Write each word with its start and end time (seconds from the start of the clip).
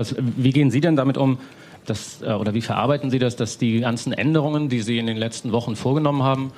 Also, 0.00 0.14
wie 0.20 0.52
gehen 0.52 0.70
Sie 0.70 0.80
denn 0.80 0.94
damit 0.94 1.18
um, 1.18 1.38
dass, 1.84 2.22
äh, 2.22 2.26
oder 2.26 2.54
wie 2.54 2.60
verarbeiten 2.60 3.10
Sie 3.10 3.18
das, 3.18 3.34
dass 3.34 3.58
die 3.58 3.80
ganzen 3.80 4.12
Änderungen, 4.12 4.68
die 4.68 4.80
Sie 4.80 4.96
in 4.96 5.08
den 5.08 5.16
letzten 5.16 5.50
Wochen 5.50 5.74
vorgenommen 5.74 6.22
haben, 6.22 6.52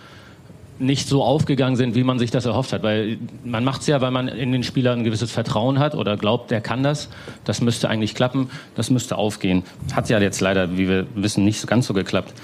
nicht 0.79 1.09
so 1.09 1.25
aufgegangen 1.25 1.75
sind, 1.75 1.95
wie 1.95 2.05
man 2.05 2.19
sich 2.19 2.31
das 2.31 2.45
erhofft 2.45 2.75
hat. 2.75 2.83
Weil 2.83 3.17
man 3.43 3.65
macht 3.65 3.81
es 3.81 3.87
ja, 3.87 4.03
weil 4.03 4.11
man 4.11 4.29
in 4.29 4.53
den 4.53 4.63
Spieler 4.63 4.93
ein 4.93 5.05
gewisses 5.05 5.33
Vertrauen 5.33 5.79
hat 5.79 5.95
oder 5.95 6.19
glaubt, 6.19 6.51
der 6.51 6.61
kann 6.61 6.83
das. 6.83 7.09
Das 7.45 7.63
müsste 7.63 7.89
eigentlich 7.89 8.15
klappen, 8.15 8.51
das 8.75 8.91
müsste 8.91 9.17
aufgehen. 9.17 9.63
Hat 9.95 10.11
ja 10.11 10.21
jetzt 10.21 10.43
leider, 10.43 10.77
wie 10.77 10.87
wir 10.87 11.07
wissen, 11.15 11.43
nicht 11.43 11.67
ganz 11.67 11.87
so 11.87 11.95
geklappt. 11.95 12.35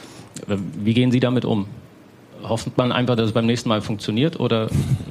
Wie 0.46 0.94
gehen 0.94 1.12
Sie 1.12 1.20
damit 1.20 1.44
um? 1.44 1.66
Hofft 2.48 2.76
man 2.76 2.92
einfach, 2.92 3.16
dass 3.16 3.26
es 3.26 3.32
beim 3.32 3.46
nächsten 3.46 3.68
Mal 3.68 3.80
funktioniert 3.80 4.38
oder 4.38 4.68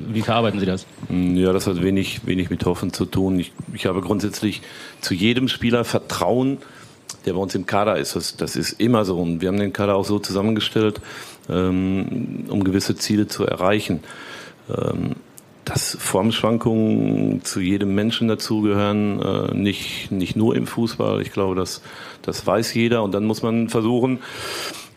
wie 0.08 0.22
verarbeiten 0.22 0.60
Sie 0.60 0.66
das? 0.66 0.86
Ja, 1.10 1.52
das 1.52 1.68
hat 1.68 1.82
wenig, 1.82 2.26
wenig 2.26 2.50
mit 2.50 2.66
Hoffen 2.66 2.94
zu 2.94 3.06
tun. 3.06 3.40
Ich, 3.40 3.52
ich 3.74 3.86
habe 3.86 4.02
grundsätzlich 4.02 4.62
zu 5.02 5.14
jedem 5.14 5.48
Spieler 5.48 5.84
Vertrauen, 5.84 6.60
der 7.26 7.34
bei 7.34 7.40
uns 7.40 7.56
im 7.56 7.66
Kader 7.66 7.98
ist. 7.98 8.16
Das, 8.16 8.38
das 8.38 8.56
ist 8.56 8.80
immer 8.80 9.04
so. 9.04 9.18
Und 9.20 9.42
wir 9.42 9.50
haben 9.50 9.60
den 9.60 9.74
Kader 9.74 9.96
auch 9.96 10.06
so 10.06 10.20
zusammengestellt, 10.20 11.02
ähm, 11.50 12.46
um 12.48 12.64
gewisse 12.64 12.96
Ziele 12.96 13.28
zu 13.28 13.46
erreichen. 13.46 14.02
Ähm, 14.70 15.16
dass 15.66 15.98
Formschwankungen 16.00 17.44
zu 17.44 17.60
jedem 17.60 17.96
Menschen 17.96 18.28
dazugehören, 18.28 19.20
äh, 19.22 19.54
nicht, 19.56 20.12
nicht 20.12 20.36
nur 20.36 20.56
im 20.56 20.68
Fußball. 20.68 21.22
Ich 21.22 21.32
glaube, 21.32 21.56
das, 21.56 21.82
das 22.22 22.46
weiß 22.46 22.74
jeder. 22.76 23.04
Und 23.04 23.14
dann 23.14 23.26
muss 23.26 23.42
man 23.42 23.68
versuchen, 23.70 24.20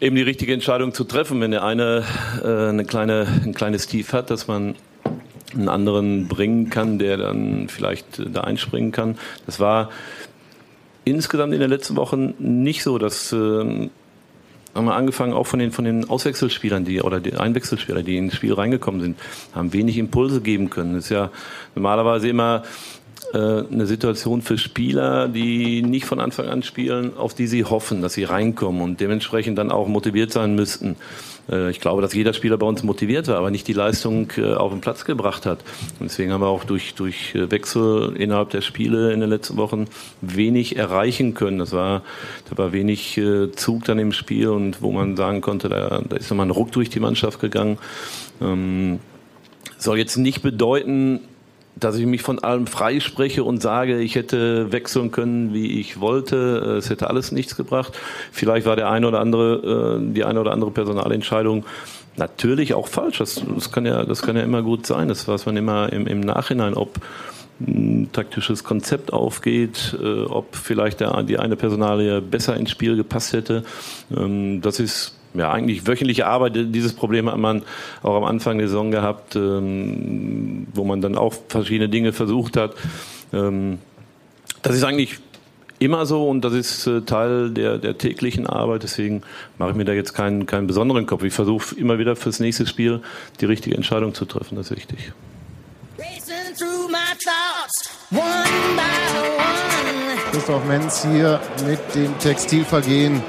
eben 0.00 0.14
die 0.14 0.22
richtige 0.22 0.52
Entscheidung 0.52 0.92
zu 0.92 1.04
treffen. 1.04 1.40
Wenn 1.40 1.50
der 1.52 1.64
eine 1.64 2.04
äh, 2.44 2.68
eine 2.68 2.84
kleine, 2.84 3.26
ein 3.44 3.54
kleines 3.54 3.86
Tief 3.86 4.12
hat, 4.12 4.30
dass 4.30 4.46
man 4.46 4.74
einen 5.54 5.70
anderen 5.70 6.28
bringen 6.28 6.68
kann, 6.68 6.98
der 6.98 7.16
dann 7.16 7.68
vielleicht 7.68 8.22
da 8.34 8.42
einspringen 8.42 8.92
kann. 8.92 9.16
Das 9.46 9.60
war 9.60 9.88
insgesamt 11.04 11.54
in 11.54 11.60
den 11.60 11.70
letzten 11.70 11.96
Wochen 11.96 12.34
nicht 12.38 12.82
so, 12.82 12.98
dass 12.98 13.32
ähm, 13.32 13.90
haben 14.78 14.86
wir 14.86 14.94
angefangen 14.94 15.32
auch 15.32 15.46
von 15.46 15.58
den 15.58 15.72
von 15.72 15.84
den 15.84 16.08
Auswechselspielern, 16.08 16.84
die 16.84 17.02
oder 17.02 17.20
die 17.20 17.34
Einwechselspieler, 17.34 18.02
die 18.02 18.16
ins 18.16 18.34
Spiel 18.34 18.54
reingekommen 18.54 19.00
sind, 19.00 19.18
haben 19.54 19.72
wenig 19.72 19.98
Impulse 19.98 20.40
geben 20.40 20.70
können. 20.70 20.94
Das 20.94 21.04
ist 21.04 21.10
ja 21.10 21.30
normalerweise 21.74 22.28
immer 22.28 22.62
äh, 23.34 23.38
eine 23.38 23.86
Situation 23.86 24.40
für 24.40 24.56
Spieler, 24.56 25.28
die 25.28 25.82
nicht 25.82 26.06
von 26.06 26.20
Anfang 26.20 26.48
an 26.48 26.62
spielen, 26.62 27.16
auf 27.16 27.34
die 27.34 27.46
sie 27.46 27.64
hoffen, 27.64 28.00
dass 28.00 28.14
sie 28.14 28.24
reinkommen 28.24 28.80
und 28.80 29.00
dementsprechend 29.00 29.58
dann 29.58 29.70
auch 29.70 29.88
motiviert 29.88 30.32
sein 30.32 30.54
müssten. 30.54 30.96
Äh, 31.50 31.70
ich 31.70 31.80
glaube, 31.80 32.02
dass 32.02 32.14
jeder 32.14 32.32
Spieler 32.32 32.56
bei 32.56 32.66
uns 32.66 32.82
motiviert 32.82 33.28
war, 33.28 33.36
aber 33.36 33.50
nicht 33.50 33.68
die 33.68 33.72
Leistung 33.72 34.30
äh, 34.36 34.54
auf 34.54 34.72
den 34.72 34.80
Platz 34.80 35.04
gebracht 35.04 35.46
hat. 35.46 35.60
Und 36.00 36.10
deswegen 36.10 36.32
haben 36.32 36.40
wir 36.40 36.48
auch 36.48 36.64
durch, 36.64 36.94
durch 36.94 37.34
Wechsel 37.34 38.16
innerhalb 38.16 38.50
der 38.50 38.60
Spiele 38.60 39.12
in 39.12 39.20
den 39.20 39.30
letzten 39.30 39.56
Wochen 39.56 39.86
wenig 40.20 40.76
erreichen 40.76 41.34
können. 41.34 41.58
Das 41.58 41.72
war, 41.72 42.02
da 42.50 42.58
war 42.58 42.72
wenig 42.72 43.20
Zug 43.56 43.84
dann 43.84 43.98
im 43.98 44.12
Spiel 44.12 44.48
und 44.48 44.82
wo 44.82 44.92
man 44.92 45.16
sagen 45.16 45.40
konnte, 45.40 45.68
da, 45.68 46.02
da 46.08 46.16
ist 46.16 46.30
nochmal 46.30 46.46
ein 46.46 46.50
Ruck 46.50 46.72
durch 46.72 46.90
die 46.90 47.00
Mannschaft 47.00 47.40
gegangen. 47.40 47.78
Ähm, 48.40 49.00
soll 49.78 49.98
jetzt 49.98 50.16
nicht 50.16 50.42
bedeuten, 50.42 51.20
dass 51.78 51.96
ich 51.96 52.06
mich 52.06 52.22
von 52.22 52.38
allem 52.38 52.66
freispreche 52.66 53.44
und 53.44 53.62
sage, 53.62 54.00
ich 54.00 54.14
hätte 54.14 54.72
wechseln 54.72 55.10
können, 55.10 55.52
wie 55.52 55.80
ich 55.80 56.00
wollte. 56.00 56.76
Es 56.78 56.90
hätte 56.90 57.08
alles 57.08 57.32
nichts 57.32 57.56
gebracht. 57.56 57.98
Vielleicht 58.32 58.66
war 58.66 58.76
der 58.76 58.90
eine 58.90 59.08
oder 59.08 59.20
andere, 59.20 59.98
äh, 60.00 60.12
die 60.12 60.24
eine 60.24 60.40
oder 60.40 60.52
andere 60.52 60.70
Personalentscheidung 60.70 61.64
natürlich 62.16 62.74
auch 62.74 62.88
falsch. 62.88 63.18
Das, 63.18 63.42
das 63.54 63.72
kann 63.72 63.86
ja, 63.86 64.04
das 64.04 64.22
kann 64.22 64.36
ja 64.36 64.42
immer 64.42 64.62
gut 64.62 64.86
sein. 64.86 65.08
Das 65.08 65.28
weiß 65.28 65.46
man 65.46 65.56
immer 65.56 65.92
im, 65.92 66.06
im 66.06 66.20
Nachhinein, 66.20 66.74
ob 66.74 66.98
ein 67.60 68.10
taktisches 68.12 68.62
Konzept 68.62 69.12
aufgeht, 69.12 69.96
äh, 70.00 70.22
ob 70.22 70.54
vielleicht 70.54 71.00
der, 71.00 71.22
die 71.24 71.38
eine 71.38 71.56
Personalie 71.56 72.20
besser 72.20 72.56
ins 72.56 72.70
Spiel 72.70 72.96
gepasst 72.96 73.32
hätte. 73.32 73.64
Ähm, 74.16 74.60
das 74.60 74.80
ist 74.80 75.17
ja, 75.38 75.50
eigentlich 75.52 75.86
wöchentliche 75.86 76.26
Arbeit. 76.26 76.52
Dieses 76.54 76.92
Problem 76.92 77.30
hat 77.30 77.38
man 77.38 77.62
auch 78.02 78.16
am 78.16 78.24
Anfang 78.24 78.58
der 78.58 78.68
Saison 78.68 78.90
gehabt, 78.90 79.36
ähm, 79.36 80.66
wo 80.74 80.84
man 80.84 81.00
dann 81.00 81.16
auch 81.16 81.34
verschiedene 81.48 81.88
Dinge 81.88 82.12
versucht 82.12 82.56
hat. 82.56 82.74
Ähm, 83.32 83.78
das 84.62 84.76
ist 84.76 84.84
eigentlich 84.84 85.18
immer 85.78 86.06
so 86.06 86.28
und 86.28 86.42
das 86.42 86.52
ist 86.52 86.86
äh, 86.86 87.02
Teil 87.02 87.50
der, 87.50 87.78
der 87.78 87.98
täglichen 87.98 88.46
Arbeit. 88.46 88.82
Deswegen 88.82 89.22
mache 89.58 89.70
ich 89.70 89.76
mir 89.76 89.84
da 89.84 89.92
jetzt 89.92 90.12
keinen, 90.12 90.46
keinen 90.46 90.66
besonderen 90.66 91.06
Kopf. 91.06 91.22
Ich 91.22 91.34
versuche 91.34 91.74
immer 91.76 91.98
wieder 91.98 92.16
fürs 92.16 92.40
nächste 92.40 92.66
Spiel 92.66 93.00
die 93.40 93.46
richtige 93.46 93.76
Entscheidung 93.76 94.14
zu 94.14 94.24
treffen. 94.24 94.56
Das 94.56 94.70
ist 94.70 94.76
wichtig. 94.76 95.12
Christoph 100.30 100.64
Menz 100.66 101.04
hier 101.04 101.40
mit 101.66 101.80
dem 101.94 102.18
Textilvergehen. 102.18 103.22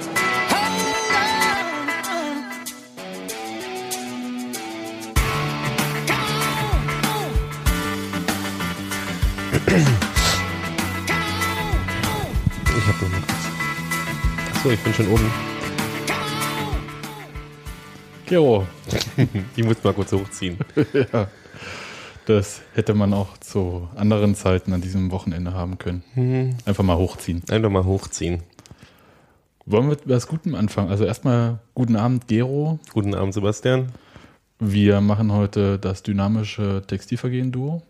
Achso, 14.69 14.78
ich 14.78 14.84
bin 14.84 14.94
schon 14.94 15.07
oben. 15.07 15.31
Jo. 18.30 18.68
Die 19.56 19.63
muss 19.63 19.84
mal 19.84 19.94
kurz 19.94 20.12
hochziehen. 20.12 20.57
ja. 20.94 21.28
Das 22.28 22.62
hätte 22.75 22.94
man 22.94 23.13
auch 23.13 23.40
zu 23.40 23.90
anderen 23.96 24.35
Zeiten 24.35 24.72
an 24.74 24.81
diesem 24.81 25.09
Wochenende 25.09 25.53
haben 25.53 25.79
können. 25.79 26.03
Mhm. 26.13 26.56
Einfach 26.66 26.84
mal 26.84 26.97
hochziehen. 26.97 27.41
Einfach 27.50 27.72
mal 27.72 27.85
hochziehen. 27.85 28.44
Wollen 29.66 29.85
wir 29.85 29.91
mit 29.91 30.08
was 30.08 30.28
Gutem 30.28 30.53
anfangen? 30.53 30.90
Also 30.91 31.03
erstmal 31.03 31.58
guten 31.74 31.96
Abend, 31.96 32.28
Gero. 32.28 32.79
Guten 32.94 33.16
Abend, 33.16 33.34
Sebastian. 33.34 33.91
Wir 34.59 35.02
machen 35.02 35.31
heute 35.34 35.79
das 35.79 36.03
dynamische 36.03 36.84
Textilvergehen-Duo. 36.85 37.81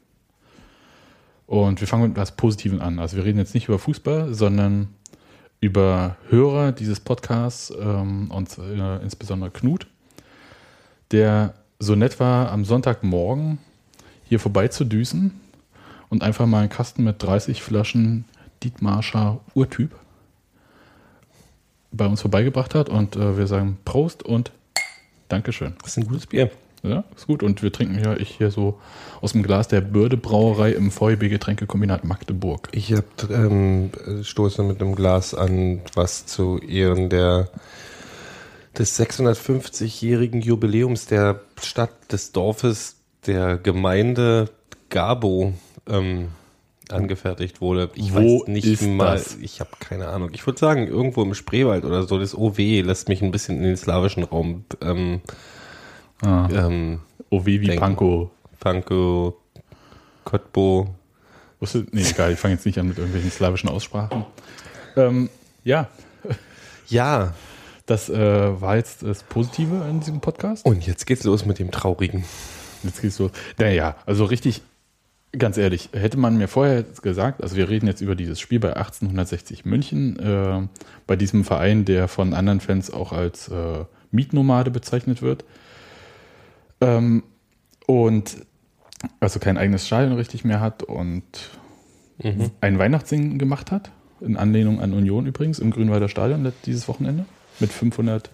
Und 1.45 1.81
wir 1.81 1.88
fangen 1.88 2.09
mit 2.09 2.16
was 2.16 2.38
Positivem 2.38 2.79
an. 2.79 3.00
Also 3.00 3.18
wir 3.18 3.25
reden 3.25 3.39
jetzt 3.39 3.53
nicht 3.53 3.68
über 3.68 3.79
Fußball, 3.79 4.34
sondern 4.34 4.88
über 5.62 6.16
Hörer 6.30 6.72
dieses 6.72 7.00
Podcasts 7.00 7.74
ähm, 7.80 8.31
und 8.31 8.58
äh, 8.58 8.97
insbesondere 9.02 9.52
Knut, 9.52 9.88
der 11.12 11.53
so 11.80 11.96
nett 11.96 12.20
war, 12.20 12.52
am 12.52 12.66
Sonntagmorgen 12.66 13.58
hier 14.25 14.40
vorbeizudüsen 14.40 15.40
und 16.09 16.24
einfach 16.24 16.46
mal 16.46 16.59
einen 16.59 16.69
Kasten 16.69 17.03
mit 17.03 17.22
30 17.22 17.62
Flaschen 17.62 18.25
Dietmarscher 18.64 19.40
Urtyp 19.53 19.96
bei 21.92 22.06
uns 22.06 22.22
vorbeigebracht 22.22 22.75
hat. 22.75 22.90
Und 22.90 23.16
äh, 23.16 23.38
wir 23.38 23.48
sagen 23.48 23.78
Prost 23.86 24.24
und 24.24 24.52
Dankeschön. 25.28 25.75
Das 25.81 25.92
ist 25.92 25.98
ein 25.98 26.08
gutes 26.08 26.28
Bier. 26.28 26.52
Ja, 26.84 27.03
ist 27.16 27.28
gut. 27.28 27.44
Und 27.44 27.62
wir 27.62 27.72
trinken 27.72 28.00
ja 28.03 28.16
ich 28.16 28.29
hier 28.29 28.51
so 28.51 28.79
aus 29.22 29.34
dem 29.34 29.44
Glas 29.44 29.67
der 29.67 29.81
Börde 29.81 30.17
Brauerei 30.17 30.72
im 30.72 30.91
VEB 30.91 31.29
Getränkekombinat 31.29 32.06
Magdeburg. 32.06 32.69
Ich 32.72 32.94
habe 32.94 33.06
ähm, 33.31 33.91
stoße 34.23 34.63
mit 34.63 34.81
einem 34.81 34.95
Glas 34.95 35.34
an, 35.34 35.81
was 35.94 36.25
zu 36.25 36.57
Ehren 36.59 37.09
der 37.09 37.50
des 38.78 38.97
650-jährigen 39.00 40.41
Jubiläums 40.41 41.06
der 41.06 41.41
Stadt, 41.62 41.91
des 42.12 42.31
Dorfes, 42.31 42.95
der 43.25 43.57
Gemeinde 43.57 44.50
Gabo 44.89 45.53
ähm, 45.88 46.29
angefertigt 46.89 47.62
wurde. 47.62 47.89
Ich 47.95 48.13
Wo 48.13 48.41
weiß 48.41 48.47
nicht 48.47 48.81
mal, 48.81 49.18
das? 49.18 49.35
ich 49.35 49.59
habe 49.59 49.72
keine 49.79 50.07
Ahnung. 50.07 50.29
Ich 50.34 50.45
würde 50.45 50.59
sagen, 50.59 50.88
irgendwo 50.88 51.22
im 51.22 51.34
Spreewald 51.34 51.84
oder 51.84 52.03
so. 52.03 52.18
Das 52.19 52.35
OW 52.35 52.57
lässt 52.57 53.09
mich 53.09 53.22
ein 53.22 53.31
bisschen 53.31 53.57
in 53.57 53.63
den 53.63 53.78
slawischen 53.78 54.23
Raum 54.23 54.63
ähm, 54.81 55.22
Ah. 56.22 56.47
Ähm, 56.52 57.00
OW 57.30 57.46
wie 57.46 57.59
denken. 57.59 57.80
Panko. 57.80 58.31
Panko, 58.59 59.38
Kotbo. 60.24 60.96
Wusste, 61.59 61.85
nee, 61.91 62.03
egal, 62.09 62.34
ich 62.34 62.40
fange 62.40 62.56
jetzt 62.56 62.66
nicht 62.66 62.78
an 62.78 62.88
mit 62.88 62.97
irgendwelchen 62.97 63.31
slawischen 63.31 63.69
Aussprachen. 63.69 64.25
Ähm, 64.96 65.30
ja. 65.63 65.88
Ja. 66.88 67.33
Das 67.86 68.07
äh, 68.07 68.62
war 68.62 68.75
jetzt 68.75 69.01
das 69.01 69.24
Positive 69.24 69.83
in 69.89 70.00
diesem 70.00 70.21
Podcast. 70.21 70.66
Und 70.66 70.86
jetzt 70.86 71.06
geht's 71.07 71.24
los 71.24 71.45
mit 71.45 71.57
dem 71.57 71.71
Traurigen. 71.71 72.24
Jetzt 72.83 73.01
geht's 73.01 73.18
los. 73.18 73.31
Naja, 73.57 73.95
also 74.06 74.25
richtig, 74.25 74.62
ganz 75.31 75.57
ehrlich, 75.57 75.89
hätte 75.94 76.18
man 76.18 76.38
mir 76.38 76.48
vorher 76.48 76.83
gesagt, 76.83 77.42
also 77.42 77.56
wir 77.56 77.68
reden 77.68 77.88
jetzt 77.88 78.01
über 78.01 78.16
dieses 78.16 78.39
Spiel 78.39 78.60
bei 78.60 78.75
1860 78.75 79.66
München, 79.66 80.19
äh, 80.19 80.68
bei 81.07 81.16
diesem 81.16 81.44
Verein, 81.44 81.83
der 81.83 82.07
von 82.07 82.33
anderen 82.33 82.60
Fans 82.60 82.92
auch 82.92 83.12
als 83.12 83.48
äh, 83.48 83.86
Mietnomade 84.12 84.71
bezeichnet 84.71 85.21
wird. 85.24 85.44
Ähm, 86.81 87.24
und 87.86 88.38
also 89.20 89.40
kein 89.40 89.58
eigenes 89.58 89.88
Stadion 89.88 90.14
richtig 90.14 90.44
mehr 90.44 90.60
hat 90.60 90.84
und 90.84 91.24
mhm. 92.22 92.52
ein 92.62 92.80
Weihnachtssingen 92.80 93.38
gemacht 93.38 93.72
hat, 93.72 93.92
in 94.22 94.38
Anlehnung 94.38 94.81
an 94.81 94.94
Union 94.94 95.26
übrigens, 95.26 95.60
im 95.60 95.72
Grünwalder 95.72 96.10
Stadion 96.10 96.52
dieses 96.66 96.88
Wochenende 96.88 97.26
mit 97.60 97.72
500 97.72 98.30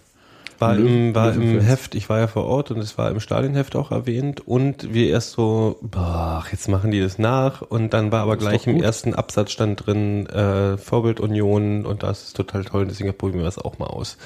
War 0.58 0.76
im, 0.76 1.14
war 1.14 1.34
im. 1.34 1.60
Heft, 1.60 1.94
ich 1.94 2.08
war 2.08 2.18
ja 2.18 2.26
vor 2.26 2.44
Ort 2.44 2.70
und 2.70 2.78
es 2.78 2.96
war 2.96 3.10
im 3.10 3.20
Stadionheft 3.20 3.76
auch 3.76 3.90
erwähnt 3.90 4.46
und 4.46 4.92
wir 4.92 5.10
erst 5.10 5.32
so, 5.32 5.78
boah, 5.82 6.44
jetzt 6.50 6.68
machen 6.68 6.90
die 6.90 7.00
das 7.00 7.18
nach 7.18 7.62
und 7.62 7.92
dann 7.92 8.10
war 8.10 8.22
aber 8.22 8.34
Ist 8.34 8.40
gleich 8.40 8.66
im 8.66 8.82
ersten 8.82 9.14
Absatz 9.14 9.52
stand 9.52 9.86
drin, 9.86 10.26
äh, 10.26 10.78
Vorbildunion 10.78 11.84
und 11.84 12.02
das 12.02 12.24
ist 12.24 12.36
total 12.36 12.64
toll, 12.64 12.86
deswegen 12.86 13.12
probieren 13.16 13.40
wir 13.40 13.44
das 13.44 13.58
auch 13.58 13.78
mal 13.78 13.86
aus. 13.86 14.16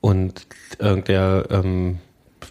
Und 0.00 0.46
äh, 0.78 1.00
der 1.00 1.46
ähm, 1.50 1.98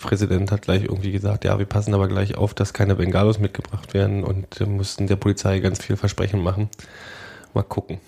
Präsident 0.03 0.51
hat 0.51 0.61
gleich 0.63 0.83
irgendwie 0.83 1.11
gesagt, 1.11 1.45
ja, 1.45 1.57
wir 1.59 1.65
passen 1.65 1.94
aber 1.94 2.07
gleich 2.07 2.35
auf, 2.38 2.53
dass 2.53 2.73
keine 2.73 2.95
Bengalos 2.95 3.39
mitgebracht 3.39 3.94
werden 3.94 4.23
und 4.23 4.61
äh, 4.61 4.65
mussten 4.65 5.07
der 5.07 5.15
Polizei 5.15 5.59
ganz 5.59 5.81
viel 5.83 5.95
Versprechen 5.97 6.41
machen. 6.44 6.69
Mal 7.53 7.63
gucken. 7.63 8.00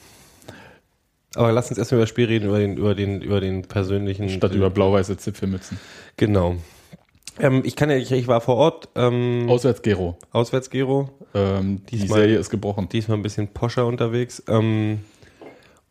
Aber 1.35 1.51
lass 1.51 1.69
uns 1.69 1.77
erstmal 1.77 1.97
über 1.99 2.03
das 2.03 2.09
Spiel 2.09 2.25
reden, 2.27 2.47
über 2.47 2.59
den, 2.59 2.77
über 2.77 2.95
den, 2.95 3.21
über 3.21 3.41
den 3.41 3.63
persönlichen. 3.63 4.29
Statt 4.29 4.53
über 4.53 4.69
blau-weiße 4.69 5.17
Zipfelmützen. 5.17 5.79
Genau. 6.17 6.55
Ähm, 7.39 7.61
ich 7.65 7.75
kann 7.75 7.89
ja, 7.89 7.97
ich, 7.97 8.11
ich 8.11 8.27
war 8.27 8.39
vor 8.39 8.55
Ort, 8.55 8.87
ähm, 8.95 9.47
Auswärts 9.49 9.81
Gero. 9.81 10.17
auswärts 10.31 10.69
Gero, 10.69 11.09
Ähm, 11.33 11.81
die 11.89 11.97
Diesmal- 11.97 12.21
Serie 12.21 12.37
ist 12.37 12.49
gebrochen. 12.49 12.87
diesmal 12.87 13.17
ein 13.17 13.23
bisschen 13.23 13.49
poscher 13.49 13.85
unterwegs. 13.85 14.41
Ähm, 14.47 14.99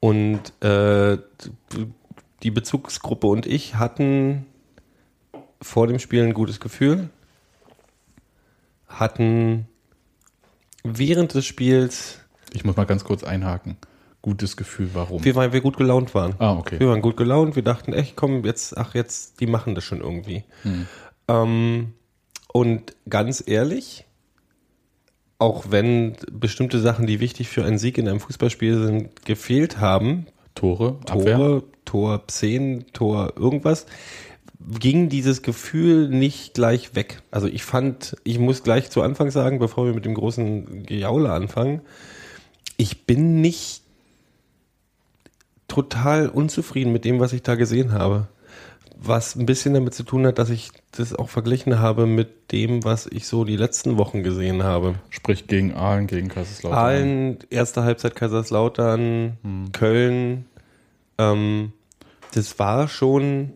und 0.00 0.40
äh, 0.64 1.18
die 2.42 2.50
Bezugsgruppe 2.50 3.26
und 3.26 3.46
ich 3.46 3.74
hatten 3.76 4.46
vor 5.64 5.86
dem 5.86 5.98
Spiel 5.98 6.22
ein 6.22 6.34
gutes 6.34 6.60
Gefühl, 6.60 7.08
hatten 8.86 9.66
während 10.84 11.34
des 11.34 11.46
Spiels, 11.46 12.20
Ich 12.52 12.64
muss 12.64 12.76
mal 12.76 12.84
ganz 12.84 13.04
kurz 13.04 13.24
einhaken. 13.24 13.76
Gutes 14.22 14.56
Gefühl, 14.56 14.90
warum? 14.94 15.24
wir, 15.24 15.34
weil 15.34 15.52
wir 15.52 15.60
gut 15.60 15.76
gelaunt 15.76 16.14
waren. 16.14 16.34
ah, 16.38 16.52
okay. 16.56 16.78
Wir 16.78 16.88
waren 16.88 17.02
gut 17.02 17.16
gelaunt, 17.16 17.56
wir 17.56 17.62
dachten, 17.62 17.92
echt, 17.92 18.14
komm, 18.16 18.44
jetzt, 18.44 18.76
ach, 18.76 18.94
jetzt, 18.94 19.40
die 19.40 19.46
machen 19.46 19.74
das 19.74 19.84
schon 19.84 20.00
irgendwie. 20.00 20.44
Ähm, 21.28 21.94
und 22.52 22.94
ganz 23.08 23.42
ehrlich, 23.46 24.04
auch 25.38 25.66
wenn 25.70 26.16
bestimmte 26.30 26.78
Sachen, 26.80 27.06
die 27.06 27.20
wichtig 27.20 27.48
für 27.48 27.64
einen 27.64 27.78
Sieg 27.78 27.98
in 27.98 28.08
einem 28.08 28.20
Fußballspiel 28.20 28.82
sind, 28.84 29.24
gefehlt 29.26 29.80
haben, 29.80 30.26
Tore, 30.54 30.98
Abwehr. 31.08 31.36
Tore, 31.36 31.62
Tor 31.84 32.28
10, 32.28 32.92
Tor 32.92 33.32
irgendwas, 33.36 33.86
ging 34.78 35.08
dieses 35.08 35.42
Gefühl 35.42 36.08
nicht 36.08 36.54
gleich 36.54 36.94
weg. 36.94 37.22
Also 37.30 37.46
ich 37.46 37.64
fand, 37.64 38.16
ich 38.24 38.38
muss 38.38 38.62
gleich 38.62 38.90
zu 38.90 39.02
Anfang 39.02 39.30
sagen, 39.30 39.58
bevor 39.58 39.86
wir 39.86 39.94
mit 39.94 40.04
dem 40.04 40.14
großen 40.14 40.84
Gejaule 40.84 41.32
anfangen, 41.32 41.82
ich 42.76 43.06
bin 43.06 43.40
nicht 43.40 43.82
total 45.68 46.28
unzufrieden 46.28 46.92
mit 46.92 47.04
dem, 47.04 47.20
was 47.20 47.32
ich 47.32 47.42
da 47.42 47.54
gesehen 47.54 47.92
habe. 47.92 48.28
Was 48.96 49.34
ein 49.36 49.44
bisschen 49.44 49.74
damit 49.74 49.92
zu 49.92 50.02
tun 50.02 50.26
hat, 50.26 50.38
dass 50.38 50.48
ich 50.48 50.70
das 50.92 51.14
auch 51.14 51.28
verglichen 51.28 51.78
habe 51.78 52.06
mit 52.06 52.52
dem, 52.52 52.84
was 52.84 53.06
ich 53.06 53.26
so 53.26 53.44
die 53.44 53.56
letzten 53.56 53.98
Wochen 53.98 54.22
gesehen 54.22 54.62
habe. 54.62 54.94
Sprich 55.10 55.46
gegen 55.46 55.74
Aalen, 55.74 56.06
gegen 56.06 56.28
Kaiserslautern. 56.28 56.78
Aalen, 56.78 57.38
erste 57.50 57.82
Halbzeit 57.82 58.14
Kaiserslautern, 58.14 59.36
Köln. 59.72 60.46
Ähm, 61.18 61.72
das 62.32 62.58
war 62.58 62.88
schon. 62.88 63.52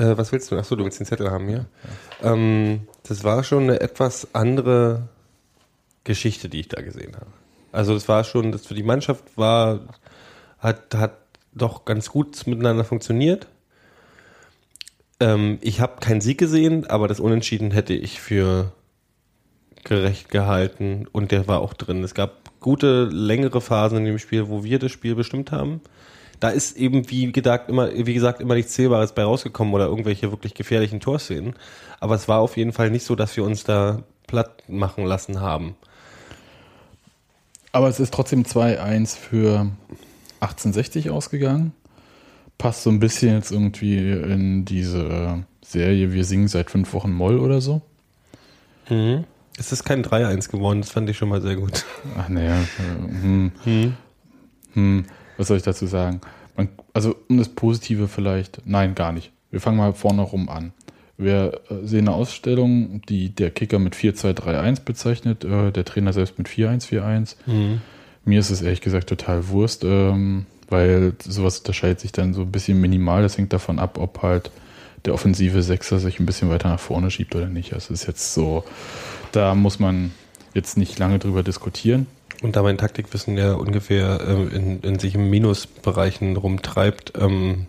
Äh, 0.00 0.16
was 0.16 0.32
willst 0.32 0.50
du? 0.50 0.56
Achso, 0.56 0.76
du 0.76 0.84
willst 0.84 0.98
den 0.98 1.06
Zettel 1.06 1.30
haben 1.30 1.46
hier. 1.46 1.66
Ähm, 2.22 2.88
das 3.02 3.22
war 3.22 3.44
schon 3.44 3.64
eine 3.64 3.80
etwas 3.80 4.34
andere 4.34 5.08
Geschichte, 6.04 6.48
die 6.48 6.60
ich 6.60 6.68
da 6.68 6.80
gesehen 6.80 7.14
habe. 7.16 7.30
Also 7.70 7.92
das 7.92 8.08
war 8.08 8.24
schon, 8.24 8.50
das 8.50 8.66
für 8.66 8.74
die 8.74 8.82
Mannschaft 8.82 9.36
war, 9.36 9.80
hat, 10.58 10.94
hat 10.94 11.18
doch 11.52 11.84
ganz 11.84 12.08
gut 12.08 12.46
miteinander 12.46 12.84
funktioniert. 12.84 13.46
Ähm, 15.20 15.58
ich 15.60 15.80
habe 15.80 16.00
keinen 16.00 16.22
Sieg 16.22 16.38
gesehen, 16.38 16.86
aber 16.86 17.06
das 17.06 17.20
Unentschieden 17.20 17.70
hätte 17.70 17.92
ich 17.92 18.20
für 18.20 18.72
gerecht 19.84 20.30
gehalten 20.30 21.06
und 21.12 21.30
der 21.30 21.46
war 21.46 21.60
auch 21.60 21.74
drin. 21.74 22.02
Es 22.02 22.14
gab 22.14 22.58
gute, 22.60 23.04
längere 23.04 23.60
Phasen 23.60 23.98
in 23.98 24.04
dem 24.06 24.18
Spiel, 24.18 24.48
wo 24.48 24.64
wir 24.64 24.78
das 24.78 24.92
Spiel 24.92 25.14
bestimmt 25.14 25.52
haben. 25.52 25.82
Da 26.40 26.48
ist 26.48 26.76
eben, 26.76 27.10
wie 27.10 27.30
gesagt, 27.32 27.68
immer, 27.68 27.90
wie 27.94 28.14
gesagt, 28.14 28.40
immer 28.40 28.54
nichts 28.54 28.72
Zählbares 28.72 29.12
bei 29.12 29.22
rausgekommen 29.22 29.74
oder 29.74 29.86
irgendwelche 29.86 30.30
wirklich 30.30 30.54
gefährlichen 30.54 31.00
Torszenen. 31.00 31.54
Aber 32.00 32.14
es 32.14 32.28
war 32.28 32.40
auf 32.40 32.56
jeden 32.56 32.72
Fall 32.72 32.90
nicht 32.90 33.04
so, 33.04 33.14
dass 33.14 33.36
wir 33.36 33.44
uns 33.44 33.64
da 33.64 34.02
platt 34.26 34.62
machen 34.68 35.04
lassen 35.04 35.40
haben. 35.40 35.76
Aber 37.72 37.88
es 37.88 38.00
ist 38.00 38.12
trotzdem 38.12 38.44
2-1 38.44 39.16
für 39.16 39.70
1860 40.40 41.10
ausgegangen. 41.10 41.72
Passt 42.58 42.82
so 42.82 42.90
ein 42.90 43.00
bisschen 43.00 43.34
jetzt 43.34 43.52
irgendwie 43.52 43.98
in 43.98 44.64
diese 44.64 45.44
Serie 45.62 46.12
Wir 46.12 46.24
singen 46.24 46.48
seit 46.48 46.70
fünf 46.70 46.92
Wochen 46.94 47.12
Moll 47.12 47.38
oder 47.38 47.60
so. 47.60 47.82
Es 49.56 49.72
ist 49.72 49.84
kein 49.84 50.04
3-1 50.04 50.50
geworden, 50.50 50.80
das 50.80 50.90
fand 50.90 51.08
ich 51.10 51.16
schon 51.16 51.28
mal 51.28 51.42
sehr 51.42 51.56
gut. 51.56 51.84
Ach 52.16 52.28
naja, 52.28 52.60
äh, 52.60 53.22
hm, 53.22 53.52
hm, 54.72 55.04
was 55.40 55.48
soll 55.48 55.56
ich 55.56 55.62
dazu 55.62 55.86
sagen? 55.86 56.20
Man, 56.54 56.68
also 56.92 57.16
um 57.28 57.38
das 57.38 57.48
Positive 57.48 58.08
vielleicht, 58.08 58.60
nein, 58.66 58.94
gar 58.94 59.10
nicht. 59.10 59.32
Wir 59.50 59.60
fangen 59.60 59.78
mal 59.78 59.94
vorne 59.94 60.20
rum 60.20 60.50
an. 60.50 60.72
Wir 61.16 61.60
äh, 61.70 61.86
sehen 61.86 62.08
eine 62.08 62.14
Ausstellung, 62.14 63.00
die 63.08 63.34
der 63.34 63.50
Kicker 63.50 63.78
mit 63.78 63.96
4-2-3-1 63.96 64.84
bezeichnet, 64.84 65.44
äh, 65.44 65.72
der 65.72 65.84
Trainer 65.86 66.12
selbst 66.12 66.36
mit 66.38 66.46
4-1-4-1. 66.48 67.36
Mir 68.26 68.38
ist 68.38 68.50
es 68.50 68.60
ehrlich 68.60 68.82
gesagt 68.82 69.08
total 69.08 69.48
Wurst, 69.48 69.82
ähm, 69.82 70.44
weil 70.68 71.14
sowas 71.24 71.58
unterscheidet 71.60 72.00
sich 72.00 72.12
dann 72.12 72.34
so 72.34 72.42
ein 72.42 72.52
bisschen 72.52 72.78
minimal. 72.78 73.22
Das 73.22 73.38
hängt 73.38 73.54
davon 73.54 73.78
ab, 73.78 73.98
ob 73.98 74.20
halt 74.22 74.50
der 75.06 75.14
offensive 75.14 75.62
Sechser 75.62 75.98
sich 75.98 76.20
ein 76.20 76.26
bisschen 76.26 76.50
weiter 76.50 76.68
nach 76.68 76.80
vorne 76.80 77.10
schiebt 77.10 77.34
oder 77.34 77.46
nicht. 77.46 77.72
Also 77.72 77.94
ist 77.94 78.06
jetzt 78.06 78.34
so, 78.34 78.62
da 79.32 79.54
muss 79.54 79.78
man 79.78 80.12
jetzt 80.52 80.76
nicht 80.76 80.98
lange 80.98 81.18
drüber 81.18 81.42
diskutieren. 81.42 82.06
Und 82.42 82.56
da 82.56 82.62
mein 82.62 82.78
Taktikwissen 82.78 83.36
ja 83.36 83.52
ungefähr 83.54 84.20
ähm, 84.26 84.50
in, 84.50 84.80
in 84.80 84.98
sich 84.98 85.14
im 85.14 85.28
Minusbereichen 85.28 86.36
rumtreibt, 86.36 87.12
ähm, 87.18 87.66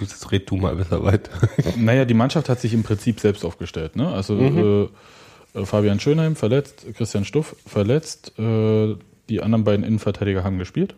jetzt 0.00 0.30
red 0.30 0.48
du 0.50 0.56
mal 0.56 0.76
besser 0.76 1.02
weiter. 1.04 1.32
Naja, 1.76 2.04
die 2.04 2.14
Mannschaft 2.14 2.48
hat 2.48 2.60
sich 2.60 2.72
im 2.72 2.82
Prinzip 2.82 3.20
selbst 3.20 3.44
aufgestellt. 3.44 3.96
Ne? 3.96 4.08
Also 4.08 4.34
Mhm. 4.34 4.88
äh, 5.54 5.60
äh, 5.60 5.66
Fabian 5.66 5.98
Schönheim 6.00 6.36
verletzt, 6.36 6.86
Christian 6.94 7.24
Stuff 7.24 7.56
verletzt, 7.66 8.38
äh, 8.38 8.94
die 9.28 9.42
anderen 9.42 9.64
beiden 9.64 9.84
Innenverteidiger 9.84 10.44
haben 10.44 10.58
gespielt. 10.58 10.94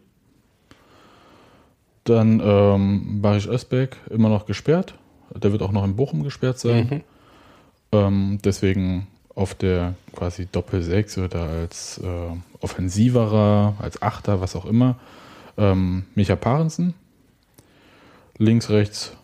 Dann 2.04 2.40
ähm, 2.44 3.22
Barisch 3.22 3.46
Özbeck 3.46 3.96
immer 4.10 4.28
noch 4.28 4.46
gesperrt. 4.46 4.94
Der 5.34 5.52
wird 5.52 5.62
auch 5.62 5.72
noch 5.72 5.84
in 5.84 5.96
Bochum 5.96 6.22
gesperrt 6.24 6.58
sein. 6.58 6.88
Mhm. 6.90 7.00
Ähm, 7.92 8.38
deswegen 8.44 9.06
auf 9.34 9.54
der 9.54 9.94
quasi 10.14 10.46
Doppel-Sechs 10.50 11.18
oder 11.18 11.42
als 11.42 11.98
äh, 11.98 12.36
offensiverer, 12.60 13.74
als 13.78 14.02
Achter, 14.02 14.40
was 14.40 14.56
auch 14.56 14.66
immer. 14.66 14.98
Ähm, 15.56 16.04
Micha 16.14 16.36
Parensen. 16.36 16.94
Links, 18.38 18.70
rechts 18.70 19.16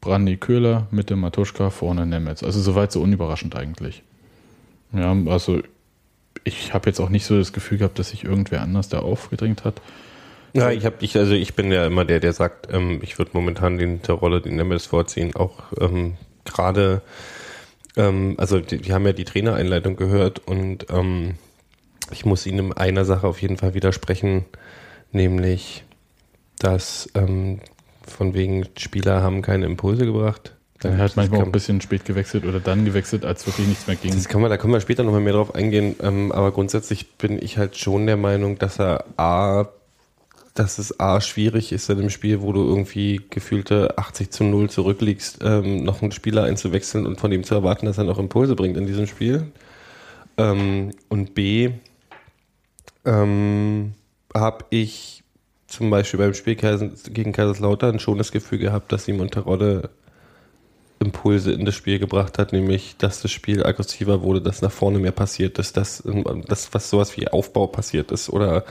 Brandi 0.00 0.36
Köhler, 0.36 0.86
Mitte 0.90 1.16
Matuschka, 1.16 1.70
vorne 1.70 2.06
Nemetz. 2.06 2.42
Also 2.42 2.60
soweit 2.60 2.92
so 2.92 3.02
unüberraschend 3.02 3.56
eigentlich. 3.56 4.02
Ja, 4.92 5.14
also 5.26 5.60
ich 6.44 6.72
habe 6.72 6.88
jetzt 6.88 7.00
auch 7.00 7.08
nicht 7.08 7.26
so 7.26 7.36
das 7.36 7.52
Gefühl 7.52 7.78
gehabt, 7.78 7.98
dass 7.98 8.10
sich 8.10 8.24
irgendwer 8.24 8.62
anders 8.62 8.88
da 8.88 9.00
aufgedrängt 9.00 9.64
hat. 9.64 9.80
Ja, 10.54 10.70
ich 10.70 10.84
habe 10.86 10.96
ich 11.00 11.16
also 11.16 11.34
ich 11.34 11.54
bin 11.54 11.70
ja 11.70 11.86
immer 11.86 12.04
der, 12.04 12.20
der 12.20 12.32
sagt, 12.32 12.72
ähm, 12.72 13.00
ich 13.02 13.18
würde 13.18 13.32
momentan 13.34 13.76
den, 13.76 14.00
der 14.02 14.14
Rolle 14.14 14.40
den 14.40 14.56
Nemesis 14.56 14.86
vorziehen, 14.86 15.36
auch 15.36 15.64
ähm, 15.78 16.14
gerade, 16.44 17.02
ähm, 17.98 18.34
also 18.38 18.60
die, 18.60 18.78
die 18.78 18.92
haben 18.92 19.04
ja 19.04 19.12
die 19.12 19.24
Trainereinleitung 19.24 19.96
gehört 19.96 20.46
und 20.46 20.86
ähm, 20.90 21.34
ich 22.10 22.24
muss 22.24 22.46
Ihnen 22.46 22.66
in 22.66 22.72
einer 22.72 23.04
Sache 23.04 23.26
auf 23.26 23.42
jeden 23.42 23.58
Fall 23.58 23.74
widersprechen, 23.74 24.46
nämlich, 25.12 25.84
dass 26.58 27.10
ähm, 27.14 27.60
von 28.06 28.32
wegen 28.32 28.66
Spieler 28.78 29.22
haben 29.22 29.42
keine 29.42 29.66
Impulse 29.66 30.06
gebracht. 30.06 30.54
Er 30.82 30.96
hat 30.98 31.16
manchmal 31.16 31.40
auch 31.40 31.46
ein 31.46 31.52
bisschen 31.52 31.80
spät 31.80 32.04
gewechselt 32.04 32.44
oder 32.44 32.60
dann 32.60 32.84
gewechselt, 32.84 33.24
als 33.24 33.46
wirklich 33.46 33.66
nichts 33.66 33.88
mehr 33.88 33.96
ging. 33.96 34.14
Das 34.14 34.28
kann 34.28 34.40
man, 34.40 34.48
da 34.48 34.56
können 34.56 34.72
wir 34.72 34.80
später 34.80 35.02
nochmal 35.02 35.20
mehr 35.20 35.32
drauf 35.32 35.54
eingehen. 35.54 35.96
Ähm, 36.00 36.30
aber 36.30 36.52
grundsätzlich 36.52 37.16
bin 37.16 37.42
ich 37.42 37.58
halt 37.58 37.76
schon 37.76 38.06
der 38.06 38.16
Meinung, 38.16 38.58
dass 38.58 38.78
er 38.78 39.04
A, 39.16 39.66
dass 40.58 40.78
es 40.78 40.98
A 40.98 41.20
schwierig 41.20 41.70
ist 41.70 41.88
in 41.88 41.98
einem 41.98 42.10
Spiel, 42.10 42.42
wo 42.42 42.52
du 42.52 42.64
irgendwie 42.64 43.20
gefühlte 43.30 43.96
80 43.96 44.30
zu 44.30 44.44
0 44.44 44.68
zurückliegst, 44.68 45.38
ähm, 45.42 45.84
noch 45.84 46.02
einen 46.02 46.10
Spieler 46.10 46.44
einzuwechseln 46.44 47.06
und 47.06 47.20
von 47.20 47.30
dem 47.30 47.44
zu 47.44 47.54
erwarten, 47.54 47.86
dass 47.86 47.98
er 47.98 48.04
noch 48.04 48.18
Impulse 48.18 48.56
bringt 48.56 48.76
in 48.76 48.86
diesem 48.86 49.06
Spiel. 49.06 49.52
Ähm, 50.36 50.90
und 51.08 51.34
B, 51.34 51.70
ähm, 53.04 53.92
habe 54.34 54.64
ich 54.70 55.22
zum 55.68 55.90
Beispiel 55.90 56.18
beim 56.18 56.34
Spiel 56.34 56.56
gegen 56.56 57.32
Kaiserslautern 57.32 58.00
schon 58.00 58.18
das 58.18 58.32
Gefühl 58.32 58.58
gehabt, 58.58 58.90
dass 58.90 59.04
Simon 59.04 59.30
Terodde 59.30 59.90
Impulse 61.00 61.52
in 61.52 61.64
das 61.64 61.76
Spiel 61.76 62.00
gebracht 62.00 62.38
hat, 62.38 62.52
nämlich, 62.52 62.96
dass 62.96 63.22
das 63.22 63.30
Spiel 63.30 63.64
aggressiver 63.64 64.22
wurde, 64.22 64.42
dass 64.42 64.62
nach 64.62 64.72
vorne 64.72 64.98
mehr 64.98 65.12
passiert 65.12 65.58
ist, 65.60 65.76
dass, 65.76 66.02
dass 66.48 66.74
was 66.74 66.90
sowas 66.90 67.16
wie 67.16 67.28
Aufbau 67.28 67.68
passiert 67.68 68.10
ist 68.10 68.28
oder, 68.30 68.64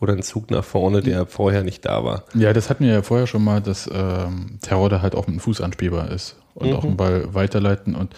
oder 0.00 0.12
ein 0.12 0.22
Zug 0.22 0.50
nach 0.50 0.64
vorne, 0.64 1.00
der 1.00 1.26
vorher 1.26 1.62
nicht 1.62 1.84
da 1.84 2.04
war. 2.04 2.24
Ja, 2.34 2.52
das 2.52 2.68
hatten 2.70 2.84
wir 2.84 2.92
ja 2.92 3.02
vorher 3.02 3.26
schon 3.26 3.42
mal, 3.44 3.60
dass 3.60 3.88
ähm, 3.92 4.58
Terodde 4.60 5.02
halt 5.02 5.14
auch 5.14 5.26
mit 5.26 5.36
dem 5.36 5.40
Fuß 5.40 5.60
anspielbar 5.60 6.10
ist 6.10 6.36
und 6.54 6.72
auch 6.72 6.84
einen 6.84 6.96
Ball 6.96 7.34
weiterleiten 7.34 7.94
und 7.94 8.14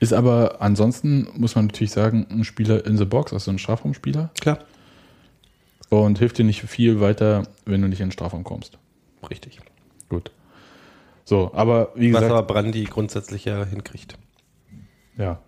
ist 0.00 0.12
aber 0.12 0.60
ansonsten, 0.60 1.28
muss 1.34 1.54
man 1.54 1.66
natürlich 1.66 1.92
sagen, 1.92 2.26
ein 2.30 2.44
Spieler 2.44 2.84
in 2.84 2.98
the 2.98 3.04
box, 3.04 3.32
also 3.32 3.50
ein 3.50 3.58
Strafraumspieler 3.58 4.30
Klar. 4.40 4.58
und 5.88 6.18
hilft 6.18 6.38
dir 6.38 6.44
nicht 6.44 6.62
viel 6.62 7.00
weiter, 7.00 7.44
wenn 7.64 7.80
du 7.80 7.88
nicht 7.88 8.00
in 8.00 8.08
den 8.08 8.12
Strafraum 8.12 8.44
kommst. 8.44 8.76
Richtig. 9.30 9.60
Gut. 10.08 10.30
So, 11.24 11.52
aber 11.54 11.92
wie 11.94 12.12
Was 12.12 12.20
gesagt, 12.20 12.38
aber 12.38 12.46
Brandi 12.46 12.84
grundsätzlich 12.84 13.44
ja 13.46 13.64
hinkriegt. 13.64 14.18
ja. 15.16 15.38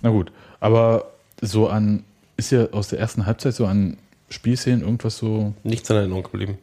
Na 0.00 0.10
gut, 0.10 0.30
aber 0.60 1.10
so 1.40 1.66
an, 1.68 2.04
ist 2.36 2.52
ja 2.52 2.66
aus 2.70 2.86
der 2.88 3.00
ersten 3.00 3.26
Halbzeit 3.26 3.54
so 3.54 3.66
an 3.66 3.96
Spielszenen 4.30 4.82
irgendwas 4.82 5.18
so, 5.18 5.54
Nichts 5.64 5.88
in 5.90 5.96
Erinnerung 5.96 6.22
geblieben. 6.24 6.58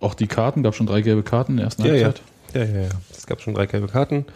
auch 0.00 0.14
die 0.14 0.26
Karten, 0.26 0.62
gab 0.62 0.74
schon 0.74 0.86
drei 0.86 1.00
gelbe 1.00 1.22
Karten 1.22 1.52
in 1.52 1.56
der 1.58 1.64
ersten 1.66 1.84
Ja, 1.84 1.94
ja. 1.94 2.04
Halbzeit. 2.06 2.24
Ja, 2.54 2.64
ja, 2.64 2.80
ja. 2.82 2.88
Es 3.10 3.26
gab 3.26 3.40
schon 3.40 3.54
drei 3.54 3.66
gelbe 3.66 3.88
Karten. 3.88 4.26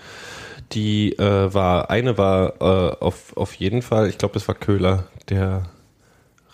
Die 0.73 1.13
äh, 1.19 1.55
war, 1.55 1.89
eine 1.91 2.19
war 2.19 2.55
äh, 2.61 2.97
auf, 3.01 3.37
auf 3.37 3.55
jeden 3.55 3.81
Fall, 3.83 4.09
ich 4.09 4.19
glaube, 4.19 4.35
das 4.35 4.49
war 4.49 4.55
Köhler, 4.55 5.07
der 5.29 5.63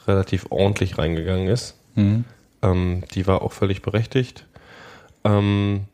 relativ 0.06 0.46
ordentlich 0.50 0.98
reingegangen 0.98 1.48
ist. 1.48 1.74
Mhm. 1.94 2.24
Ähm, 2.62 3.02
die 3.14 3.26
war 3.26 3.42
auch 3.42 3.52
völlig 3.52 3.82
berechtigt. 3.82 4.46
Ähm, 5.24 5.86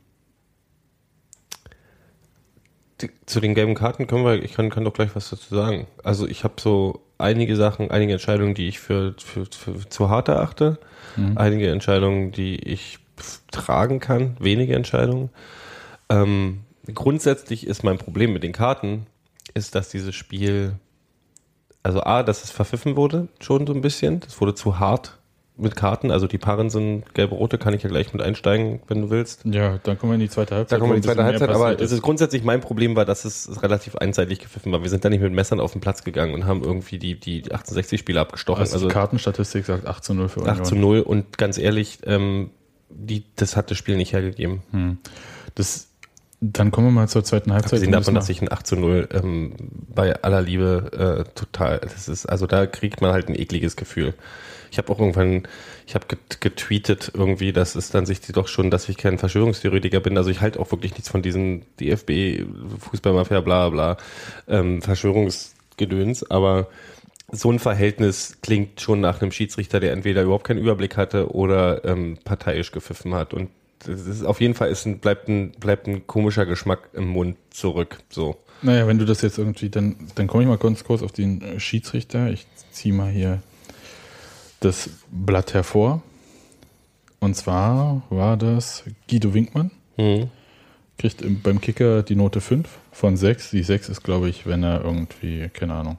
die, 3.00 3.10
zu 3.26 3.40
den 3.40 3.54
gelben 3.54 3.74
Karten 3.74 4.06
können 4.06 4.24
wir, 4.24 4.42
ich 4.42 4.54
kann, 4.54 4.70
kann 4.70 4.84
doch 4.84 4.92
gleich 4.92 5.14
was 5.14 5.30
dazu 5.30 5.54
sagen. 5.54 5.86
Also 6.02 6.26
ich 6.26 6.44
habe 6.44 6.54
so 6.60 7.00
einige 7.20 7.56
Sachen, 7.56 7.90
einige 7.90 8.12
Entscheidungen, 8.12 8.54
die 8.54 8.68
ich 8.68 8.80
für, 8.80 9.14
für, 9.18 9.46
für 9.46 9.88
zu 9.88 10.10
hart 10.10 10.28
erachte, 10.28 10.78
einige 11.34 11.70
Entscheidungen, 11.70 12.32
die 12.32 12.56
ich 12.56 12.98
tragen 13.50 14.00
kann, 14.00 14.36
wenige 14.38 14.74
Entscheidungen. 14.74 15.30
Ähm, 16.08 16.60
grundsätzlich 16.94 17.66
ist 17.66 17.82
mein 17.82 17.98
Problem 17.98 18.32
mit 18.32 18.42
den 18.42 18.52
Karten, 18.52 19.06
ist, 19.54 19.74
dass 19.74 19.90
dieses 19.90 20.14
Spiel, 20.14 20.74
also 21.82 22.02
A, 22.02 22.22
dass 22.22 22.44
es 22.44 22.50
verpfiffen 22.50 22.96
wurde, 22.96 23.28
schon 23.40 23.66
so 23.66 23.74
ein 23.74 23.80
bisschen. 23.80 24.20
Das 24.20 24.40
wurde 24.40 24.54
zu 24.54 24.78
hart 24.78 25.18
mit 25.60 25.76
Karten. 25.76 26.10
Also 26.10 26.26
die 26.26 26.38
Paaren 26.38 26.70
sind 26.70 27.14
gelbe-rote, 27.14 27.58
kann 27.58 27.74
ich 27.74 27.82
ja 27.82 27.88
gleich 27.88 28.12
mit 28.12 28.22
einsteigen, 28.22 28.80
wenn 28.88 29.02
du 29.02 29.10
willst. 29.10 29.44
Ja, 29.44 29.78
dann 29.82 29.98
kommen 29.98 30.12
wir 30.12 30.14
in 30.14 30.20
die 30.20 30.28
zweite 30.28 30.54
Halbzeit. 30.54 30.76
Da 30.76 30.80
kommen 30.80 30.92
wir 30.92 30.96
in 30.96 31.02
die 31.02 31.06
zweite 31.06 31.24
Halbzeit, 31.24 31.48
aber 31.50 31.64
passiert 31.64 31.80
es 31.80 31.92
ist 31.92 32.02
grundsätzlich 32.02 32.44
mein 32.44 32.60
Problem 32.60 32.96
war, 32.96 33.04
dass 33.04 33.24
es 33.24 33.62
relativ 33.62 33.96
einseitig 33.96 34.40
gepfiffen 34.40 34.72
war. 34.72 34.82
Wir 34.82 34.90
sind 34.90 35.04
da 35.04 35.10
nicht 35.10 35.20
mit 35.20 35.32
Messern 35.32 35.60
auf 35.60 35.72
den 35.72 35.80
Platz 35.80 36.04
gegangen 36.04 36.34
und 36.34 36.46
haben 36.46 36.62
irgendwie 36.62 36.98
die, 36.98 37.18
die 37.18 37.52
68 37.52 38.00
Spieler 38.00 38.22
abgestochen. 38.22 38.60
Also, 38.60 38.88
die 38.88 38.92
Kartenstatistik 38.92 39.64
sagt 39.64 39.86
8 39.86 40.04
zu 40.04 40.14
0 40.14 40.28
für 40.28 40.40
Union. 40.40 40.56
8 40.56 40.66
zu 40.66 40.74
0 40.74 41.00
und 41.00 41.38
ganz 41.38 41.58
ehrlich, 41.58 41.98
ähm, 42.04 42.50
die, 42.88 43.24
das 43.36 43.56
hat 43.56 43.70
das 43.70 43.78
Spiel 43.78 43.96
nicht 43.96 44.12
hergegeben. 44.12 44.98
Das, 45.54 45.88
dann 46.40 46.70
kommen 46.70 46.88
wir 46.88 46.92
mal 46.92 47.08
zur 47.08 47.24
zweiten 47.24 47.52
Halbzeit. 47.52 47.74
Abgesehen 47.74 47.92
davon, 47.92 48.14
dass 48.14 48.28
ich 48.28 48.42
ein 48.42 48.50
8 48.50 48.66
zu 48.66 48.76
0 48.76 49.08
ähm, 49.12 49.54
bei 49.94 50.22
aller 50.22 50.42
Liebe 50.42 51.26
äh, 51.26 51.30
total, 51.34 51.80
das 51.80 52.08
ist, 52.08 52.26
also 52.26 52.46
da 52.46 52.66
kriegt 52.66 53.00
man 53.00 53.12
halt 53.12 53.28
ein 53.28 53.38
ekliges 53.38 53.76
Gefühl. 53.76 54.14
Ich 54.70 54.78
habe 54.78 54.92
auch 54.92 54.98
irgendwann, 54.98 55.42
ich 55.86 55.94
habe 55.94 56.06
get 56.06 56.40
getweetet 56.40 57.12
irgendwie, 57.14 57.52
dass 57.52 57.74
es 57.74 57.90
dann 57.90 58.06
sich 58.06 58.20
doch 58.20 58.48
schon, 58.48 58.70
dass 58.70 58.88
ich 58.88 58.96
kein 58.96 59.18
Verschwörungstheoretiker 59.18 60.00
bin. 60.00 60.16
Also 60.16 60.30
ich 60.30 60.40
halte 60.40 60.60
auch 60.60 60.70
wirklich 60.70 60.92
nichts 60.92 61.08
von 61.08 61.22
diesen 61.22 61.64
DFB, 61.80 62.44
Fußballmafia, 62.78 63.40
bla 63.40 63.68
bla, 63.68 63.96
ähm, 64.48 64.80
Verschwörungsgedöns, 64.82 66.30
aber 66.30 66.68
so 67.32 67.50
ein 67.50 67.58
Verhältnis 67.58 68.38
klingt 68.42 68.80
schon 68.80 69.00
nach 69.00 69.20
einem 69.20 69.32
Schiedsrichter, 69.32 69.80
der 69.80 69.92
entweder 69.92 70.22
überhaupt 70.22 70.46
keinen 70.46 70.58
Überblick 70.58 70.96
hatte 70.96 71.32
oder 71.32 71.84
ähm, 71.84 72.18
parteiisch 72.24 72.72
gepfiffen 72.72 73.14
hat. 73.14 73.34
Und 73.34 73.50
das 73.86 74.06
ist 74.06 74.24
auf 74.24 74.40
jeden 74.40 74.54
Fall 74.54 74.70
ist 74.70 74.86
ein, 74.86 74.98
bleibt 74.98 75.28
ein 75.28 75.52
bleibt 75.52 75.86
ein 75.86 76.06
komischer 76.06 76.44
Geschmack 76.46 76.90
im 76.92 77.08
Mund 77.08 77.36
zurück. 77.50 77.98
So. 78.10 78.36
Naja, 78.62 78.86
wenn 78.86 78.98
du 78.98 79.04
das 79.04 79.22
jetzt 79.22 79.38
irgendwie, 79.38 79.70
dann, 79.70 79.96
dann 80.16 80.26
komme 80.26 80.42
ich 80.42 80.48
mal 80.48 80.58
ganz 80.58 80.84
kurz 80.84 81.02
auf 81.02 81.12
den 81.12 81.58
Schiedsrichter. 81.58 82.30
Ich 82.30 82.46
ziehe 82.72 82.92
mal 82.92 83.10
hier 83.10 83.40
das 84.60 84.90
Blatt 85.10 85.54
hervor. 85.54 86.02
Und 87.18 87.36
zwar 87.36 88.02
war 88.10 88.36
das 88.36 88.84
Guido 89.08 89.34
Winkmann. 89.34 89.70
Mhm. 89.96 90.28
Kriegt 90.98 91.22
im, 91.22 91.40
beim 91.40 91.60
Kicker 91.60 92.02
die 92.02 92.14
Note 92.14 92.40
5 92.40 92.68
von 92.92 93.16
6. 93.16 93.50
Die 93.50 93.62
6 93.62 93.88
ist, 93.88 94.02
glaube 94.02 94.28
ich, 94.28 94.46
wenn 94.46 94.62
er 94.62 94.82
irgendwie, 94.84 95.48
keine 95.48 95.74
Ahnung, 95.74 95.98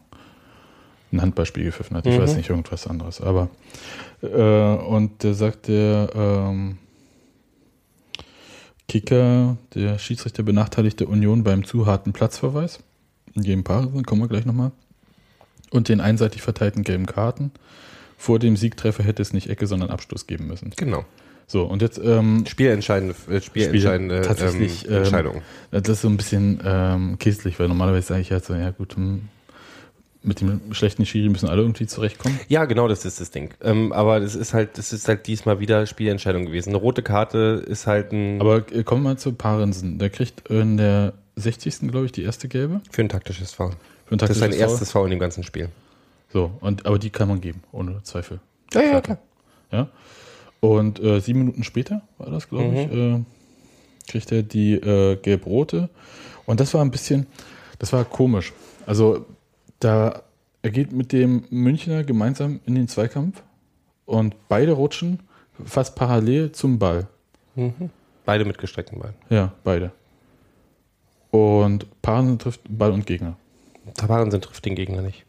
ein 1.11 1.21
Handballspiel 1.21 1.65
gepfiffen 1.65 1.97
hat. 1.97 2.05
Ich 2.05 2.17
weiß 2.17 2.35
nicht, 2.35 2.49
irgendwas 2.49 2.87
anderes. 2.87 3.19
Aber, 3.19 3.49
äh, 4.21 4.27
und 4.27 5.23
da 5.23 5.33
sagt 5.33 5.67
der 5.67 6.09
ähm, 6.15 6.77
Kicker, 8.87 9.57
der 9.73 9.99
Schiedsrichter 9.99 10.43
benachteiligte 10.43 11.07
Union 11.07 11.43
beim 11.43 11.65
zu 11.65 11.85
harten 11.85 12.13
Platzverweis. 12.13 12.79
In 13.33 13.43
jedem 13.43 13.63
Paar, 13.63 13.87
kommen 14.05 14.21
wir 14.21 14.27
gleich 14.27 14.45
nochmal. 14.45 14.71
Und 15.69 15.89
den 15.89 16.01
einseitig 16.01 16.41
verteilten 16.41 16.83
gelben 16.83 17.05
Karten. 17.05 17.51
Vor 18.21 18.37
dem 18.37 18.55
Siegtreffer 18.55 19.03
hätte 19.03 19.23
es 19.23 19.33
nicht 19.33 19.49
Ecke, 19.49 19.65
sondern 19.65 19.89
Abstoß 19.89 20.27
geben 20.27 20.45
müssen. 20.45 20.69
Genau. 20.75 21.05
So, 21.47 21.63
und 21.63 21.81
jetzt 21.81 21.99
ähm, 22.03 22.43
Spielentscheidende, 22.47 23.15
äh, 23.31 23.41
spielentscheidende 23.41 24.21
tatsächlich 24.21 24.87
ähm, 24.87 24.97
Entscheidung. 24.97 25.37
Ähm, 25.37 25.81
das 25.81 25.89
ist 25.89 26.01
so 26.01 26.07
ein 26.07 26.17
bisschen 26.17 26.61
ähm, 26.63 27.17
kistlich, 27.17 27.59
weil 27.59 27.67
normalerweise 27.67 28.09
sage 28.09 28.21
ich 28.21 28.31
halt 28.31 28.45
so, 28.45 28.53
ja 28.53 28.69
gut, 28.69 28.95
hm, 28.95 29.23
mit 30.21 30.39
dem 30.39 30.61
schlechten 30.71 31.03
Schiri 31.03 31.29
müssen 31.29 31.49
alle 31.49 31.63
irgendwie 31.63 31.87
zurechtkommen. 31.87 32.39
Ja, 32.47 32.65
genau, 32.65 32.87
das 32.87 33.05
ist 33.05 33.19
das 33.19 33.31
Ding. 33.31 33.55
Ähm, 33.59 33.91
aber 33.91 34.19
das 34.19 34.35
ist 34.35 34.53
halt, 34.53 34.77
das 34.77 34.93
ist 34.93 35.07
halt 35.07 35.25
diesmal 35.25 35.59
wieder 35.59 35.87
Spielentscheidung 35.87 36.45
gewesen. 36.45 36.69
Eine 36.69 36.77
rote 36.77 37.01
Karte 37.01 37.65
ist 37.67 37.87
halt 37.87 38.11
ein 38.11 38.39
Aber 38.39 38.57
äh, 38.71 38.83
kommen 38.83 39.01
wir 39.01 39.09
mal 39.09 39.17
zu 39.17 39.33
Parensen. 39.33 39.97
Der 39.97 40.11
kriegt 40.11 40.47
in 40.47 40.77
der 40.77 41.13
60. 41.37 41.89
glaube 41.89 42.05
ich 42.05 42.11
die 42.11 42.21
erste 42.21 42.47
gelbe. 42.47 42.81
für 42.91 43.01
ein 43.01 43.09
taktisches 43.09 43.51
Foul. 43.51 43.71
Für 44.05 44.13
ein 44.13 44.19
Das 44.19 44.29
ist 44.29 44.37
sein 44.37 44.51
taktisches 44.51 44.73
erstes 44.73 44.91
Foul 44.91 45.05
in 45.05 45.11
dem 45.11 45.19
ganzen 45.19 45.43
Spiel. 45.43 45.69
So, 46.33 46.51
und, 46.61 46.85
aber 46.85 46.99
die 46.99 47.09
kann 47.09 47.27
man 47.27 47.41
geben, 47.41 47.61
ohne 47.71 48.01
Zweifel. 48.03 48.39
Ja, 48.73 48.81
ja, 48.81 49.01
klar. 49.01 49.17
Ja. 49.71 49.87
Und 50.59 50.99
äh, 50.99 51.19
sieben 51.19 51.39
Minuten 51.39 51.63
später 51.63 52.01
war 52.17 52.29
das, 52.29 52.47
glaube 52.47 52.67
ich, 52.67 52.91
äh, 52.91 53.23
kriegt 54.07 54.31
er 54.31 54.43
die 54.43 54.73
äh, 54.73 55.15
gelb-rote. 55.15 55.89
Und 56.45 56.59
das 56.59 56.73
war 56.73 56.81
ein 56.81 56.91
bisschen, 56.91 57.27
das 57.79 57.91
war 57.93 58.05
komisch. 58.05 58.53
Also 58.85 59.25
da 59.79 60.21
er 60.61 60.69
geht 60.69 60.91
mit 60.91 61.11
dem 61.11 61.45
Münchner 61.49 62.03
gemeinsam 62.03 62.59
in 62.65 62.75
den 62.75 62.87
Zweikampf 62.87 63.41
und 64.05 64.35
beide 64.47 64.73
rutschen 64.73 65.19
fast 65.65 65.95
parallel 65.95 66.51
zum 66.51 66.77
Ball. 66.77 67.07
Beide 68.25 68.45
mit 68.45 68.57
gestreckten 68.57 68.99
Beinen. 68.99 69.15
Ja, 69.29 69.53
beide. 69.63 69.91
Und 71.31 71.87
Paaren 72.01 72.37
trifft 72.37 72.61
Ball 72.69 72.91
und 72.91 73.05
Gegner. 73.05 73.37
Tabarensen 73.95 74.41
trifft 74.41 74.65
den 74.65 74.75
Gegner 74.75 75.01
nicht. 75.01 75.25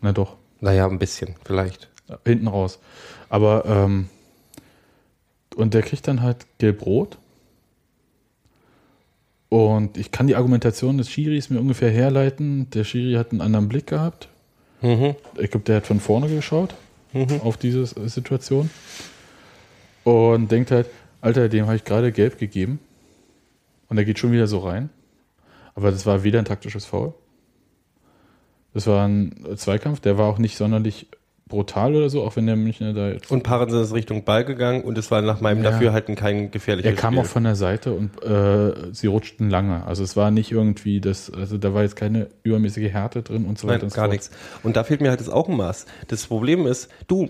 Na 0.00 0.12
doch, 0.12 0.36
Naja, 0.60 0.86
ein 0.86 0.98
bisschen, 0.98 1.34
vielleicht. 1.44 1.88
hinten 2.26 2.48
raus. 2.48 2.78
Aber, 3.28 3.64
ähm, 3.66 4.08
und 5.56 5.74
der 5.74 5.82
kriegt 5.82 6.06
dann 6.08 6.22
halt 6.22 6.46
gelb-rot. 6.58 7.18
Und 9.48 9.96
ich 9.96 10.10
kann 10.12 10.26
die 10.26 10.36
Argumentation 10.36 10.98
des 10.98 11.10
Schiris 11.10 11.50
mir 11.50 11.60
ungefähr 11.60 11.90
herleiten. 11.90 12.70
Der 12.70 12.84
Schiri 12.84 13.14
hat 13.14 13.32
einen 13.32 13.40
anderen 13.40 13.68
Blick 13.68 13.86
gehabt. 13.88 14.28
Mhm. 14.80 15.16
Ich 15.38 15.50
glaube, 15.50 15.64
der 15.64 15.76
hat 15.76 15.86
von 15.86 16.00
vorne 16.00 16.28
geschaut 16.28 16.74
auf 17.42 17.56
diese 17.56 17.86
Situation. 18.08 18.70
Und 20.04 20.50
denkt 20.50 20.70
halt, 20.70 20.86
Alter, 21.20 21.48
dem 21.48 21.66
habe 21.66 21.76
ich 21.76 21.84
gerade 21.84 22.12
gelb 22.12 22.38
gegeben. 22.38 22.78
Und 23.88 23.98
er 23.98 24.04
geht 24.04 24.18
schon 24.20 24.32
wieder 24.32 24.46
so 24.46 24.60
rein. 24.60 24.88
Aber 25.74 25.90
das 25.90 26.06
war 26.06 26.22
weder 26.22 26.38
ein 26.38 26.44
taktisches 26.44 26.86
Foul. 26.86 27.12
Das 28.74 28.86
war 28.86 29.06
ein 29.06 29.34
Zweikampf, 29.56 30.00
der 30.00 30.16
war 30.18 30.26
auch 30.28 30.38
nicht 30.38 30.56
sonderlich 30.56 31.08
brutal 31.48 31.96
oder 31.96 32.08
so, 32.08 32.22
auch 32.22 32.36
wenn 32.36 32.46
der 32.46 32.54
Münchner 32.54 32.92
da 32.92 33.08
jetzt. 33.08 33.28
Und 33.30 33.42
Parensen 33.42 33.82
ist 33.82 33.92
Richtung 33.92 34.22
Ball 34.24 34.44
gegangen 34.44 34.82
und 34.84 34.96
es 34.96 35.10
war 35.10 35.20
nach 35.20 35.40
meinem 35.40 35.64
Ja. 35.64 35.72
Dafürhalten 35.72 36.14
kein 36.14 36.52
gefährliches 36.52 36.88
er 36.92 36.96
kam 36.96 37.14
Spiel. 37.14 37.24
auch 37.24 37.26
von 37.28 37.42
der 37.42 37.56
Seite 37.56 37.92
und 37.92 38.22
äh, 38.22 38.94
sie 38.94 39.08
rutschten 39.08 39.50
lange. 39.50 39.84
Also 39.84 40.04
es 40.04 40.16
war 40.16 40.30
nicht 40.30 40.52
irgendwie 40.52 41.00
das, 41.00 41.28
also 41.32 41.58
da 41.58 41.74
war 41.74 41.82
jetzt 41.82 41.96
keine 41.96 42.28
übermäßige 42.44 42.92
Härte 42.92 43.22
drin 43.22 43.46
und 43.46 43.58
so 43.58 43.66
weiter 43.66 43.82
und 43.82 43.90
so 43.90 43.96
gar 43.96 44.04
fort. 44.04 44.12
nichts. 44.12 44.30
Und 44.62 44.76
da 44.76 44.84
fehlt 44.84 45.00
mir 45.00 45.10
halt 45.10 45.18
das 45.20 45.28
Augenmaß. 45.28 45.86
Das 46.06 46.26
Problem 46.28 46.66
ist, 46.68 46.88
du, 47.08 47.28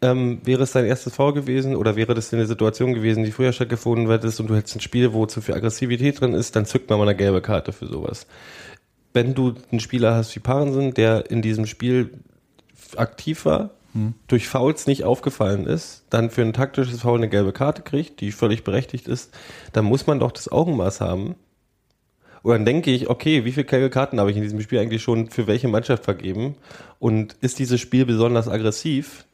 ähm, 0.00 0.40
wäre 0.44 0.62
es 0.62 0.70
dein 0.70 0.84
erstes 0.84 1.16
Foul 1.16 1.32
gewesen 1.32 1.74
oder 1.74 1.96
wäre 1.96 2.14
das 2.14 2.32
eine 2.32 2.46
Situation 2.46 2.94
gewesen, 2.94 3.24
die 3.24 3.32
früher 3.32 3.52
stattgefunden 3.52 4.08
hättest 4.08 4.38
und 4.38 4.48
du 4.48 4.54
hättest 4.54 4.76
ein 4.76 4.80
Spiel, 4.80 5.12
wo 5.12 5.26
zu 5.26 5.40
viel 5.40 5.56
Aggressivität 5.56 6.20
drin 6.20 6.34
ist, 6.34 6.54
dann 6.54 6.66
zückt 6.66 6.88
man 6.88 7.00
mal 7.00 7.08
eine 7.08 7.16
gelbe 7.16 7.40
Karte 7.40 7.72
für 7.72 7.86
sowas. 7.86 8.28
Wenn 9.16 9.34
du 9.34 9.54
einen 9.70 9.80
Spieler 9.80 10.14
hast 10.14 10.36
wie 10.36 10.40
Parensen, 10.40 10.94
der 10.94 11.30
in 11.30 11.42
diesem 11.42 11.66
Spiel 11.66 12.10
aktiv 12.96 13.44
war, 13.46 13.70
durch 14.28 14.46
Fouls 14.46 14.86
nicht 14.86 15.04
aufgefallen 15.04 15.66
ist, 15.66 16.04
dann 16.10 16.28
für 16.28 16.42
ein 16.42 16.52
taktisches 16.52 17.00
Foul 17.00 17.16
eine 17.16 17.30
gelbe 17.30 17.52
Karte 17.52 17.80
kriegt, 17.80 18.20
die 18.20 18.30
völlig 18.30 18.62
berechtigt 18.62 19.08
ist, 19.08 19.34
dann 19.72 19.86
muss 19.86 20.06
man 20.06 20.20
doch 20.20 20.32
das 20.32 20.52
Augenmaß 20.52 21.00
haben, 21.00 21.34
und 22.46 22.52
dann 22.52 22.64
denke 22.64 22.92
ich, 22.92 23.10
okay, 23.10 23.44
wie 23.44 23.50
viele 23.50 23.66
gelbe 23.66 23.90
Karten 23.90 24.20
habe 24.20 24.30
ich 24.30 24.36
in 24.36 24.42
diesem 24.44 24.60
Spiel 24.60 24.78
eigentlich 24.78 25.02
schon 25.02 25.30
für 25.30 25.48
welche 25.48 25.66
Mannschaft 25.66 26.04
vergeben? 26.04 26.54
Und 27.00 27.32
ist 27.40 27.58
dieses 27.58 27.80
Spiel 27.80 28.06
besonders 28.06 28.46
aggressiv? 28.46 29.24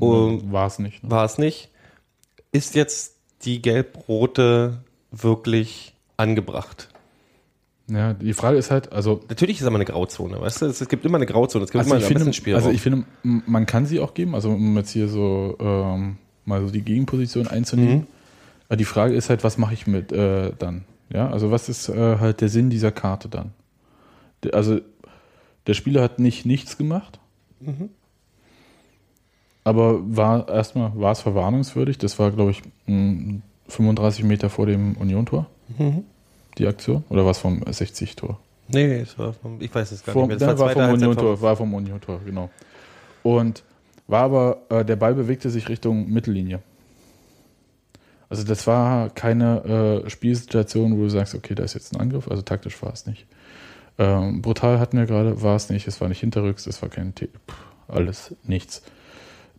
Und 0.00 0.50
War 0.50 0.66
es 0.66 0.80
nicht. 0.80 1.04
Ne? 1.04 1.10
war 1.12 1.24
es 1.24 1.38
nicht. 1.38 1.70
Ist 2.50 2.74
jetzt 2.74 3.14
die 3.44 3.62
gelb-rote 3.62 4.82
wirklich 5.12 5.94
angebracht? 6.16 6.88
Ja, 7.88 8.14
die 8.14 8.32
Frage 8.32 8.56
ist 8.56 8.70
halt, 8.70 8.92
also 8.92 9.20
Natürlich 9.28 9.60
ist 9.60 9.66
aber 9.66 9.74
eine 9.76 9.84
Grauzone, 9.84 10.40
weißt 10.40 10.62
du? 10.62 10.66
Es, 10.66 10.80
es 10.80 10.88
gibt 10.88 11.04
immer 11.04 11.16
eine 11.16 11.26
Grauzone, 11.26 11.64
es 11.64 11.70
gibt 11.72 11.80
Also 11.84 11.94
immer 11.96 12.04
einen 12.06 12.16
finde, 12.18 12.32
Spielraum. 12.32 12.62
also 12.62 12.70
ich 12.70 12.80
finde, 12.80 13.04
man 13.22 13.66
kann 13.66 13.86
sie 13.86 13.98
auch 14.00 14.14
geben, 14.14 14.34
also 14.34 14.50
um 14.50 14.76
jetzt 14.76 14.90
hier 14.90 15.08
so 15.08 15.56
ähm, 15.60 16.16
mal 16.44 16.60
so 16.64 16.70
die 16.70 16.82
Gegenposition 16.82 17.48
einzunehmen. 17.48 17.94
Mhm. 17.96 18.06
Aber 18.68 18.76
die 18.76 18.84
Frage 18.84 19.14
ist 19.14 19.28
halt, 19.30 19.44
was 19.44 19.58
mache 19.58 19.74
ich 19.74 19.86
mit 19.86 20.12
äh, 20.12 20.52
dann? 20.58 20.84
Ja, 21.12 21.28
also 21.30 21.50
was 21.50 21.68
ist 21.68 21.88
äh, 21.88 22.18
halt 22.18 22.40
der 22.40 22.48
Sinn 22.48 22.70
dieser 22.70 22.92
Karte 22.92 23.28
dann? 23.28 23.52
Also 24.52 24.80
der 25.66 25.74
Spieler 25.74 26.02
hat 26.02 26.18
nicht 26.18 26.46
nichts 26.46 26.78
gemacht, 26.78 27.18
Mhm. 27.60 27.90
aber 29.64 30.00
war 30.16 30.48
erstmal 30.48 30.92
war 30.94 31.12
es 31.12 31.20
verwarnungswürdig. 31.20 31.98
Das 31.98 32.18
war, 32.18 32.30
glaube 32.30 32.50
ich, 32.52 32.62
m, 32.86 33.42
35 33.68 34.24
Meter 34.24 34.50
vor 34.50 34.66
dem 34.66 34.96
Union-Tor, 34.96 35.46
Mhm. 35.78 36.04
Die 36.58 36.66
Aktion, 36.66 37.04
oder 37.08 37.24
war 37.24 37.30
es 37.32 37.38
vom 37.38 37.62
60-Tor? 37.62 38.38
nee, 38.68 38.86
nee, 38.86 39.00
es 39.00 39.18
war 39.18 39.32
vom, 39.32 39.60
ich 39.60 39.74
weiß 39.74 39.92
es 39.92 40.04
gar 40.04 40.12
Vom, 40.12 40.28
nicht 40.28 40.40
mehr. 40.40 40.48
Das 40.48 40.58
war, 40.58 40.72
zweite 40.72 40.86
vom 40.86 40.94
Union-Tor, 40.94 41.40
war 41.40 41.56
vom 41.56 41.74
Union-Tor, 41.74 42.20
genau. 42.24 42.50
Und 43.22 43.62
war 44.06 44.22
aber, 44.22 44.62
äh, 44.68 44.84
der 44.84 44.96
Ball 44.96 45.14
bewegte 45.14 45.50
sich 45.50 45.68
Richtung 45.68 46.08
Mittellinie. 46.08 46.60
Also 48.28 48.44
das 48.44 48.66
war 48.66 49.10
keine 49.10 50.02
äh, 50.06 50.10
Spielsituation, 50.10 50.96
wo 50.96 51.02
du 51.02 51.10
sagst, 51.10 51.34
okay, 51.34 51.54
da 51.54 51.64
ist 51.64 51.74
jetzt 51.74 51.94
ein 51.94 52.00
Angriff, 52.00 52.28
also 52.28 52.42
taktisch 52.42 52.82
war 52.82 52.92
es 52.92 53.06
nicht. 53.06 53.26
Ähm, 53.98 54.40
brutal 54.40 54.80
hatten 54.80 54.96
wir 54.96 55.06
gerade, 55.06 55.42
war 55.42 55.54
es 55.54 55.68
nicht, 55.68 55.86
es 55.86 56.00
war 56.00 56.08
nicht 56.08 56.20
hinterrücks, 56.20 56.66
es 56.66 56.80
war 56.80 56.88
kein, 56.88 57.14
T 57.14 57.28
alles, 57.88 58.34
nichts. 58.44 58.82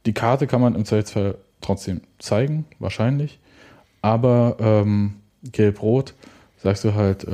Die 0.08 0.14
Karte 0.14 0.48
kann 0.48 0.60
man 0.60 0.74
im 0.74 0.86
Zweifelsfall 0.86 1.36
trotzdem 1.62 2.02
zeigen, 2.18 2.66
wahrscheinlich, 2.80 3.40
aber 4.02 4.58
ähm, 4.60 5.16
gelb-rot, 5.44 6.16
sagst 6.64 6.84
du 6.84 6.94
halt, 6.96 7.24
äh, 7.26 7.32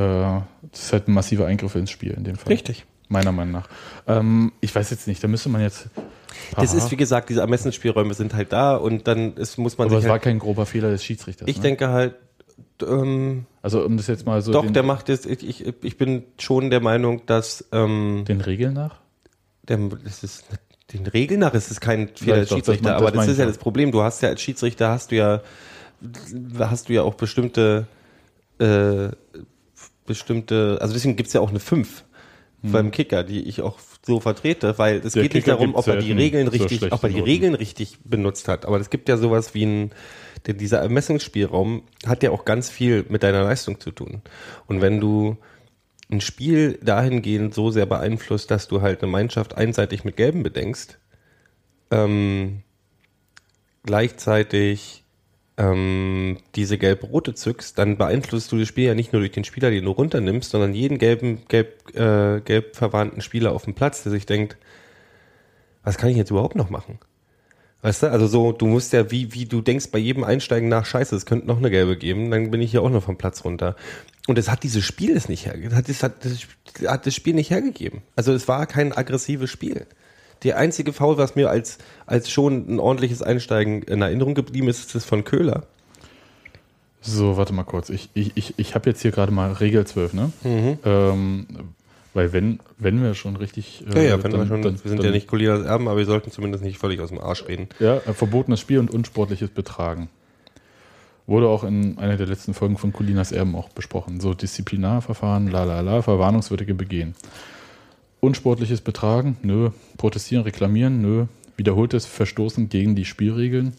das 0.72 0.84
ist 0.86 0.94
halt 0.94 1.08
ein 1.08 1.14
massiver 1.14 1.46
Eingriff 1.46 1.76
ins 1.76 1.92
Spiel 1.92 2.12
in 2.12 2.24
dem 2.24 2.36
Fall. 2.36 2.52
Richtig. 2.52 2.86
Meiner 3.08 3.32
Meinung 3.32 3.54
nach. 3.54 3.70
Ähm, 4.08 4.52
ich 4.62 4.74
weiß 4.76 4.90
jetzt 4.92 5.08
nicht, 5.08 5.24
da 5.24 5.28
müsste 5.28 5.50
man 5.50 5.62
jetzt. 5.62 5.88
Das 6.56 6.72
Aha. 6.72 6.78
ist, 6.78 6.92
wie 6.92 6.96
gesagt, 6.96 7.30
diese 7.30 7.42
Ermessensspielräume 7.42 8.14
sind 8.14 8.34
halt 8.34 8.54
da 8.54 8.76
und 8.76 9.08
dann 9.08 9.34
ist, 9.36 9.58
muss 9.58 9.78
man 9.78 9.88
aber 9.88 9.98
es 9.98 10.04
sich 10.04 10.10
war 10.10 10.14
halt, 10.14 10.24
kein 10.24 10.38
grober 10.40 10.66
Fehler 10.66 10.92
des 10.92 11.04
Schiedsrichters. 11.04 11.48
ich 11.48 11.58
ne? 11.58 11.64
denke 11.64 11.90
halt, 11.90 12.16
ähm, 12.84 13.46
Also 13.62 13.84
um 13.84 13.98
das 13.98 14.08
jetzt 14.08 14.26
mal 14.26 14.42
so 14.42 14.52
doch, 14.52 14.64
den, 14.64 14.74
der 14.74 14.84
macht 14.84 15.10
es, 15.10 15.26
ich, 15.26 15.48
ich, 15.48 15.66
ich 15.84 15.98
bin 15.98 16.24
schon 16.38 16.70
der 16.70 16.82
Meinung, 16.82 17.26
dass 17.26 17.66
ähm, 17.72 18.26
den 18.28 18.42
Regeln 18.42 18.74
nach. 18.74 18.98
der, 19.68 19.78
das 20.04 20.24
ist 20.24 20.46
den 20.94 21.06
Regeln 21.08 21.40
nach 21.40 21.54
ist 21.54 21.72
es 21.72 21.80
kein 21.80 22.10
Fehler 22.16 22.38
das 22.42 22.50
Schiedsrichter, 22.50 22.84
mein- 22.84 22.94
das 22.94 23.02
aber 23.02 23.12
das 23.12 23.28
ist 23.28 23.38
ja. 23.40 23.46
das 23.46 23.58
Problem. 23.58 23.92
Du 23.92 24.02
hast 24.04 24.22
ja 24.22 24.30
als 24.30 24.42
Schiedsrichter 24.42 24.90
hast 24.90 25.12
du 25.12 25.16
ja 25.16 25.42
hast 26.58 26.90
du 26.90 26.94
ja 26.94 27.02
auch 27.04 27.16
bestimmte 27.16 27.88
äh, 28.60 29.10
bestimmte, 30.06 30.78
also 30.82 30.94
deswegen 30.94 31.16
gibt 31.16 31.28
es 31.28 31.34
ja 31.34 31.42
auch 31.42 31.50
eine 31.50 31.60
5 31.60 32.06
beim 32.62 32.92
Kicker, 32.92 33.24
die 33.24 33.44
ich 33.44 33.62
auch 33.62 33.80
so 34.06 34.20
vertrete, 34.20 34.78
weil 34.78 34.98
es 34.98 35.04
Hm. 35.04 35.12
Der 35.14 35.24
geht 35.24 35.34
nicht 35.34 35.46
Kicker 35.46 35.58
darum, 35.58 35.68
gibt 35.68 35.78
ob 35.80 35.88
er 35.88 35.98
die 35.98 36.12
Regeln 36.12 36.46
so 36.48 36.52
richtig, 36.52 36.92
ob 36.92 37.04
er 37.04 37.10
die 37.10 37.16
Noten. 37.16 37.30
Regeln 37.30 37.56
richtig 37.56 37.98
benutzt 38.04 38.48
hat. 38.48 38.66
Aber 38.66 38.80
es 38.80 38.90
gibt 38.90 39.08
ja 39.10 39.18
sowas 39.18 39.54
wie 39.54 39.66
ein, 39.66 39.92
denn 40.48 40.58
dieser 40.58 40.80
Ermessungsspielraum 40.80 41.84
hat 42.06 42.24
ja 42.24 42.32
auch 42.32 42.46
ganz 42.46 42.70
viel 42.70 43.06
mit 43.10 43.24
deiner 43.24 43.44
Leistung 43.44 43.80
zu 43.80 43.92
tun. 43.92 44.22
Und 44.68 44.82
wenn 44.82 45.00
du 45.00 45.38
ein 46.12 46.22
Spiel 46.22 46.80
dahingehend 46.82 47.54
so 47.54 47.72
sehr 47.72 47.86
beeinflusst, 47.86 48.50
dass 48.52 48.68
du 48.68 48.82
halt 48.82 49.04
eine 49.04 49.12
Mannschaft 49.12 49.56
einseitig 49.56 50.04
mit 50.04 50.18
Gelben 50.18 50.44
bedenkst, 50.44 51.00
ähm, 51.92 52.64
gleichzeitig 53.84 55.04
ähm, 55.60 56.38
diese 56.56 56.78
gelb-rote 56.78 57.36
zückst, 57.36 57.78
dann 57.78 57.98
beeinflusst 57.98 58.52
du 58.52 58.58
das 58.58 58.68
Spiel 58.68 58.86
ja 58.86 58.96
nicht 58.96 59.12
nur 59.12 59.20
durch 59.20 59.34
den 59.34 59.44
Spieler, 59.44 59.70
den 59.70 59.84
du 59.84 59.92
runternimmst, 59.92 60.50
sondern 60.50 60.74
jeden 60.74 60.98
gelben, 60.98 61.42
gelb, 61.50 61.94
äh, 61.96 62.40
gelb 62.40 62.78
verwandten 62.78 63.22
Spieler 63.22 63.52
auf 63.52 63.66
dem 63.66 63.74
Platz, 63.74 64.02
der 64.04 64.14
sich 64.14 64.26
denkt, 64.26 64.58
was 65.84 65.98
kann 65.98 66.10
ich 66.10 66.18
jetzt 66.18 66.32
überhaupt 66.32 66.56
noch 66.56 66.70
machen? 66.70 66.98
Weißt 67.82 68.04
du, 68.04 68.12
also 68.12 68.28
so, 68.28 68.52
du 68.54 68.68
musst 68.68 68.94
ja, 68.94 69.12
wie, 69.12 69.34
wie 69.34 69.46
du 69.46 69.62
denkst 69.62 69.92
bei 69.92 70.00
jedem 70.00 70.24
Einsteigen 70.24 70.70
nach, 70.70 70.86
scheiße, 70.86 71.16
es 71.16 71.26
könnte 71.26 71.48
noch 71.48 71.58
eine 71.58 71.70
gelbe 71.70 71.98
geben, 71.98 72.32
dann 72.32 72.52
bin 72.52 72.62
ich 72.62 72.72
hier 72.72 72.82
auch 72.82 72.90
noch 72.90 73.04
vom 73.04 73.18
Platz 73.18 73.44
runter. 73.44 73.76
Und 74.28 74.38
es 74.38 74.50
hat 74.50 74.64
dieses 74.64 74.86
Spiel 74.86 75.16
es 75.16 75.28
nicht 75.28 75.46
hergegeben, 75.46 75.76
hat, 75.76 75.88
hat, 75.88 76.16
hat 76.86 77.06
das 77.06 77.16
Spiel 77.16 77.34
nicht 77.34 77.50
hergegeben. 77.50 78.02
Also 78.16 78.34
es 78.34 78.48
war 78.48 78.66
kein 78.66 78.94
aggressives 78.94 79.50
Spiel. 79.50 79.88
Der 80.44 80.58
einzige 80.58 80.94
Foul, 80.94 81.18
was 81.18 81.36
mir 81.36 81.50
als, 81.50 81.78
als 82.06 82.30
schon 82.32 82.66
ein 82.74 82.80
ordentliches 82.80 83.22
Einsteigen 83.22 83.82
in 83.84 84.02
Erinnerung 84.02 84.36
geblieben 84.36 84.68
ist, 84.70 84.80
ist 84.80 84.96
das 84.96 85.06
von 85.06 85.24
Köhler. 85.26 85.64
So, 87.02 87.38
warte 87.38 87.54
mal 87.54 87.64
kurz. 87.64 87.90
Ich, 87.90 88.10
ich, 88.14 88.32
ich, 88.36 88.54
ich 88.58 88.76
habe 88.76 88.90
jetzt 88.90 89.02
hier 89.02 89.12
gerade 89.12 89.32
mal 89.32 89.52
Regel 89.54 89.86
12, 89.86 90.14
ne? 90.14 90.32
Mhm. 90.44 90.78
Ähm, 90.86 91.48
weil 92.14 92.34
wenn, 92.34 92.60
wenn 92.78 93.02
wir 93.02 93.14
schon 93.14 93.36
richtig. 93.36 93.84
Ja, 93.88 93.96
äh, 94.00 94.10
ja, 94.10 94.24
wenn 94.24 94.32
wir 94.32 94.38
dann- 94.40 94.48
schon, 94.48 94.62
dann- 94.62 94.84
wir 94.84 94.90
sind 94.90 94.98
dann- 94.98 95.06
ja 95.06 95.12
nicht 95.12 95.28
Colinas 95.28 95.66
Erben, 95.66 95.88
aber 95.88 95.98
wir 95.98 96.06
sollten 96.06 96.32
zumindest 96.32 96.64
nicht 96.64 96.78
völlig 96.78 97.00
aus 97.00 97.10
dem 97.10 97.20
Arsch 97.20 97.46
reden. 97.48 97.68
Ja, 97.80 97.98
äh, 97.98 98.14
verbotenes 98.14 98.60
Spiel 98.60 98.80
und 98.80 98.92
unsportliches 98.92 99.50
Betragen. 99.50 100.10
Wurde 101.28 101.48
auch 101.48 101.64
in 101.64 101.98
einer 102.00 102.18
der 102.18 102.26
letzten 102.28 102.54
Folgen 102.56 102.78
von 102.78 102.92
Colinas 102.92 103.32
Erben 103.32 103.56
auch 103.56 103.70
besprochen. 103.70 104.20
So 104.20 104.34
Disziplinarverfahren, 104.34 105.48
la 105.52 105.64
la 105.64 105.82
la, 105.82 106.02
verwarnungswürdige 106.02 106.74
Begehen. 106.74 107.14
Unsportliches 108.22 108.82
Betragen, 108.82 109.38
nö. 109.44 109.70
Protestieren, 109.98 110.44
reklamieren, 110.44 111.02
nö. 111.02 111.26
Wiederholtes 111.56 112.06
Verstoßen 112.06 112.70
gegen 112.70 112.96
die 112.96 113.06
Spielregeln. 113.06 113.74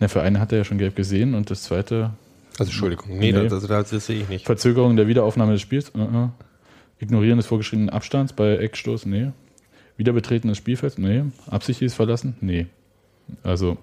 Na, 0.00 0.08
für 0.08 0.22
eine 0.22 0.40
hat 0.40 0.52
er 0.52 0.58
ja 0.58 0.64
schon 0.64 0.78
gelb 0.78 0.96
gesehen 0.96 1.34
und 1.34 1.50
das 1.50 1.62
zweite 1.62 2.10
Also 2.58 2.70
Entschuldigung, 2.70 3.18
nee, 3.18 3.32
Nee. 3.32 3.48
Das, 3.48 3.66
das, 3.66 3.90
das 3.90 4.06
sehe 4.06 4.22
ich 4.22 4.28
nicht. 4.28 4.46
Verzögerung 4.46 4.96
der 4.96 5.06
Wiederaufnahme 5.06 5.52
des 5.52 5.60
Spiels. 5.60 5.92
Uh 5.94 5.98
-uh. 5.98 6.28
Ignorieren 6.98 7.38
des 7.38 7.46
vorgeschriebenen 7.46 7.90
Abstands 7.90 8.32
bei 8.32 8.56
Eckstoß. 8.56 9.06
Nee. 9.06 9.30
Wiederbetreten 9.96 10.48
des 10.48 10.58
Spielfelds. 10.58 10.98
Nee. 10.98 11.24
Absichtliches 11.46 11.94
Verlassen. 11.94 12.34
Nee. 12.40 12.66
Also. 13.42 13.76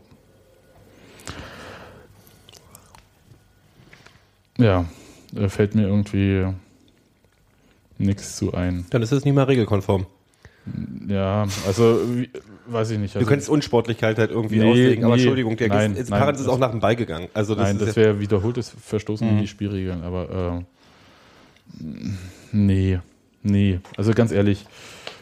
Ja, 4.57 4.85
da 5.31 5.49
fällt 5.49 5.75
mir 5.75 5.87
irgendwie 5.87 6.47
nichts 7.97 8.37
zu 8.37 8.53
ein. 8.53 8.85
Dann 8.89 9.01
ist 9.01 9.11
es 9.11 9.25
nicht 9.25 9.33
mal 9.33 9.43
regelkonform. 9.43 10.05
Ja, 11.07 11.47
also, 11.65 12.01
wie, 12.15 12.29
weiß 12.67 12.91
ich 12.91 12.99
nicht. 12.99 13.15
Du 13.15 13.19
Also, 13.19 13.29
könntest 13.29 13.49
Unsportlichkeit 13.49 14.17
halt 14.17 14.31
irgendwie 14.31 14.59
Nee, 14.59 14.69
auslegen, 14.69 15.03
aber 15.05 15.15
nee. 15.15 15.21
Entschuldigung, 15.21 15.55
der 15.55 15.69
Nein, 15.69 15.95
ist, 15.95 16.09
nein, 16.09 16.35
ist 16.35 16.47
auch 16.47 16.59
nach 16.59 16.71
dem 16.71 16.81
Ball 16.81 16.95
gegangen. 16.95 17.29
Also 17.33 17.55
das 17.55 17.69
Nein, 17.69 17.79
das 17.79 17.95
wäre 17.95 18.19
wiederholtes 18.19 18.69
Verstoßen 18.69 19.25
gegen 19.27 19.39
die 19.39 19.47
Spielregeln, 19.47 20.03
aber 20.03 20.63
äh, 21.81 21.85
nee, 22.51 22.99
nee. 23.43 23.79
Also 23.95 24.13
ganz 24.13 24.31
ehrlich, 24.31 24.65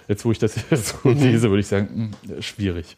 jetzt 0.07 0.25
wo 0.25 0.31
ich 0.31 0.39
das 0.39 0.55
jetzt 0.69 0.95
so 1.03 1.09
lese, 1.09 1.49
würde 1.49 1.59
ich 1.59 1.67
sagen, 1.67 2.13
mh, 2.25 2.41
schwierig. 2.41 2.97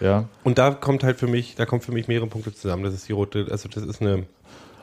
Ja, 0.00 0.28
und 0.42 0.58
da 0.58 0.72
kommt 0.72 1.04
halt 1.04 1.18
für 1.18 1.28
mich, 1.28 1.54
da 1.54 1.66
kommt 1.66 1.84
für 1.84 1.92
mich 1.92 2.08
mehrere 2.08 2.26
Punkte 2.26 2.52
zusammen. 2.52 2.82
Das 2.82 2.94
ist 2.94 3.08
die 3.08 3.12
rote, 3.12 3.46
also 3.50 3.68
das 3.68 3.84
ist 3.84 4.02
eine. 4.02 4.24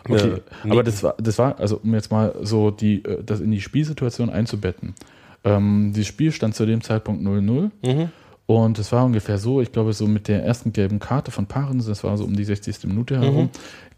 Okay. 0.05 0.41
eine 0.63 0.71
Aber 0.71 0.83
das 0.83 1.03
war, 1.03 1.15
das 1.17 1.37
war, 1.37 1.59
also 1.59 1.79
um 1.83 1.93
jetzt 1.93 2.11
mal 2.11 2.35
so 2.41 2.71
die, 2.71 3.03
äh, 3.03 3.23
das 3.23 3.39
in 3.39 3.51
die 3.51 3.61
Spielsituation 3.61 4.29
einzubetten. 4.29 4.95
Ähm, 5.43 5.93
das 5.95 6.07
Spiel 6.07 6.31
stand 6.31 6.55
zu 6.55 6.65
dem 6.65 6.81
Zeitpunkt 6.81 7.23
0-0. 7.23 7.71
Mhm. 7.83 8.09
Und 8.45 8.79
es 8.79 8.91
war 8.91 9.05
ungefähr 9.05 9.37
so, 9.37 9.61
ich 9.61 9.71
glaube, 9.71 9.93
so 9.93 10.07
mit 10.07 10.27
der 10.27 10.43
ersten 10.43 10.73
gelben 10.73 10.99
Karte 10.99 11.31
von 11.31 11.45
Paaren, 11.45 11.77
das 11.85 12.03
war 12.03 12.17
so 12.17 12.25
um 12.25 12.35
die 12.35 12.43
60. 12.43 12.85
Minute 12.85 13.19
herum, 13.19 13.49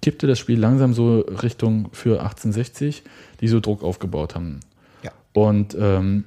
kippte 0.01 0.27
das 0.27 0.37
Spiel 0.37 0.59
langsam 0.59 0.93
so 0.93 1.21
Richtung 1.21 1.89
für 1.91 2.19
1860, 2.21 3.03
die 3.41 3.47
so 3.47 3.59
Druck 3.59 3.83
aufgebaut 3.83 4.35
haben. 4.35 4.59
Ja. 5.01 5.11
Und 5.33 5.75
ähm, 5.79 6.25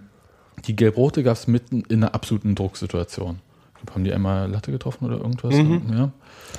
die 0.66 0.74
Gelb-Rote 0.74 1.22
gab 1.22 1.36
es 1.36 1.46
mitten 1.46 1.82
in 1.88 2.02
einer 2.02 2.14
absoluten 2.14 2.56
Drucksituation. 2.56 3.38
Haben 3.94 4.05
die 4.05 4.12
einmal 4.12 4.51
Latte 4.51 4.70
getroffen 4.72 5.07
oder 5.07 5.16
irgendwas? 5.16 5.55
Ja. 5.55 6.11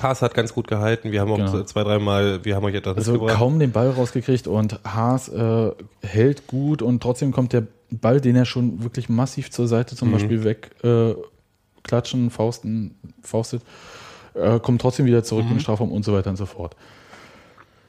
Haas 0.02 0.22
hat 0.22 0.34
ganz 0.34 0.54
gut 0.54 0.68
gehalten. 0.68 1.12
Wir 1.12 1.20
haben 1.20 1.30
auch 1.32 1.36
Genau. 1.36 1.62
zwei, 1.62 1.84
dreimal, 1.84 2.44
wir 2.44 2.54
haben 2.56 2.64
euch 2.64 2.74
etwas 2.74 2.96
Also 2.96 3.18
kaum 3.26 3.58
den 3.58 3.72
Ball 3.72 3.90
rausgekriegt 3.90 4.46
und 4.46 4.78
Haas 4.84 5.28
äh, 5.28 5.70
hält 6.02 6.46
gut 6.46 6.82
und 6.82 7.02
trotzdem 7.02 7.32
kommt 7.32 7.52
der 7.52 7.64
Ball, 7.90 8.20
den 8.20 8.36
er 8.36 8.44
schon 8.44 8.82
wirklich 8.82 9.08
massiv 9.08 9.50
zur 9.50 9.66
Seite 9.66 9.96
zum 9.96 10.12
Beispiel 10.12 10.44
weg 10.44 10.70
äh, 10.84 11.14
klatschen, 11.82 12.30
fausten, 12.30 12.94
faustet, 13.22 13.62
äh, 14.34 14.58
kommt 14.60 14.80
trotzdem 14.80 15.06
wieder 15.06 15.24
zurück 15.24 15.44
in 15.44 15.54
den 15.54 15.60
Strafraum 15.60 15.90
und 15.90 16.04
so 16.04 16.12
weiter 16.12 16.30
und 16.30 16.36
so 16.36 16.46
fort. 16.46 16.76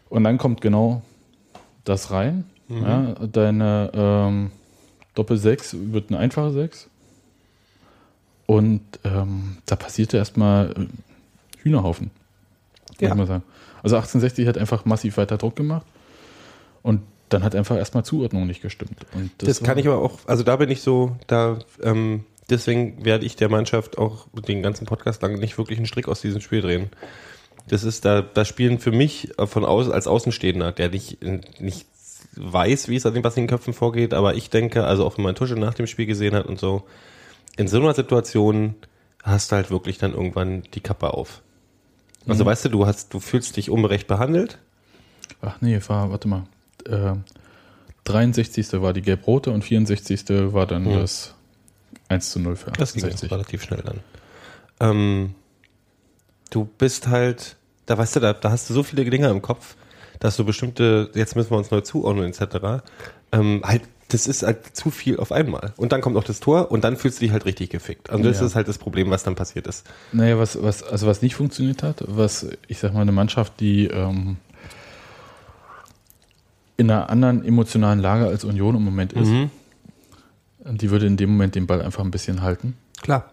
Und 0.09 0.23
dann 0.23 0.37
kommt 0.37 0.61
genau 0.61 1.01
das 1.83 2.11
rein. 2.11 2.45
Ja, 2.69 3.15
deine 3.31 3.89
ähm, 3.93 4.51
Doppel 5.15 5.37
6 5.37 5.75
wird 5.91 6.09
eine 6.11 6.19
einfache 6.19 6.51
6. 6.51 6.88
Und 8.49 8.81
ähm, 9.03 9.57
da 9.67 9.75
passierte 9.75 10.17
erstmal 10.17 10.71
äh, 10.71 11.61
Hühnerhaufen. 11.61 12.09
Ja. 12.99 13.09
Muss 13.09 13.17
man 13.19 13.27
sagen. 13.27 13.43
Also 13.83 13.95
1860 13.95 14.47
hat 14.47 14.57
einfach 14.57 14.85
massiv 14.85 15.17
weiter 15.17 15.37
Druck 15.37 15.55
gemacht. 15.55 15.85
Und 16.81 17.01
dann 17.29 17.43
hat 17.43 17.53
einfach 17.53 17.77
erstmal 17.77 18.03
Zuordnung 18.05 18.47
nicht 18.47 18.63
gestimmt. 18.63 19.05
Und 19.13 19.29
Das, 19.37 19.59
kann 19.59 19.75
war- 19.75 19.77
ich 19.77 19.87
aber 19.87 19.99
auch, 19.99 20.17
also 20.25 20.41
da 20.41 20.55
bin 20.55 20.71
ich 20.71 20.81
so, 20.81 21.15
da, 21.27 21.59
ähm, 21.83 22.25
deswegen 22.49 23.05
werde 23.05 23.23
ich 23.23 23.35
der 23.35 23.49
Mannschaft 23.49 23.99
auch 23.99 24.25
den 24.47 24.63
ganzen 24.63 24.87
Podcast 24.87 25.21
lang 25.21 25.35
nicht 25.37 25.59
wirklich 25.59 25.77
einen 25.77 25.85
Strick 25.85 26.07
aus 26.07 26.21
diesem 26.21 26.41
Spiel 26.41 26.61
drehen. 26.61 26.89
Das 27.67 27.83
ist 27.83 28.03
da, 28.03 28.23
da 28.23 28.45
spielen 28.45 28.79
für 28.79 28.91
mich 28.91 29.31
von 29.45 29.63
aus, 29.63 29.91
als 29.91 30.07
Außenstehender, 30.07 30.71
der 30.71 30.89
nicht, 30.89 31.19
nicht 31.61 31.85
weiß, 32.35 32.87
wie 32.87 32.95
es 32.95 33.05
an 33.05 33.13
den 33.13 33.23
was 33.23 33.37
in 33.37 33.43
den 33.43 33.49
Köpfen 33.49 33.73
vorgeht, 33.75 34.15
aber 34.15 34.33
ich 34.33 34.49
denke, 34.49 34.85
also 34.85 35.05
auch 35.05 35.19
wenn 35.19 35.23
man 35.23 35.35
Tusche 35.35 35.53
nach 35.53 35.75
dem 35.75 35.85
Spiel 35.85 36.07
gesehen 36.07 36.33
hat 36.33 36.47
und 36.47 36.59
so, 36.59 36.87
in 37.57 37.67
so 37.67 37.77
einer 37.77 37.93
Situation 37.93 38.75
hast 39.23 39.51
du 39.51 39.55
halt 39.57 39.69
wirklich 39.71 39.97
dann 39.97 40.13
irgendwann 40.13 40.63
die 40.73 40.79
Kappe 40.81 41.13
auf. 41.13 41.41
Also 42.27 42.45
weißt 42.45 42.65
du, 42.65 42.69
du 42.69 42.85
hast, 42.85 43.13
du 43.13 43.19
fühlst 43.19 43.57
dich 43.57 43.69
ungerecht 43.69 44.07
behandelt. 44.07 44.59
Ach 45.41 45.57
nee, 45.61 45.79
war, 45.87 46.11
warte 46.11 46.27
mal. 46.27 46.43
Äh, 46.85 47.13
63. 48.05 48.81
war 48.81 48.93
die 48.93 49.01
gelb-rote 49.01 49.51
und 49.51 49.63
64. 49.63 50.53
war 50.53 50.65
dann 50.67 50.85
Hm. 50.85 50.99
das 50.99 51.33
1 52.07 52.31
zu 52.31 52.39
0 52.39 52.55
für 52.55 52.71
Das 52.71 52.93
ging 52.93 53.03
68. 53.03 53.31
relativ 53.31 53.63
schnell 53.63 53.81
dann. 53.83 53.99
Ähm, 54.79 55.35
du 56.49 56.65
bist 56.77 57.07
halt, 57.07 57.55
da 57.85 57.97
weißt 57.97 58.15
du, 58.17 58.19
da, 58.19 58.33
da 58.33 58.51
hast 58.51 58.69
du 58.69 58.73
so 58.73 58.83
viele 58.83 59.05
Dinge 59.05 59.29
im 59.29 59.41
Kopf, 59.41 59.75
dass 60.19 60.35
du 60.37 60.43
bestimmte, 60.45 61.09
jetzt 61.13 61.35
müssen 61.35 61.51
wir 61.51 61.57
uns 61.57 61.71
neu 61.71 61.81
zuordnen, 61.81 62.25
etc. 62.31 62.83
Ähm, 63.31 63.61
halt, 63.63 63.83
das 64.09 64.27
ist 64.27 64.43
halt 64.43 64.75
zu 64.75 64.91
viel 64.91 65.17
auf 65.17 65.31
einmal. 65.31 65.73
Und 65.77 65.91
dann 65.91 66.01
kommt 66.01 66.15
noch 66.15 66.23
das 66.23 66.39
Tor 66.39 66.71
und 66.71 66.83
dann 66.83 66.97
fühlst 66.97 67.19
du 67.19 67.25
dich 67.25 67.31
halt 67.31 67.45
richtig 67.45 67.69
gefickt. 67.69 68.09
Und 68.09 68.23
das 68.23 68.39
Ja. 68.39 68.45
ist 68.47 68.55
halt 68.55 68.67
das 68.67 68.77
Problem, 68.77 69.09
was 69.11 69.23
dann 69.23 69.35
passiert 69.35 69.65
ist. 69.67 69.85
Naja, 70.11 70.37
was, 70.37 70.61
was, 70.61 70.83
also 70.83 71.05
was 71.07 71.21
nicht 71.21 71.35
funktioniert 71.35 71.83
hat, 71.83 72.03
was, 72.07 72.47
ich 72.67 72.79
sag 72.79 72.93
mal, 72.93 73.01
eine 73.01 73.11
Mannschaft, 73.11 73.59
die 73.59 73.85
ähm, 73.85 74.37
in 76.77 76.89
einer 76.89 77.09
anderen 77.09 77.43
emotionalen 77.45 77.99
Lage 77.99 78.25
als 78.27 78.43
Union 78.43 78.75
im 78.75 78.83
Moment 78.83 79.13
ist, 79.13 79.31
die 80.65 80.89
würde 80.91 81.07
in 81.07 81.17
dem 81.17 81.31
Moment 81.31 81.55
den 81.55 81.67
Ball 81.67 81.81
einfach 81.81 82.03
ein 82.03 82.11
bisschen 82.11 82.41
halten 82.41 82.75
Klar. 83.01 83.29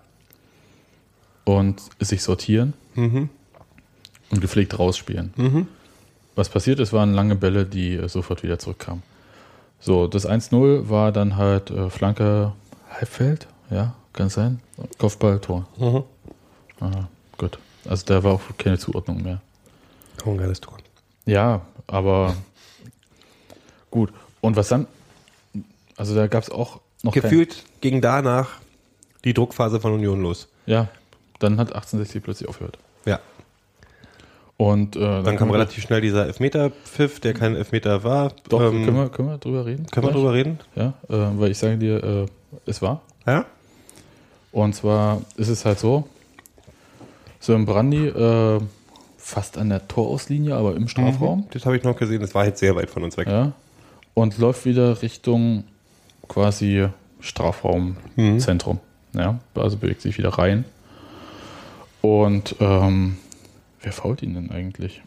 und 1.45 1.81
sich 2.01 2.23
sortieren 2.23 2.73
Mhm. 2.95 3.29
und 4.31 4.41
gepflegt 4.41 4.79
rausspielen. 4.79 5.69
Was 6.35 6.49
passiert 6.49 6.81
ist, 6.81 6.93
waren 6.93 7.15
lange 7.15 7.35
Bälle, 7.37 7.65
die 7.65 7.95
äh, 7.95 8.09
sofort 8.09 8.43
wieder 8.43 8.59
zurückkamen. 8.59 9.03
So, 9.81 10.07
das 10.07 10.27
1-0 10.29 10.89
war 10.89 11.12
dann 11.12 11.37
halt 11.37 11.71
äh, 11.71 11.91
Flanke 11.91 12.53
Halbfeld, 12.91 13.47
ja, 13.71 13.95
kann 14.12 14.29
sein. 14.31 14.61
Kopfball, 14.99 15.39
Tor. 15.41 15.67
Mhm. 15.77 16.03
Aha, 16.81 17.09
gut. 17.39 17.59
Also 17.89 18.05
da 18.07 18.23
war 18.25 18.33
auch 18.33 18.41
keine 18.59 18.79
Zuordnung 18.79 19.23
mehr. 19.23 19.41
Oh, 20.25 20.31
ein 20.31 20.39
geiles 20.39 20.61
Tor. 20.61 20.77
Ja, 21.25 21.62
aber 21.87 22.35
gut. 23.91 24.12
Und 24.41 24.57
was 24.57 24.69
dann? 24.69 24.87
Also 25.97 26.15
da 26.15 26.27
gab 26.27 26.43
es 26.43 26.51
auch 26.51 26.81
noch 27.03 27.12
kein- 27.15 27.23
Gefühlt 27.23 27.65
ging 27.81 28.01
danach 28.01 28.49
die 29.25 29.35
Druckphase 29.35 29.81
von 29.81 29.93
Union 29.93 30.21
los. 30.23 30.49
ja, 30.67 30.89
dann 31.39 31.59
hat 31.59 31.69
1860 31.75 32.23
plötzlich 32.23 32.49
aufgehört. 32.49 32.79
Und 34.59 34.97
äh, 34.97 35.23
Dann 35.23 35.37
kam 35.37 35.51
relativ 35.51 35.83
schnell 35.83 36.01
dieser 36.01 36.27
Elfmeter-Pfiff, 36.27 37.21
der 37.21 37.35
kein 37.35 37.55
Elfmeter 37.57 38.05
war. 38.05 38.33
Doch, 38.49 38.61
Ähm, 38.62 38.85
können, 38.87 38.97
wir, 38.97 39.09
können 39.11 39.29
wir 39.29 39.38
drüber 39.38 39.66
reden? 39.66 39.87
können 39.87 40.07
wir 40.07 40.12
gleich? 40.12 40.23
drüber 40.23 40.33
reden? 40.33 40.59
Ja, 40.75 40.95
äh, 41.11 41.38
weil 41.38 41.51
ich 41.51 41.59
sage 41.59 41.77
dir, 41.77 42.03
äh, 42.03 42.27
es 42.64 42.81
war. 42.81 43.03
Ja? 43.27 43.45
Und 44.53 44.75
zwar 44.75 45.21
ist 45.37 45.49
es 45.49 45.66
halt 45.66 45.79
so, 45.79 46.09
so 47.38 47.55
im 47.55 47.66
Brandy, 47.66 48.07
äh, 48.07 48.61
fast 49.19 49.59
an 49.59 49.69
der 49.69 49.87
Torauslinie, 49.88 50.55
aber 50.55 50.75
im 50.77 50.88
Strafraum. 50.88 51.47
Das 51.51 51.66
habe 51.66 51.77
ich 51.77 51.83
noch 51.83 51.97
gesehen, 51.97 52.21
das 52.23 52.35
war 52.35 52.47
jetzt 52.47 52.61
sehr 52.61 52.75
weit 52.77 52.88
von 52.88 53.03
uns 53.03 53.16
weg. 53.19 53.27
Ja. 53.29 53.53
Und 54.14 54.38
läuft 54.38 54.64
wieder 54.64 55.03
Richtung 55.03 55.64
quasi 56.29 56.87
Strafraumzentrum. 57.21 58.79
Ja, 59.12 59.38
also 59.55 59.77
bewegt 59.77 60.01
sich 60.01 60.16
wieder 60.16 60.31
rein. 60.31 60.64
Und 62.01 62.57
ähm, 62.61 63.16
wer 63.81 63.93
fault 63.93 64.23
ihn 64.23 64.35
denn 64.35 64.51
eigentlich? 64.51 65.03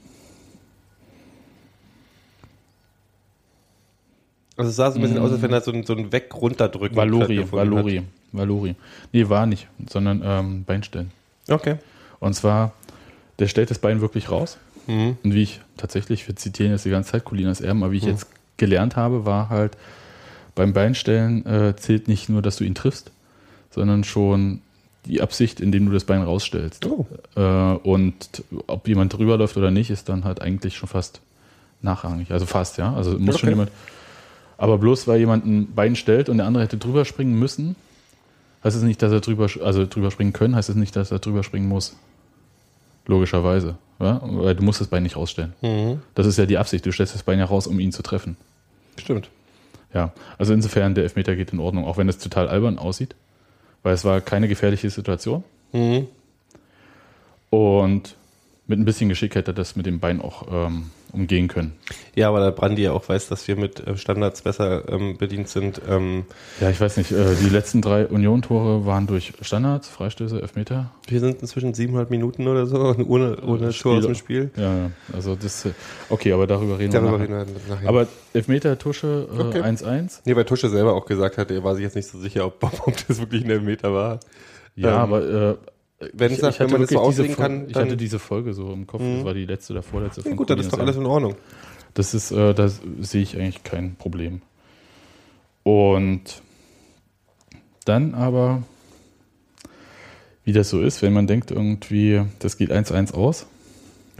Also 4.57 4.69
es 4.71 4.75
sah 4.75 4.91
so 4.91 4.99
ein 4.99 5.01
bisschen 5.01 5.19
aus, 5.19 5.31
als 5.31 5.41
wenn 5.41 5.53
er 5.53 5.61
so 5.61 5.71
ein, 5.71 5.85
so 5.85 5.95
ein 5.95 6.11
Weg 6.11 6.35
runterdrücken 6.35 6.97
Valori, 6.97 7.37
hat. 7.37 7.51
Valori, 7.51 8.03
Valori. 8.33 8.75
Nee, 9.13 9.29
war 9.29 9.45
nicht, 9.45 9.67
sondern 9.89 10.21
ähm, 10.23 10.63
Beinstellen. 10.65 11.11
Okay. 11.47 11.77
Und 12.19 12.33
zwar, 12.33 12.73
der 13.39 13.47
stellt 13.47 13.71
das 13.71 13.79
Bein 13.79 14.01
wirklich 14.01 14.29
raus. 14.29 14.57
Mhm. 14.87 15.17
Und 15.23 15.33
wie 15.33 15.43
ich 15.43 15.61
tatsächlich, 15.77 16.27
wir 16.27 16.35
zitieren 16.35 16.73
jetzt 16.73 16.83
die 16.83 16.89
ganze 16.89 17.11
Zeit 17.11 17.23
Colinas 17.23 17.61
Erben, 17.61 17.83
aber 17.83 17.93
wie 17.93 17.97
ich 17.97 18.03
jetzt 18.03 18.27
gelernt 18.57 18.97
habe, 18.97 19.25
war 19.25 19.49
halt, 19.49 19.77
beim 20.55 20.73
Beinstellen 20.73 21.45
äh, 21.45 21.75
zählt 21.77 22.09
nicht 22.09 22.27
nur, 22.27 22.41
dass 22.41 22.57
du 22.57 22.65
ihn 22.65 22.75
triffst, 22.75 23.11
sondern 23.69 24.03
schon 24.03 24.61
die 25.05 25.21
Absicht, 25.21 25.59
indem 25.59 25.85
du 25.87 25.91
das 25.91 26.03
Bein 26.03 26.21
rausstellst. 26.21 26.85
Oh. 26.85 27.05
Äh, 27.35 27.41
und 27.41 28.43
ob 28.67 28.87
jemand 28.87 29.13
drüber 29.13 29.37
läuft 29.37 29.57
oder 29.57 29.71
nicht, 29.71 29.89
ist 29.89 30.09
dann 30.09 30.23
halt 30.23 30.41
eigentlich 30.41 30.77
schon 30.77 30.89
fast 30.89 31.21
nachrangig. 31.81 32.31
Also 32.31 32.45
fast, 32.45 32.77
ja. 32.77 32.93
Also 32.93 33.11
muss 33.17 33.39
schon 33.39 33.49
Okay. 33.49 33.55
jemand. 33.55 33.71
Aber 34.57 34.77
bloß 34.77 35.07
weil 35.07 35.19
jemand 35.19 35.45
ein 35.45 35.73
Bein 35.73 35.95
stellt 35.95 36.27
und 36.27 36.37
der 36.37 36.45
andere 36.45 36.63
hätte 36.63 36.77
drüber 36.77 37.05
springen 37.05 37.39
müssen, 37.39 37.75
heißt 38.63 38.75
es 38.75 38.83
nicht, 38.83 39.01
dass 39.01 39.11
er 39.11 39.21
drüber, 39.21 39.47
also 39.63 39.85
drüber 39.85 40.11
springen 40.11 40.33
können, 40.33 40.55
heißt 40.55 40.69
es 40.69 40.75
nicht, 40.75 40.95
dass 40.95 41.11
er 41.11 41.19
drüber 41.19 41.43
springen 41.43 41.69
muss. 41.69 41.95
Logischerweise. 43.05 43.75
Ja? 43.99 44.21
Weil 44.23 44.55
du 44.55 44.63
musst 44.63 44.81
das 44.81 44.87
Bein 44.89 45.03
nicht 45.03 45.15
rausstellen. 45.15 45.53
Mhm. 45.61 46.01
Das 46.15 46.25
ist 46.27 46.37
ja 46.37 46.45
die 46.45 46.57
Absicht. 46.57 46.85
Du 46.85 46.91
stellst 46.91 47.15
das 47.15 47.23
Bein 47.23 47.39
ja 47.39 47.45
raus, 47.45 47.67
um 47.67 47.79
ihn 47.79 47.91
zu 47.91 48.03
treffen. 48.03 48.35
Stimmt. 48.97 49.29
Ja, 49.93 50.11
also 50.37 50.53
insofern, 50.53 50.93
der 50.93 51.03
Elfmeter 51.05 51.35
geht 51.35 51.51
in 51.51 51.59
Ordnung, 51.59 51.85
auch 51.85 51.97
wenn 51.97 52.07
es 52.09 52.19
total 52.19 52.47
albern 52.47 52.77
aussieht, 52.77 53.15
weil 53.83 53.93
es 53.93 54.05
war 54.05 54.21
keine 54.21 54.47
gefährliche 54.47 54.89
Situation. 54.89 55.43
Mhm. 55.71 56.07
Und 57.49 58.15
mit 58.67 58.79
ein 58.79 58.85
bisschen 58.85 59.09
Geschick 59.09 59.35
hätte 59.35 59.51
er 59.51 59.55
das 59.55 59.75
mit 59.75 59.85
dem 59.85 59.99
Bein 59.99 60.21
auch 60.21 60.47
ähm, 60.51 60.91
umgehen 61.11 61.47
können. 61.47 61.73
Ja, 62.15 62.29
aber 62.29 62.39
da 62.39 62.51
Brandi 62.51 62.83
ja 62.83 62.91
auch 62.91 63.07
weiß, 63.09 63.29
dass 63.29 63.47
wir 63.47 63.55
mit 63.55 63.85
äh, 63.85 63.97
Standards 63.97 64.41
besser 64.41 64.87
ähm, 64.91 65.17
bedient 65.17 65.47
sind. 65.49 65.81
Ähm, 65.89 66.25
Ja, 66.61 66.69
ich 66.69 66.79
weiß 66.79 66.97
nicht, 66.97 67.11
äh, 67.11 67.35
die 67.41 67.49
letzten 67.49 67.81
drei 67.81 68.05
Union-Tore 68.07 68.85
waren 68.85 69.07
durch 69.07 69.33
Standards, 69.41 69.87
Freistöße, 69.87 70.41
Elfmeter. 70.41 70.91
wir 71.07 71.19
sind 71.19 71.41
inzwischen 71.41 71.73
siebeneinhalb 71.73 72.09
Minuten 72.11 72.47
oder 72.47 72.65
so 72.65 72.77
ohne, 73.07 73.37
ohne 73.41 73.71
Spiel- 73.73 73.81
Tor 73.91 73.97
aus 73.97 74.05
dem 74.05 74.15
Spiel. 74.15 74.51
Ja, 74.55 74.75
ja, 74.77 74.91
also 75.13 75.35
das, 75.35 75.65
äh, 75.65 75.71
okay, 76.09 76.31
aber 76.33 76.45
darüber 76.47 76.77
reden 76.79 76.93
Darüber 76.93 77.13
wir 77.13 77.19
reden 77.21 77.33
nachher. 77.33 77.47
wir 77.67 77.75
nachher. 77.75 77.89
Aber 77.89 78.07
Elfmeter, 78.33 78.77
Tusche, 78.77 79.27
äh, 79.35 79.39
Okay. 79.41 79.61
1-1. 79.61 80.19
nee, 80.25 80.35
weil 80.35 80.45
Tusche 80.45 80.69
selber 80.69 80.93
auch 80.93 81.05
gesagt 81.05 81.37
hat, 81.37 81.49
er 81.49 81.63
war 81.63 81.75
sich 81.75 81.83
jetzt 81.83 81.95
nicht 81.95 82.07
so 82.07 82.19
sicher, 82.19 82.45
ob, 82.45 82.61
ob 82.87 83.07
das 83.07 83.19
wirklich 83.19 83.43
ein 83.43 83.49
Elfmeter 83.49 83.93
war. 83.93 84.19
Ja, 84.75 84.89
Ähm, 84.89 84.95
aber 85.13 85.23
äh, 85.51 85.55
Wenn, 86.13 86.31
es- 86.31 86.41
wenn 86.41 86.49
hatte 86.51 86.67
man 86.69 86.81
das 86.81 86.89
so 86.91 86.99
auslegen 86.99 87.35
Fol- 87.35 87.41
kann, 87.45 87.69
Ich 87.69 87.75
hatte 87.75 87.97
diese 87.97 88.19
Folge 88.19 88.53
so 88.53 88.71
im 88.71 88.87
Kopf, 88.87 89.01
das 89.01 89.25
war 89.25 89.33
die 89.33 89.45
letzte 89.45 89.73
oder 89.73 89.83
vorletzte 89.83 90.21
Ja, 90.21 90.29
von 90.29 90.37
gut, 90.37 90.49
dann 90.49 90.59
ist 90.59 90.71
doch 90.71 90.79
alles 90.79 90.95
in 90.95 91.05
Ordnung. 91.05 91.35
Das 91.93 92.13
ist, 92.13 92.31
äh, 92.31 92.53
da 92.53 92.69
sehe 92.69 93.21
ich 93.21 93.35
eigentlich 93.37 93.63
kein 93.63 93.95
Problem. 93.95 94.41
Und 95.63 96.41
dann 97.85 98.13
aber, 98.15 98.63
wie 100.45 100.53
das 100.53 100.69
so 100.69 100.81
ist, 100.81 101.01
wenn 101.01 101.13
man 101.13 101.27
denkt 101.27 101.51
irgendwie, 101.51 102.21
das 102.39 102.57
geht 102.57 102.71
1-1 102.71 103.13
aus, 103.13 103.45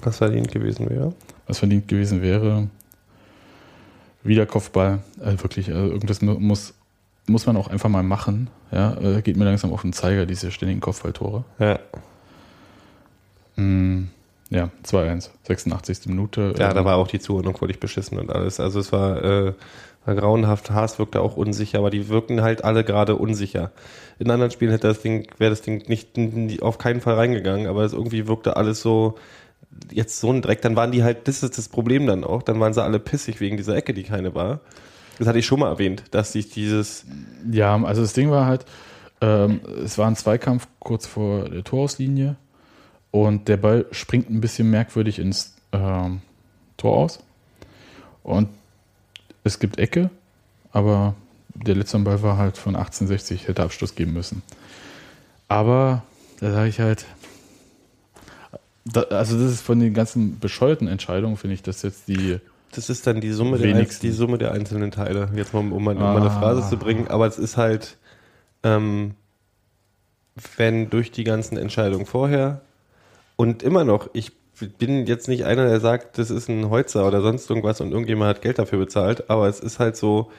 Was 0.01 0.17
verdient 0.17 0.51
gewesen 0.51 0.89
wäre. 0.89 1.13
was 1.47 1.59
verdient 1.59 1.87
gewesen 1.87 2.21
wäre, 2.21 2.67
wieder 4.23 4.45
Kopfball, 4.45 4.99
äh, 5.21 5.31
wirklich, 5.41 5.71
also 5.73 5.91
irgendwas 5.93 6.21
mu- 6.21 6.39
muss, 6.39 6.73
muss 7.29 7.45
man 7.45 7.57
auch 7.57 7.67
einfach 7.67 7.89
mal 7.89 8.03
machen. 8.03 8.49
Ja, 8.71 8.95
äh, 8.99 9.21
geht 9.21 9.37
mir 9.37 9.45
langsam 9.45 9.71
auf 9.71 9.81
den 9.81 9.93
Zeiger, 9.93 10.25
diese 10.25 10.51
ständigen 10.51 10.81
Kopfballtore. 10.81 11.43
Ja. 11.59 11.79
Mm, 13.55 14.09
ja, 14.49 14.69
2-1, 14.83 15.29
86. 15.43 16.07
Minute. 16.07 16.53
Ja, 16.57 16.69
Ähm, 16.69 16.75
da 16.75 16.85
war 16.85 16.95
auch 16.97 17.07
die 17.07 17.19
Zuordnung 17.19 17.57
völlig 17.57 17.79
beschissen 17.79 18.17
und 18.17 18.31
alles. 18.31 18.59
Also 18.59 18.79
es 18.79 18.91
war, 18.91 19.23
äh, 19.23 19.53
war 20.05 20.15
grauenhaft. 20.15 20.71
Haas 20.71 20.97
wirkte 20.97 21.21
auch 21.21 21.37
unsicher, 21.37 21.79
aber 21.79 21.89
die 21.89 22.09
wirken 22.09 22.41
halt 22.41 22.63
alle 22.63 22.83
gerade 22.83 23.15
unsicher. 23.15 23.71
In 24.17 24.31
anderen 24.31 24.51
Spielen 24.51 24.71
hätte 24.71 24.87
das 24.87 25.01
Ding, 25.01 25.27
wäre 25.37 25.51
das 25.51 25.61
Ding 25.61 25.87
nicht, 25.87 26.61
auf 26.61 26.77
keinen 26.77 27.01
Fall 27.01 27.15
reingegangen, 27.15 27.67
aber 27.67 27.83
es 27.83 27.93
irgendwie 27.93 28.27
wirkte 28.27 28.57
alles 28.57 28.81
so, 28.81 29.15
jetzt 29.91 30.19
so 30.19 30.31
ein 30.31 30.41
Dreck. 30.41 30.61
Dann 30.61 30.75
waren 30.75 30.91
die 30.91 31.03
halt, 31.03 31.27
das 31.27 31.43
ist 31.43 31.57
das 31.57 31.69
Problem 31.69 32.07
dann 32.07 32.23
auch, 32.23 32.41
dann 32.41 32.59
waren 32.59 32.73
sie 32.73 32.83
alle 32.83 32.99
pissig 32.99 33.39
wegen 33.39 33.57
dieser 33.57 33.75
Ecke, 33.75 33.93
die 33.93 34.03
keine 34.03 34.33
war. 34.33 34.61
Das 35.19 35.27
hatte 35.27 35.37
ich 35.37 35.45
schon 35.45 35.59
mal 35.59 35.69
erwähnt, 35.69 36.03
dass 36.11 36.31
sich 36.31 36.49
dieses, 36.49 37.05
Ja, 37.51 37.75
also 37.83 38.01
das 38.01 38.13
Ding 38.13 38.31
war 38.31 38.45
halt, 38.45 38.65
ähm, 39.21 39.59
es 39.83 39.97
war 39.97 40.07
ein 40.07 40.15
Zweikampf 40.15 40.67
kurz 40.79 41.05
vor 41.05 41.49
der 41.49 41.63
Torauslinie 41.63 42.37
und 43.11 43.47
der 43.49 43.57
Ball 43.57 43.85
springt 43.91 44.29
ein 44.29 44.39
bisschen 44.39 44.69
merkwürdig 44.69 45.19
ins 45.19 45.55
ähm, 45.73 46.21
Tor 46.77 46.95
aus. 46.97 47.19
Und 48.23 48.47
es 49.43 49.59
gibt 49.59 49.77
Ecke, 49.77 50.09
aber 50.71 51.15
der 51.53 51.75
letzte 51.75 51.99
Ball 51.99 52.23
war 52.23 52.37
halt 52.37 52.57
von 52.57 52.75
1860, 52.75 53.47
hätte 53.49 53.63
Abschluss 53.63 53.95
geben 53.95 54.13
müssen. 54.13 54.41
Aber 55.49 56.03
da 56.39 56.51
sage 56.53 56.69
ich 56.69 56.79
halt, 56.79 57.05
da, 58.85 59.01
also 59.01 59.37
das 59.37 59.51
ist 59.51 59.61
von 59.61 59.79
den 59.79 59.93
ganzen 59.93 60.39
bescheuerten 60.39 60.87
Entscheidungen, 60.87 61.35
finde 61.35 61.55
ich, 61.55 61.61
das 61.61 61.81
jetzt 61.81 62.07
die 62.07 62.39
das 62.73 62.89
ist 62.89 63.07
dann 63.07 63.21
die 63.21 63.31
Summe, 63.31 63.57
der, 63.57 63.69
Wenigsten. 63.75 64.05
die 64.05 64.11
Summe 64.11 64.37
der 64.37 64.51
einzelnen 64.51 64.91
Teile. 64.91 65.29
Jetzt 65.35 65.53
mal, 65.53 65.59
um 65.59 65.69
mal, 65.83 65.95
um 65.95 66.01
mal 66.01 66.17
eine 66.17 66.29
Ah. 66.31 66.39
Phrase 66.39 66.69
zu 66.69 66.77
bringen, 66.77 67.07
aber 67.07 67.25
es 67.27 67.37
ist 67.39 67.57
halt, 67.57 67.97
ähm, 68.63 69.15
wenn 70.57 70.89
durch 70.89 71.11
die 71.11 71.23
ganzen 71.23 71.57
Entscheidungen 71.57 72.05
vorher 72.05 72.61
und 73.35 73.63
immer 73.63 73.83
noch, 73.83 74.09
ich 74.13 74.31
bin 74.77 75.05
jetzt 75.05 75.27
nicht 75.27 75.45
einer, 75.45 75.67
der 75.67 75.79
sagt, 75.79 76.17
das 76.17 76.29
ist 76.29 76.49
ein 76.49 76.69
Holzer 76.69 77.07
oder 77.07 77.21
sonst 77.21 77.49
irgendwas 77.49 77.79
und 77.81 77.91
irgendjemand 77.91 78.29
hat 78.29 78.41
Geld 78.41 78.59
dafür 78.59 78.79
bezahlt, 78.79 79.29
aber 79.29 79.47
es 79.47 79.59
ist 79.59 79.79
halt 79.79 79.95
so, 79.95 80.31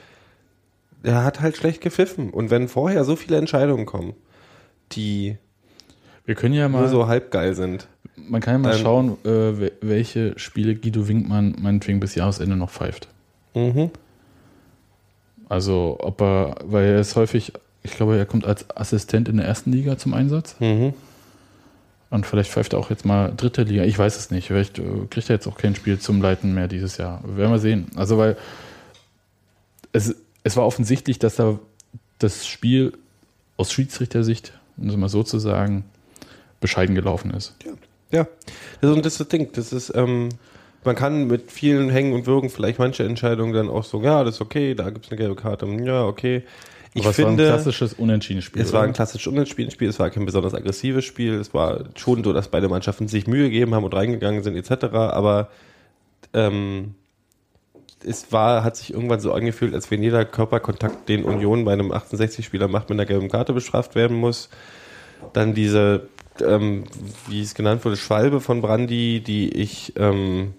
er 1.03 1.23
hat 1.23 1.41
halt 1.41 1.57
schlecht 1.57 1.81
gepfiffen. 1.81 2.29
Und 2.29 2.51
wenn 2.51 2.67
vorher 2.67 3.03
so 3.03 3.15
viele 3.15 3.37
Entscheidungen 3.37 3.85
kommen, 3.87 4.13
die 4.91 5.37
Wir 6.25 6.35
können 6.35 6.53
ja 6.53 6.69
mal, 6.69 6.81
nur 6.81 6.89
so 6.89 7.07
halb 7.07 7.31
geil 7.31 7.55
sind, 7.55 7.87
man 8.29 8.41
kann 8.41 8.53
ja 8.55 8.57
mal 8.59 8.75
Ähm, 8.75 8.81
schauen, 8.81 9.17
äh, 9.23 9.27
wel- 9.29 9.71
welche 9.81 10.37
Spiele 10.39 10.75
Guido 10.75 11.07
Winkmann 11.07 11.55
meinetwegen 11.59 11.99
bis 11.99 12.15
Jahresende 12.15 12.55
noch 12.55 12.69
pfeift. 12.69 13.07
mhm. 13.53 13.91
Also, 15.49 15.97
ob 15.99 16.21
er, 16.21 16.55
weil 16.63 16.85
er 16.85 16.99
ist 17.01 17.17
häufig, 17.17 17.51
ich 17.83 17.91
glaube, 17.91 18.17
er 18.17 18.25
kommt 18.25 18.45
als 18.45 18.69
Assistent 18.75 19.27
in 19.27 19.35
der 19.35 19.45
ersten 19.45 19.71
Liga 19.73 19.97
zum 19.97 20.13
Einsatz. 20.13 20.55
Mhm. 20.61 20.93
Und 22.09 22.25
vielleicht 22.25 22.49
pfeift 22.51 22.71
er 22.73 22.79
auch 22.79 22.89
jetzt 22.89 23.03
mal 23.05 23.33
dritte 23.35 23.63
Liga. 23.63 23.83
Ich 23.83 23.97
weiß 23.99 24.17
es 24.17 24.31
nicht. 24.31 24.47
Vielleicht 24.47 24.79
äh, 24.79 24.83
kriegt 25.09 25.29
er 25.29 25.35
jetzt 25.35 25.47
auch 25.47 25.57
kein 25.57 25.75
Spiel 25.75 25.99
zum 25.99 26.21
Leiten 26.21 26.53
mehr 26.53 26.69
dieses 26.69 26.95
Jahr. 26.97 27.21
Werden 27.25 27.51
wir 27.51 27.59
sehen. 27.59 27.87
Also, 27.95 28.17
weil 28.17 28.37
es, 29.91 30.15
es 30.43 30.55
war 30.55 30.65
offensichtlich, 30.65 31.19
dass 31.19 31.35
da 31.35 31.59
das 32.19 32.47
Spiel 32.47 32.93
aus 33.57 33.73
Schiedsrichtersicht, 33.73 34.53
um 34.77 34.87
es 34.89 34.95
mal 34.95 35.09
so 35.09 35.23
zu 35.23 35.37
sagen, 35.39 35.83
bescheiden 36.61 36.95
gelaufen 36.95 37.31
ist. 37.31 37.55
Ja, 37.65 37.71
das 38.11 38.91
und 38.91 39.05
das 39.05 39.13
ist 39.13 39.19
das 39.21 39.27
Ding. 39.29 39.49
Das 39.53 39.73
ist, 39.73 39.93
ähm, 39.95 40.29
man 40.83 40.95
kann 40.95 41.27
mit 41.27 41.51
vielen 41.51 41.89
Hängen 41.89 42.13
und 42.13 42.25
Würgen 42.25 42.49
vielleicht 42.49 42.79
manche 42.79 43.03
Entscheidungen 43.03 43.53
dann 43.53 43.69
auch 43.69 43.83
so, 43.83 44.01
ja, 44.01 44.23
das 44.23 44.35
ist 44.35 44.41
okay, 44.41 44.75
da 44.75 44.89
gibt 44.89 45.05
es 45.05 45.11
eine 45.11 45.17
gelbe 45.17 45.35
Karte, 45.35 45.65
ja, 45.83 46.05
okay. 46.05 46.43
Ich 46.93 47.03
Aber 47.03 47.11
es 47.11 47.19
war 47.19 47.25
ein 47.25 47.37
finde, 47.37 47.47
klassisches 47.47 47.93
Unentschieden-Spiel. 47.93 48.61
es 48.61 48.73
war 48.73 48.81
ein 48.81 48.89
oder? 48.89 48.95
klassisches 48.95 49.27
Unentschieden-Spiel, 49.31 49.87
es 49.87 49.99
war 49.99 50.09
kein 50.09 50.25
besonders 50.25 50.53
aggressives 50.53 51.05
Spiel, 51.05 51.35
es 51.35 51.53
war 51.53 51.85
schon 51.95 52.23
so, 52.23 52.33
dass 52.33 52.49
beide 52.49 52.67
Mannschaften 52.67 53.07
sich 53.07 53.27
Mühe 53.27 53.45
gegeben 53.45 53.73
haben 53.75 53.85
und 53.85 53.93
reingegangen 53.93 54.43
sind, 54.43 54.57
etc., 54.57 54.85
aber 54.93 55.49
ähm, 56.33 56.95
es 58.03 58.31
war, 58.31 58.63
hat 58.63 58.75
sich 58.75 58.93
irgendwann 58.93 59.19
so 59.19 59.31
angefühlt, 59.31 59.73
als 59.73 59.91
wenn 59.91 60.03
jeder 60.03 60.25
Körperkontakt, 60.25 61.07
den 61.07 61.23
Union 61.23 61.65
bei 61.65 61.73
einem 61.73 61.91
68-Spieler 61.91 62.67
macht, 62.67 62.89
mit 62.89 62.99
einer 62.99 63.05
gelben 63.05 63.29
Karte 63.29 63.53
bestraft 63.53 63.95
werden 63.95 64.17
muss. 64.17 64.49
Dann 65.33 65.53
diese, 65.53 66.07
ähm, 66.39 66.85
wie 67.27 67.41
es 67.41 67.55
genannt 67.55 67.83
wurde, 67.83 67.97
Schwalbe 67.97 68.41
von 68.41 68.61
Brandy, 68.61 69.21
die 69.21 69.49
ich, 69.49 69.93
ähm, 69.97 70.53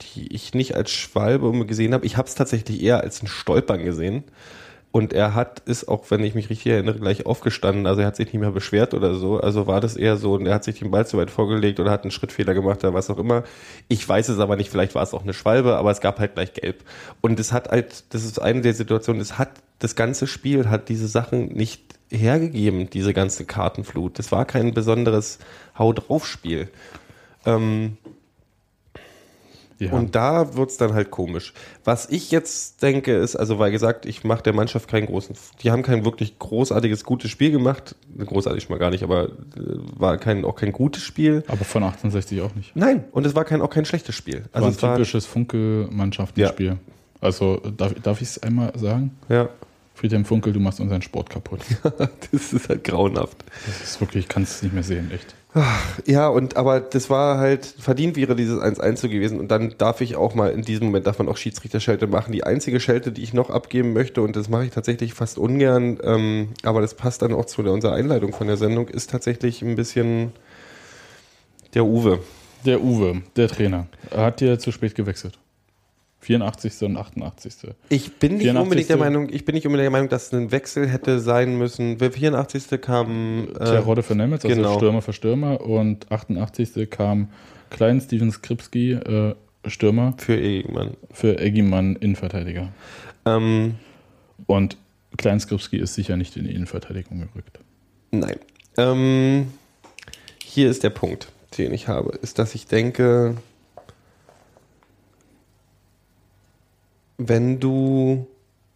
die 0.00 0.34
ich 0.34 0.54
nicht 0.54 0.74
als 0.74 0.90
Schwalbe 0.90 1.64
gesehen 1.66 1.94
habe. 1.94 2.06
Ich 2.06 2.16
habe 2.16 2.28
es 2.28 2.34
tatsächlich 2.34 2.82
eher 2.82 3.00
als 3.00 3.22
ein 3.22 3.26
Stolpern 3.26 3.84
gesehen. 3.84 4.24
Und 4.94 5.12
er 5.12 5.34
hat, 5.34 5.58
ist 5.66 5.88
auch, 5.88 6.08
wenn 6.12 6.22
ich 6.22 6.36
mich 6.36 6.50
richtig 6.50 6.70
erinnere, 6.70 7.00
gleich 7.00 7.26
aufgestanden. 7.26 7.88
Also 7.88 8.02
er 8.02 8.06
hat 8.06 8.14
sich 8.14 8.26
nicht 8.26 8.40
mehr 8.40 8.52
beschwert 8.52 8.94
oder 8.94 9.16
so. 9.16 9.40
Also 9.40 9.66
war 9.66 9.80
das 9.80 9.96
eher 9.96 10.16
so, 10.16 10.34
und 10.34 10.46
er 10.46 10.54
hat 10.54 10.62
sich 10.62 10.78
den 10.78 10.92
Ball 10.92 11.04
zu 11.04 11.18
weit 11.18 11.32
vorgelegt 11.32 11.80
oder 11.80 11.90
hat 11.90 12.04
einen 12.04 12.12
Schrittfehler 12.12 12.54
gemacht 12.54 12.84
oder 12.84 12.94
was 12.94 13.10
auch 13.10 13.18
immer. 13.18 13.42
Ich 13.88 14.08
weiß 14.08 14.28
es 14.28 14.38
aber 14.38 14.54
nicht, 14.54 14.70
vielleicht 14.70 14.94
war 14.94 15.02
es 15.02 15.12
auch 15.12 15.24
eine 15.24 15.34
Schwalbe, 15.34 15.74
aber 15.78 15.90
es 15.90 16.00
gab 16.00 16.20
halt 16.20 16.34
gleich 16.34 16.52
gelb. 16.52 16.84
Und 17.20 17.40
es 17.40 17.52
hat 17.52 17.70
halt, 17.70 18.04
das 18.14 18.24
ist 18.24 18.40
eine 18.40 18.60
der 18.60 18.72
Situationen, 18.72 19.20
es 19.20 19.36
hat, 19.36 19.50
das 19.80 19.96
ganze 19.96 20.28
Spiel 20.28 20.70
hat 20.70 20.88
diese 20.88 21.08
Sachen 21.08 21.48
nicht 21.48 21.82
hergegeben, 22.08 22.88
diese 22.88 23.12
ganze 23.12 23.46
Kartenflut. 23.46 24.20
Das 24.20 24.30
war 24.30 24.44
kein 24.44 24.74
besonderes 24.74 25.40
Hau 25.76 25.92
drauf 25.92 26.24
Spiel. 26.24 26.68
Ähm, 27.44 27.96
ja. 29.78 29.92
und 29.92 30.14
da 30.14 30.56
wird's 30.56 30.76
dann 30.76 30.94
halt 30.94 31.10
komisch. 31.10 31.52
Was 31.84 32.08
ich 32.10 32.30
jetzt 32.30 32.82
denke, 32.82 33.14
ist, 33.14 33.36
also 33.36 33.58
weil 33.58 33.70
gesagt, 33.70 34.06
ich 34.06 34.24
mache 34.24 34.42
der 34.42 34.52
Mannschaft 34.52 34.88
keinen 34.88 35.06
großen, 35.06 35.36
die 35.62 35.70
haben 35.70 35.82
kein 35.82 36.04
wirklich 36.04 36.38
großartiges, 36.38 37.04
gutes 37.04 37.30
Spiel 37.30 37.50
gemacht. 37.50 37.96
Großartig 38.18 38.64
schon 38.64 38.74
mal 38.74 38.78
gar 38.78 38.90
nicht, 38.90 39.02
aber 39.02 39.24
äh, 39.24 39.30
war 39.96 40.18
kein, 40.18 40.44
auch 40.44 40.56
kein 40.56 40.72
gutes 40.72 41.02
Spiel. 41.02 41.44
Aber 41.48 41.64
von 41.64 41.82
68 41.82 42.40
auch 42.40 42.54
nicht. 42.54 42.74
Nein, 42.76 43.04
und 43.12 43.26
es 43.26 43.34
war 43.34 43.44
kein, 43.44 43.62
auch 43.62 43.70
kein 43.70 43.84
schlechtes 43.84 44.14
Spiel. 44.14 44.44
Also 44.52 44.66
war 44.66 44.68
ein 44.68 44.72
es 44.72 44.78
typisches 44.78 45.26
Funke-Mannschaftenspiel. 45.26 46.78
Also 47.20 47.56
darf, 47.76 47.94
darf 47.94 48.20
ich 48.20 48.28
es 48.28 48.42
einmal 48.42 48.72
sagen? 48.78 49.12
ja, 49.28 49.48
Friedhelm 49.94 50.24
Funkel, 50.24 50.52
du 50.52 50.60
machst 50.60 50.80
unseren 50.80 51.02
Sport 51.02 51.30
kaputt. 51.30 51.60
das 52.32 52.52
ist 52.52 52.68
halt 52.68 52.82
grauenhaft. 52.82 53.44
Das 53.64 53.80
ist 53.80 54.00
wirklich, 54.00 54.24
ich 54.24 54.28
kann 54.28 54.42
es 54.42 54.62
nicht 54.62 54.74
mehr 54.74 54.82
sehen, 54.82 55.10
echt. 55.12 55.34
Ja, 56.04 56.28
und 56.28 56.56
aber 56.56 56.80
das 56.80 57.10
war 57.10 57.38
halt, 57.38 57.64
verdient 57.64 58.16
wäre 58.16 58.34
dieses 58.34 58.58
1-1 58.60 58.96
so 58.96 59.08
gewesen. 59.08 59.38
Und 59.38 59.50
dann 59.50 59.74
darf 59.78 60.00
ich 60.00 60.16
auch 60.16 60.34
mal, 60.34 60.50
in 60.50 60.62
diesem 60.62 60.86
Moment 60.86 61.06
darf 61.06 61.18
man 61.18 61.28
auch 61.28 61.36
Schiedsrichterschelte 61.36 62.08
machen. 62.08 62.32
Die 62.32 62.42
einzige 62.42 62.80
Schelte, 62.80 63.12
die 63.12 63.22
ich 63.22 63.32
noch 63.32 63.50
abgeben 63.50 63.92
möchte, 63.92 64.22
und 64.22 64.34
das 64.34 64.48
mache 64.48 64.64
ich 64.64 64.70
tatsächlich 64.70 65.14
fast 65.14 65.38
ungern, 65.38 65.98
ähm, 66.02 66.48
aber 66.64 66.80
das 66.80 66.94
passt 66.94 67.22
dann 67.22 67.32
auch 67.32 67.44
zu 67.44 67.62
der, 67.62 67.72
unserer 67.72 67.94
Einleitung 67.94 68.32
von 68.32 68.48
der 68.48 68.56
Sendung, 68.56 68.88
ist 68.88 69.10
tatsächlich 69.10 69.62
ein 69.62 69.76
bisschen 69.76 70.32
der 71.74 71.84
Uwe. 71.84 72.18
Der 72.64 72.82
Uwe, 72.82 73.22
der 73.36 73.48
Trainer, 73.48 73.86
er 74.10 74.24
hat 74.24 74.40
dir 74.40 74.58
zu 74.58 74.72
spät 74.72 74.94
gewechselt. 74.94 75.38
84. 76.24 76.82
und 76.82 76.96
88. 76.96 77.54
Ich 77.88 78.14
bin 78.16 78.34
nicht 78.34 78.42
84. 78.42 78.62
unbedingt 78.62 78.88
der 78.88 78.96
Meinung, 78.96 79.28
ich 79.30 79.44
bin 79.44 79.54
nicht 79.54 79.66
unbedingt 79.66 79.84
der 79.84 79.90
Meinung, 79.90 80.08
dass 80.08 80.32
ein 80.32 80.50
Wechsel 80.50 80.88
hätte 80.88 81.20
sein 81.20 81.56
müssen. 81.56 81.98
Der 81.98 82.10
84. 82.12 82.80
kam 82.80 83.48
äh, 83.58 83.64
Terodde 83.64 84.02
für 84.02 84.14
Nemetz, 84.14 84.44
also 84.44 84.56
genau. 84.56 84.76
Stürmer 84.76 85.02
für 85.02 85.12
Stürmer. 85.12 85.60
Und 85.60 86.10
88. 86.10 86.90
kam 86.90 87.28
Klein 87.70 88.00
Steven 88.00 88.30
Skripski, 88.30 88.92
äh, 88.92 89.34
Stürmer, 89.66 90.14
für 90.18 90.38
Egemann. 90.40 90.96
für 91.10 91.38
Eggimann, 91.38 91.96
Innenverteidiger. 91.96 92.68
Ähm, 93.24 93.76
Und 94.46 94.76
Klein 95.16 95.40
Skripski 95.40 95.78
ist 95.78 95.94
sicher 95.94 96.16
nicht 96.16 96.36
in 96.36 96.44
die 96.44 96.54
Innenverteidigung 96.54 97.20
gerückt. 97.20 97.60
Nein. 98.10 98.36
Ähm, 98.76 99.46
hier 100.42 100.68
ist 100.70 100.82
der 100.82 100.90
Punkt, 100.90 101.28
den 101.58 101.72
ich 101.72 101.88
habe, 101.88 102.16
ist, 102.22 102.38
dass 102.38 102.54
ich 102.54 102.66
denke, 102.66 103.36
wenn 107.18 107.60
du 107.60 108.26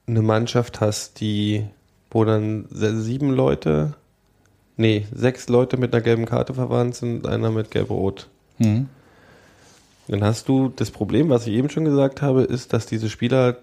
eine 0.07 0.22
Mannschaft 0.22 0.81
hast, 0.81 1.20
die, 1.20 1.66
wo 2.11 2.24
dann 2.24 2.66
sieben 2.70 3.31
Leute, 3.31 3.94
nee, 4.77 5.07
sechs 5.12 5.48
Leute 5.48 5.77
mit 5.77 5.92
einer 5.92 6.03
gelben 6.03 6.27
Karte 6.27 6.55
verwandt 6.55 6.94
sind, 6.94 7.27
einer 7.27 7.51
mit 7.51 7.70
gelb-rot. 7.70 8.29
Mhm. 8.59 8.88
Dann 10.09 10.24
hast 10.24 10.48
du 10.48 10.72
das 10.74 10.90
Problem, 10.90 11.29
was 11.29 11.46
ich 11.46 11.53
eben 11.53 11.68
schon 11.68 11.85
gesagt 11.85 12.22
habe, 12.22 12.42
ist, 12.42 12.72
dass 12.72 12.87
diese 12.87 13.11
Spieler 13.11 13.59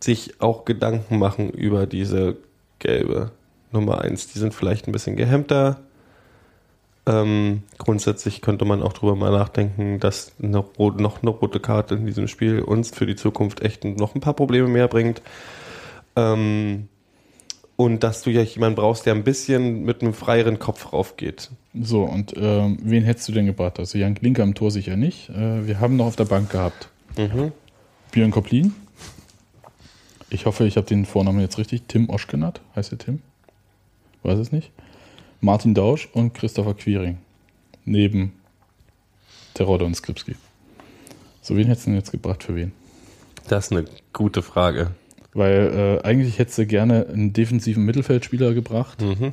sich 0.00 0.40
auch 0.40 0.64
Gedanken 0.64 1.18
machen 1.18 1.50
über 1.50 1.86
diese 1.86 2.36
gelbe 2.78 3.30
Nummer 3.70 4.00
eins. 4.00 4.28
Die 4.28 4.38
sind 4.38 4.54
vielleicht 4.54 4.88
ein 4.88 4.92
bisschen 4.92 5.16
gehemmter. 5.16 5.80
Ähm, 7.06 7.62
grundsätzlich 7.78 8.42
könnte 8.42 8.64
man 8.64 8.82
auch 8.82 8.92
drüber 8.92 9.16
mal 9.16 9.32
nachdenken, 9.32 10.00
dass 10.00 10.32
eine 10.42 10.64
noch 10.78 11.22
eine 11.22 11.30
rote 11.30 11.60
Karte 11.60 11.94
in 11.94 12.06
diesem 12.06 12.28
Spiel 12.28 12.60
uns 12.60 12.90
für 12.90 13.06
die 13.06 13.16
Zukunft 13.16 13.62
echt 13.62 13.84
noch 13.84 14.14
ein 14.14 14.20
paar 14.20 14.34
Probleme 14.34 14.68
mehr 14.68 14.88
bringt. 14.88 15.22
Ähm, 16.16 16.88
und 17.76 18.02
dass 18.02 18.20
du 18.20 18.30
ja 18.30 18.42
jemanden 18.42 18.76
brauchst, 18.76 19.06
der 19.06 19.14
ein 19.14 19.24
bisschen 19.24 19.84
mit 19.84 20.02
einem 20.02 20.12
freieren 20.12 20.58
Kopf 20.58 20.92
raufgeht. 20.92 21.50
So, 21.72 22.02
und 22.02 22.34
ähm, 22.36 22.78
wen 22.82 23.04
hättest 23.04 23.28
du 23.28 23.32
denn 23.32 23.46
gebracht? 23.46 23.78
Also 23.78 23.96
Jan 23.96 24.14
Klinker 24.14 24.42
am 24.42 24.54
Tor 24.54 24.70
sicher 24.70 24.96
nicht. 24.96 25.30
Äh, 25.30 25.66
wir 25.66 25.80
haben 25.80 25.96
noch 25.96 26.06
auf 26.06 26.16
der 26.16 26.26
Bank 26.26 26.50
gehabt 26.50 26.90
Mhm. 27.16 27.52
Björn 28.12 28.30
Koplin. 28.30 28.74
Ich 30.30 30.46
hoffe, 30.46 30.66
ich 30.66 30.76
habe 30.76 30.86
den 30.86 31.06
Vornamen 31.06 31.40
jetzt 31.40 31.58
richtig. 31.58 31.82
Tim 31.88 32.08
Oschkenat, 32.08 32.60
heißt 32.76 32.92
der 32.92 32.98
Tim? 32.98 33.20
Weiß 34.22 34.38
es 34.38 34.52
nicht. 34.52 34.70
Martin 35.40 35.74
Dausch 35.74 36.08
und 36.12 36.34
Christopher 36.34 36.74
Quiring. 36.74 37.18
Neben 37.84 38.32
Terodde 39.54 39.84
und 39.84 39.94
Skripski. 39.96 40.36
So, 41.42 41.56
wen 41.56 41.66
hättest 41.66 41.86
du 41.86 41.90
denn 41.90 41.98
jetzt 41.98 42.10
gebracht 42.12 42.42
für 42.42 42.54
wen? 42.54 42.72
Das 43.48 43.66
ist 43.66 43.72
eine 43.72 43.84
gute 44.12 44.42
Frage. 44.42 44.90
Weil 45.32 45.98
äh, 46.02 46.06
eigentlich 46.06 46.38
hättest 46.38 46.58
du 46.58 46.66
gerne 46.66 47.06
einen 47.06 47.32
defensiven 47.32 47.84
Mittelfeldspieler 47.84 48.52
gebracht 48.52 49.00
Mhm. 49.00 49.32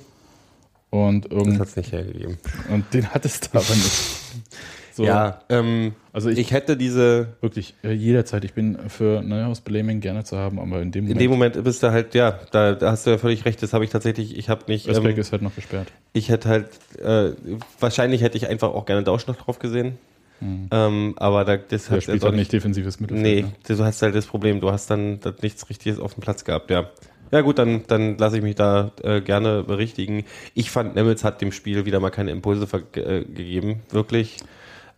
und, 0.91 1.26
Das 1.26 1.32
irgend, 1.32 1.60
hat 1.60 1.67
es 1.70 1.76
nicht 1.76 1.91
hergegeben. 1.91 2.38
und 2.70 2.91
den 2.93 3.10
hattest 3.13 3.46
du 3.54 3.58
aber 3.58 3.76
nicht. 3.76 3.91
So, 4.97 5.05
Ja, 5.05 5.41
ähm, 5.49 5.93
also 6.12 6.27
ich, 6.31 6.39
ich 6.39 6.51
hätte 6.51 6.75
diese, 6.75 7.27
wirklich 7.39 7.75
äh, 7.83 7.91
jederzeit, 7.91 8.43
ich 8.43 8.53
bin 8.53 8.79
für 8.89 9.21
Neuhaus 9.21 9.62
Blaming 9.62 9.99
gerne 9.99 10.23
zu 10.23 10.38
haben, 10.38 10.57
aber 10.60 10.81
in 10.81 10.91
dem 10.91 11.03
in 11.03 11.10
Moment, 11.10 11.21
dem 11.21 11.29
Moment 11.29 11.63
bist 11.63 11.83
du 11.83 11.91
halt, 11.91 12.15
ja, 12.15 12.39
da, 12.51 12.73
da 12.73 12.89
hast 12.93 13.05
du 13.05 13.12
ja 13.12 13.19
völlig 13.19 13.45
recht, 13.45 13.62
das 13.62 13.73
habe 13.73 13.83
ich 13.86 13.91
tatsächlich, 13.91 14.36
ich 14.36 14.49
habe 14.49 14.63
nicht, 14.67 14.88
Respekt 14.88 15.13
ähm, 15.13 15.19
ist 15.21 15.31
halt 15.31 15.43
noch 15.43 15.53
gesperrt. 15.53 15.89
ich 16.13 16.29
hätte 16.29 16.49
halt, 16.49 16.69
äh, 16.99 17.33
wahrscheinlich 17.79 18.23
hätte 18.23 18.38
ich 18.38 18.47
einfach 18.47 18.69
auch 18.69 18.88
gerne 18.88 19.03
Dausch 19.03 19.27
noch 19.27 19.36
drauf 19.36 19.60
gesehen, 19.60 19.99
ähm, 20.41 21.13
aber 21.17 21.45
da, 21.45 21.57
das 21.57 21.86
Der 21.86 21.97
hat 21.97 22.03
spielt 22.03 22.23
halt 22.23 22.36
nicht 22.36 22.51
defensives 22.51 22.99
Mittelfeld. 22.99 23.23
Nee, 23.23 23.41
Ne? 23.43 23.75
du 23.75 23.83
hast 23.83 24.01
halt 24.01 24.15
das 24.15 24.25
Problem, 24.25 24.62
du 24.62 24.71
hast 24.71 24.89
dann 24.89 25.19
das 25.19 25.36
nichts 25.43 25.69
Richtiges 25.69 25.99
auf 25.99 26.15
dem 26.15 26.21
Platz 26.21 26.43
gehabt, 26.43 26.71
ja. 26.71 26.89
Ja 27.29 27.41
gut, 27.41 27.60
dann, 27.60 27.83
dann 27.88 28.17
lasse 28.17 28.38
ich 28.38 28.41
mich 28.41 28.55
da 28.55 28.91
äh, 29.03 29.19
gerne 29.21 29.62
berichtigen. 29.63 30.23
Ich 30.53 30.71
fand, 30.71 30.95
Nemitz 30.95 31.23
hat 31.25 31.41
dem 31.41 31.51
Spiel 31.51 31.86
wieder 31.86 31.99
mal 31.99 32.10
keine 32.10 32.31
Impulse 32.31 32.65
äh, 32.95 33.25
gegeben, 33.25 33.81
wirklich. 33.91 34.38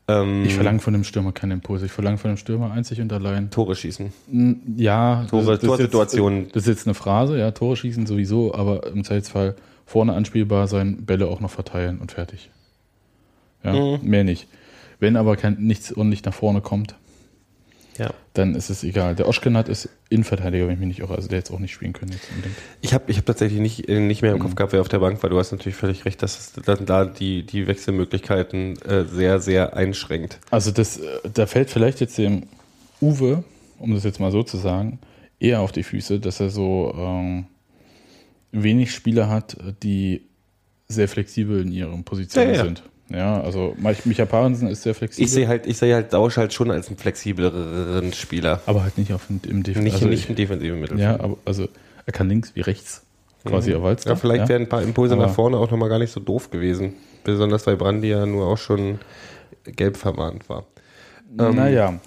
Ähm, 0.10 0.44
Ich 0.46 0.56
verlange 0.56 0.80
von 0.80 0.94
dem 0.94 1.04
Stürmer 1.04 1.32
keine 1.32 1.54
Impulse. 1.54 1.86
Ich 1.86 1.92
verlange 1.92 2.18
von 2.18 2.32
dem 2.32 2.38
Stürmer 2.38 2.72
einzig 2.72 3.00
und 3.02 3.14
allein. 3.14 3.50
Tore 3.52 3.76
schießen. 3.76 4.12
Ja, 4.78 5.26
Tore- 5.30 5.42
das, 5.42 5.46
das, 5.46 5.54
ist 5.62 5.66
Torsituationen. 5.68 6.44
jetzt, 6.44 6.56
das 6.56 6.64
ist 6.64 6.68
jetzt 6.70 6.88
eine 6.88 6.94
Phrase, 6.96 7.38
ja, 7.38 7.52
Tore 7.52 7.76
schießen 7.76 8.06
sowieso, 8.08 8.54
aber 8.56 8.88
im 8.88 9.04
Zweifelsfall 9.04 9.56
vorne 9.86 10.14
anspielbar 10.14 10.68
sein, 10.68 11.06
Bälle 11.06 11.28
auch 11.28 11.40
noch 11.42 11.52
verteilen 11.52 12.00
und 12.00 12.12
fertig. 12.12 12.50
Ja, 13.64 13.74
Mhm. 13.74 14.00
mehr 14.04 14.24
nicht. 14.24 14.48
Wenn 15.00 15.16
aber 15.16 15.36
kein, 15.36 15.58
nichts 15.60 15.94
ordentlich 15.96 16.24
nach 16.26 16.34
vorne 16.34 16.62
kommt, 16.62 16.96
Ja. 18.00 18.12
dann 18.34 18.56
ist 18.56 18.70
es 18.70 18.84
egal. 18.84 19.16
Der 19.16 19.28
Oschkenat 19.28 19.70
ist 19.70 19.90
Innenverteidiger, 20.10 20.66
wenn 20.66 20.74
ich 20.74 20.80
mich 20.80 20.88
nicht 20.88 21.00
irre, 21.00 21.16
also 21.16 21.28
der 21.28 21.38
jetzt 21.38 21.52
auch 21.52 21.60
nicht 21.60 21.74
spielen 21.74 21.94
können. 21.94 22.16
Ich 22.82 22.94
habe 22.94 23.04
ich 23.12 23.18
hab 23.18 23.26
tatsächlich 23.26 23.60
nicht, 23.60 23.88
äh, 23.90 24.00
nicht 24.00 24.22
mehr 24.22 24.32
im 24.32 24.40
Kopf 24.40 24.56
gehabt, 24.56 24.74
wer 24.74 24.82
auf 24.82 24.88
der 24.88 25.00
Bank 25.00 25.22
war. 25.22 25.30
Du 25.30 25.38
hast 25.38 25.52
natürlich 25.52 25.76
völlig 25.76 26.06
recht, 26.06 26.24
dass 26.24 26.40
es 26.40 26.54
dann 26.66 26.86
da 26.86 27.06
die, 27.06 27.44
die 27.46 27.68
Wechselmöglichkeiten 27.68 28.82
äh, 28.84 29.06
sehr, 29.06 29.40
sehr 29.40 29.76
einschränkt. 29.76 30.40
Also 30.50 30.72
das, 30.72 30.98
äh, 30.98 31.06
da 31.34 31.46
fällt 31.46 31.70
vielleicht 31.70 32.00
jetzt 32.00 32.18
dem 32.18 32.44
Uwe, 33.02 33.44
um 33.78 33.94
das 33.94 34.04
jetzt 34.06 34.20
mal 34.20 34.32
so 34.32 34.44
zu 34.44 34.58
sagen, 34.58 35.00
eher 35.40 35.60
auf 35.60 35.72
die 35.72 35.84
Füße, 35.84 36.20
dass 36.20 36.40
er 36.40 36.50
so 36.50 36.94
ähm, 36.98 37.46
wenig 38.52 38.94
Spieler 38.94 39.30
hat, 39.30 39.58
die 39.84 40.22
sehr 40.88 41.08
flexibel 41.08 41.62
in 41.62 41.72
ihren 41.72 42.04
Positionen 42.04 42.50
Ja, 42.52 42.56
ja. 42.56 42.64
sind. 42.64 42.84
Ja, 43.10 43.42
also 43.42 43.76
Mich- 43.78 44.06
Micha 44.06 44.26
Parensen 44.26 44.68
ist 44.68 44.84
sehr 44.84 44.94
flexibel, 44.94 45.26
Ich 45.26 45.32
sehe 45.32 45.48
halt, 45.48 45.66
ich 45.66 45.78
sehe 45.78 45.96
halt 45.96 46.14
Dausch 46.14 46.38
halt 46.38 46.54
schon 46.54 46.70
als 46.70 46.88
einen 46.90 46.98
flexibleren 46.98 48.14
Spieler. 48.14 48.62
aber 48.68 48.84
halt 48.84 48.98
nicht 48.98 49.14
auf 49.14 49.26
dem, 49.28 49.42
im 49.50 49.64
Def 49.64 49.78
Nicht, 49.80 49.94
also 49.96 50.08
nicht 50.08 50.24
ich- 50.26 50.30
im 50.30 50.36
defensiven 50.36 50.80
Mittelfeld. 50.80 51.18
Ja, 51.20 51.24
aber 51.24 51.38
also 51.46 51.68
er 52.06 52.14
kann 52.14 52.30
links 52.30 52.56
wie 52.56 52.62
rechts 52.62 53.04
quasi 53.46 53.72
erwalzt. 53.72 54.06
Ja, 54.08 54.16
vielleicht 54.16 54.48
wären 54.50 54.64
ein 54.64 54.70
paar 54.70 54.84
Impulse 54.84 55.16
Aber- 55.16 55.26
nach 55.28 55.34
vorne 55.34 55.58
auch 55.58 55.72
nochmal 55.72 55.90
gar 55.90 55.98
nicht 56.00 56.12
so 56.12 56.20
doof 56.20 56.52
gewesen. 56.52 56.94
Besonders 57.24 57.66
weil 57.68 57.78
Brandi 57.78 58.10
ja 58.10 58.26
nur 58.26 58.46
auch 58.48 58.58
schon 58.58 59.00
gelb 59.66 59.98
vermahnt 59.98 60.48
war. 60.50 60.66
Ähm, 61.38 61.56
naja, 61.56 62.00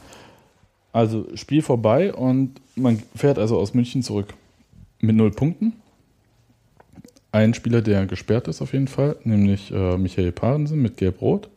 also 0.93 1.27
Spiel 1.35 1.63
vorbei 1.63 2.13
und 2.15 2.55
man 2.77 3.03
fährt 3.17 3.39
also 3.39 3.59
aus 3.59 3.75
München 3.75 4.03
zurück 4.03 4.35
mit 5.01 5.17
null 5.17 5.31
Punkten. 5.33 5.75
Ein 7.33 7.55
Spieler, 7.55 7.81
der 7.81 8.05
gesperrt 8.05 8.47
ist 8.47 8.61
auf 8.61 8.75
jeden 8.75 8.89
Fall, 8.89 9.17
nämlich 9.25 9.73
äh, 9.73 9.97
Michael 9.97 10.33
Parensen 10.33 10.83
mit 10.83 10.99
Gelb-Rot. 10.99 11.49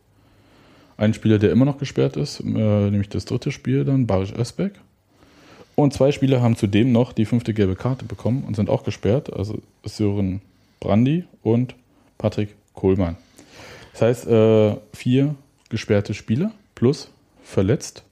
Ein 0.96 1.12
Spieler, 1.12 1.38
der 1.38 1.52
immer 1.52 1.66
noch 1.66 1.76
gesperrt 1.76 2.16
ist, 2.16 2.40
äh, 2.40 2.44
nämlich 2.44 3.10
das 3.10 3.26
dritte 3.26 3.52
Spiel 3.52 3.84
dann, 3.84 4.06
Barisch 4.06 4.32
Özbek. 4.32 4.72
Und 5.74 5.92
zwei 5.92 6.10
Spieler 6.12 6.40
haben 6.40 6.56
zudem 6.56 6.92
noch 6.92 7.12
die 7.12 7.26
fünfte 7.26 7.52
gelbe 7.52 7.76
Karte 7.76 8.06
bekommen 8.06 8.44
und 8.46 8.56
sind 8.56 8.70
auch 8.70 8.84
gesperrt, 8.84 9.30
also 9.30 9.60
Sören 9.84 10.40
Brandi 10.80 11.24
und 11.42 11.74
Patrick 12.16 12.54
Kohlmann. 12.72 13.16
Das 13.92 14.00
heißt, 14.00 14.26
äh, 14.28 14.76
vier 14.94 15.34
gesperrte 15.68 16.14
Spieler 16.14 16.52
plus 16.74 17.10
verletzt. 17.44 18.02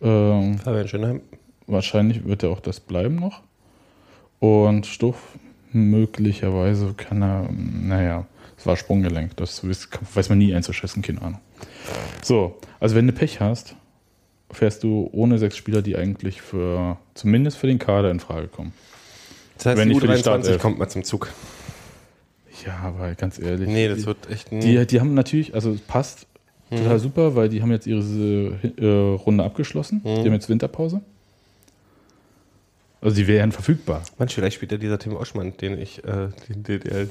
Ähm, 0.00 0.58
Fabian 0.58 0.88
Schönheim. 0.88 1.20
wahrscheinlich 1.66 2.24
wird 2.24 2.42
er 2.42 2.50
auch 2.50 2.60
das 2.60 2.80
bleiben 2.80 3.16
noch. 3.16 3.42
Und 4.38 4.86
Stuff 4.86 5.16
möglicherweise 5.72 6.94
kann 6.96 7.22
er, 7.22 7.48
naja, 7.52 8.26
es 8.56 8.66
war 8.66 8.76
Sprunggelenk, 8.76 9.36
das 9.36 9.64
weiß 9.64 10.28
man 10.28 10.38
nie 10.38 10.54
einzuschätzen, 10.54 11.02
keine 11.02 11.22
Ahnung. 11.22 11.40
So, 12.22 12.58
also 12.78 12.94
wenn 12.94 13.06
du 13.06 13.12
Pech 13.12 13.40
hast, 13.40 13.74
fährst 14.50 14.82
du 14.82 15.08
ohne 15.12 15.38
sechs 15.38 15.56
Spieler, 15.56 15.82
die 15.82 15.96
eigentlich 15.96 16.42
für, 16.42 16.98
zumindest 17.14 17.56
für 17.56 17.66
den 17.66 17.78
Kader 17.78 18.10
in 18.10 18.20
Frage 18.20 18.48
kommen. 18.48 18.72
Das 19.56 19.66
heißt, 19.66 19.78
Wenn 19.78 19.88
die 19.88 19.94
nicht 19.94 20.00
für 20.00 20.08
die 20.08 20.14
U23 20.14 20.20
Startelf. 20.20 20.62
kommt 20.62 20.78
mal 20.78 20.88
zum 20.88 21.04
Zug. 21.04 21.28
Ja, 22.66 22.78
aber 22.82 23.14
ganz 23.14 23.38
ehrlich. 23.38 23.68
Nee, 23.68 23.88
das 23.88 24.00
die, 24.00 24.06
wird 24.06 24.30
echt 24.30 24.50
die, 24.50 24.86
die 24.86 25.00
haben 25.00 25.14
natürlich, 25.14 25.54
also 25.54 25.70
es 25.72 25.80
passt 25.80 26.26
total 26.70 26.98
super, 26.98 27.34
weil 27.34 27.48
die 27.48 27.62
haben 27.62 27.70
jetzt 27.70 27.86
ihre 27.86 28.00
äh, 28.00 29.14
Runde 29.16 29.44
abgeschlossen. 29.44 30.02
Die 30.04 30.10
haben 30.10 30.32
jetzt 30.32 30.48
Winterpause. 30.48 31.00
Also 33.02 33.16
die 33.16 33.26
wären 33.26 33.50
verfügbar. 33.52 34.02
Manch, 34.18 34.34
vielleicht 34.34 34.56
spielt 34.56 34.72
ja 34.72 34.78
dieser 34.78 34.98
Tim 34.98 35.14
Oschmann, 35.16 35.56
den 35.56 35.78
ich, 35.80 36.04
äh, 36.04 36.28
den, 36.48 36.62
den, 36.64 36.80
der, 36.80 37.06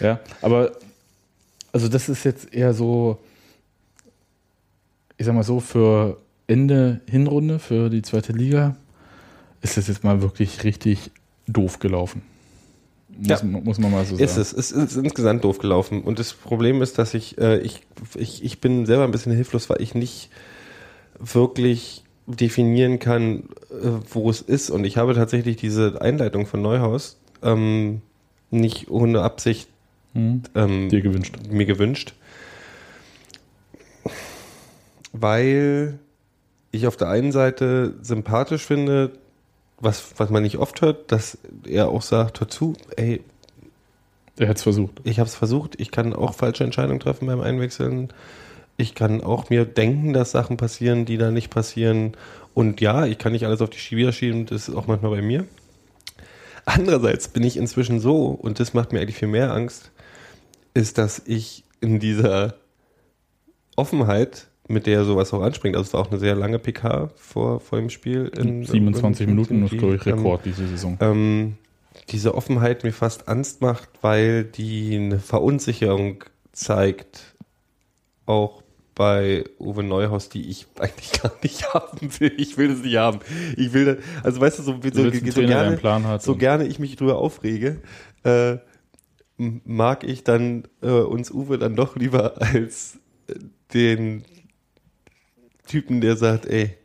Ja, 0.00 0.20
aber 0.40 0.72
also 1.72 1.88
das 1.88 2.08
ist 2.08 2.24
jetzt 2.24 2.52
eher 2.52 2.74
so, 2.74 3.18
ich 5.16 5.26
sag 5.26 5.34
mal 5.34 5.44
so, 5.44 5.60
für 5.60 6.18
Ende 6.48 7.00
Hinrunde, 7.08 7.58
für 7.58 7.88
die 7.90 8.02
zweite 8.02 8.32
Liga, 8.32 8.76
ist 9.60 9.76
das 9.76 9.86
jetzt 9.86 10.02
mal 10.02 10.20
wirklich 10.20 10.64
richtig 10.64 11.10
doof 11.46 11.78
gelaufen. 11.78 12.22
Muss, 13.08 13.28
Ja. 13.28 13.44
muss 13.44 13.78
man 13.78 13.92
mal 13.92 14.04
so 14.04 14.16
sagen. 14.16 14.24
Ist 14.24 14.36
es. 14.36 14.52
Es 14.52 14.72
ist 14.72 14.96
insgesamt 14.96 15.44
doof 15.44 15.58
gelaufen. 15.58 16.02
Und 16.02 16.18
das 16.18 16.32
Problem 16.32 16.82
ist, 16.82 16.98
dass 16.98 17.14
ich, 17.14 17.38
äh, 17.38 17.58
ich, 17.58 17.82
ich, 18.16 18.42
ich 18.42 18.60
bin 18.60 18.86
selber 18.86 19.04
ein 19.04 19.10
bisschen 19.12 19.32
hilflos, 19.32 19.70
weil 19.70 19.80
ich 19.80 19.94
nicht 19.94 20.30
wirklich 21.18 22.01
definieren 22.26 22.98
kann, 22.98 23.44
äh, 23.70 23.88
wo 24.10 24.30
es 24.30 24.40
ist. 24.40 24.70
Und 24.70 24.84
ich 24.84 24.96
habe 24.96 25.14
tatsächlich 25.14 25.56
diese 25.56 26.00
Einleitung 26.00 26.46
von 26.46 26.62
Neuhaus 26.62 27.18
ähm, 27.42 28.02
nicht 28.50 28.90
ohne 28.90 29.22
Absicht 29.22 29.68
Hm, 30.14 30.42
ähm, 30.54 30.88
dir 30.90 31.00
gewünscht. 31.00 31.36
mir 31.50 31.64
gewünscht. 31.66 32.14
Weil 35.12 35.98
ich 36.70 36.86
auf 36.86 36.96
der 36.96 37.08
einen 37.08 37.32
Seite 37.32 37.94
sympathisch 38.02 38.64
finde, 38.64 39.12
was, 39.78 40.12
was 40.16 40.30
man 40.30 40.42
nicht 40.42 40.58
oft 40.58 40.80
hört, 40.80 41.10
dass 41.12 41.38
er 41.66 41.88
auch 41.88 42.02
sagt, 42.02 42.40
hör 42.40 42.48
zu, 42.48 42.74
ey, 42.96 43.22
Er 44.38 44.48
hat 44.48 44.56
es 44.56 44.62
versucht. 44.62 45.00
ich 45.04 45.18
habe 45.18 45.28
es 45.28 45.34
versucht, 45.34 45.78
ich 45.80 45.90
kann 45.90 46.14
auch 46.14 46.34
falsche 46.34 46.64
Entscheidungen 46.64 47.00
treffen 47.00 47.26
beim 47.26 47.40
Einwechseln. 47.40 48.12
Ich 48.76 48.94
kann 48.94 49.22
auch 49.22 49.50
mir 49.50 49.64
denken, 49.64 50.12
dass 50.12 50.32
Sachen 50.32 50.56
passieren, 50.56 51.04
die 51.04 51.18
da 51.18 51.30
nicht 51.30 51.50
passieren. 51.50 52.16
Und 52.54 52.80
ja, 52.80 53.06
ich 53.06 53.18
kann 53.18 53.32
nicht 53.32 53.46
alles 53.46 53.60
auf 53.60 53.70
die 53.70 53.78
Spieler 53.78 54.12
schieben, 54.12 54.46
das 54.46 54.68
ist 54.68 54.74
auch 54.74 54.86
manchmal 54.86 55.12
bei 55.12 55.22
mir. 55.22 55.46
Andererseits 56.64 57.28
bin 57.28 57.42
ich 57.42 57.56
inzwischen 57.56 58.00
so, 58.00 58.26
und 58.26 58.60
das 58.60 58.74
macht 58.74 58.92
mir 58.92 59.00
eigentlich 59.00 59.16
viel 59.16 59.28
mehr 59.28 59.52
Angst, 59.52 59.90
ist, 60.74 60.98
dass 60.98 61.22
ich 61.26 61.64
in 61.80 61.98
dieser 61.98 62.54
Offenheit, 63.76 64.48
mit 64.68 64.86
der 64.86 65.04
sowas 65.04 65.32
auch 65.34 65.42
anspringt, 65.42 65.76
also 65.76 65.88
es 65.88 65.92
war 65.92 66.00
auch 66.00 66.10
eine 66.10 66.20
sehr 66.20 66.34
lange 66.34 66.58
PK 66.58 67.10
vor, 67.16 67.60
vor 67.60 67.78
dem 67.78 67.90
Spiel. 67.90 68.30
In, 68.36 68.64
27 68.64 69.26
Minuten 69.26 69.64
ist, 69.64 69.76
glaube 69.76 69.96
ich, 69.96 70.06
ähm, 70.06 70.18
Rekord 70.18 70.44
diese 70.44 70.68
Saison. 70.68 70.96
ähm, 71.00 71.56
diese 72.10 72.34
Offenheit 72.34 72.84
mir 72.84 72.92
fast 72.92 73.28
Angst 73.28 73.60
macht, 73.60 73.88
weil 74.00 74.44
die 74.44 74.96
eine 74.96 75.18
Verunsicherung 75.18 76.24
zeigt, 76.52 77.34
auch 78.26 78.61
bei 78.94 79.44
Uwe 79.58 79.82
Neuhaus, 79.82 80.28
die 80.28 80.48
ich 80.48 80.66
eigentlich 80.78 81.12
gar 81.22 81.32
nicht 81.42 81.72
haben 81.72 82.10
will. 82.18 82.32
Ich 82.36 82.56
will 82.58 82.68
das 82.68 82.78
nicht 82.78 82.96
haben. 82.96 83.20
Ich 83.56 83.72
will, 83.72 83.84
das, 83.84 83.96
also 84.22 84.40
weißt 84.40 84.58
du, 84.58 84.62
so, 84.62 84.80
so, 84.92 85.02
einen 85.02 85.30
so, 85.30 85.40
gerne, 85.40 86.20
so 86.20 86.36
gerne 86.36 86.66
ich 86.66 86.78
mich 86.78 86.96
drüber 86.96 87.18
aufrege, 87.18 87.80
äh, 88.24 88.58
mag 89.36 90.04
ich 90.04 90.24
dann 90.24 90.64
äh, 90.82 90.90
uns 90.90 91.30
Uwe 91.30 91.58
dann 91.58 91.76
doch 91.76 91.96
lieber 91.96 92.40
als 92.42 92.98
äh, 93.28 93.34
den 93.72 94.24
Typen, 95.66 96.00
der 96.00 96.16
sagt, 96.16 96.46
ey, 96.46 96.76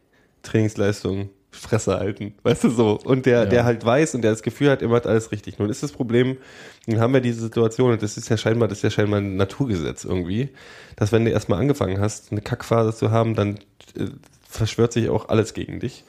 Trainingsleistung, 0.43 1.29
Fresse 1.51 1.97
halten, 1.97 2.33
weißt 2.43 2.65
du 2.65 2.69
so. 2.69 2.99
Und 3.03 3.25
der, 3.25 3.39
Ja. 3.39 3.45
der 3.45 3.65
halt 3.65 3.83
weiß 3.85 4.15
und 4.15 4.21
der 4.21 4.31
das 4.31 4.43
Gefühl 4.43 4.69
hat, 4.69 4.81
er 4.81 4.89
macht 4.89 5.07
alles 5.07 5.31
richtig. 5.31 5.57
Nun 5.59 5.69
ist 5.69 5.81
das 5.81 5.91
Problem, 5.91 6.37
nun 6.85 6.99
haben 6.99 7.13
wir 7.13 7.21
diese 7.21 7.41
Situation, 7.41 7.91
und 7.93 8.01
das 8.03 8.17
ist 8.17 8.29
ja 8.29 8.37
scheinbar, 8.37 8.67
das 8.67 8.79
ist 8.79 8.83
ja 8.83 8.89
scheinbar 8.91 9.21
ein 9.21 9.37
Naturgesetz 9.37 10.03
irgendwie, 10.03 10.49
dass 10.97 11.11
wenn 11.11 11.25
du 11.25 11.31
erstmal 11.31 11.59
angefangen 11.59 11.99
hast, 11.99 12.31
eine 12.31 12.41
Kackphase 12.41 12.95
zu 12.95 13.11
haben, 13.11 13.33
dann 13.35 13.55
äh, 13.97 14.05
verschwört 14.47 14.93
sich 14.93 15.09
auch 15.09 15.29
alles 15.29 15.53
gegen 15.53 15.79
dich. 15.79 16.03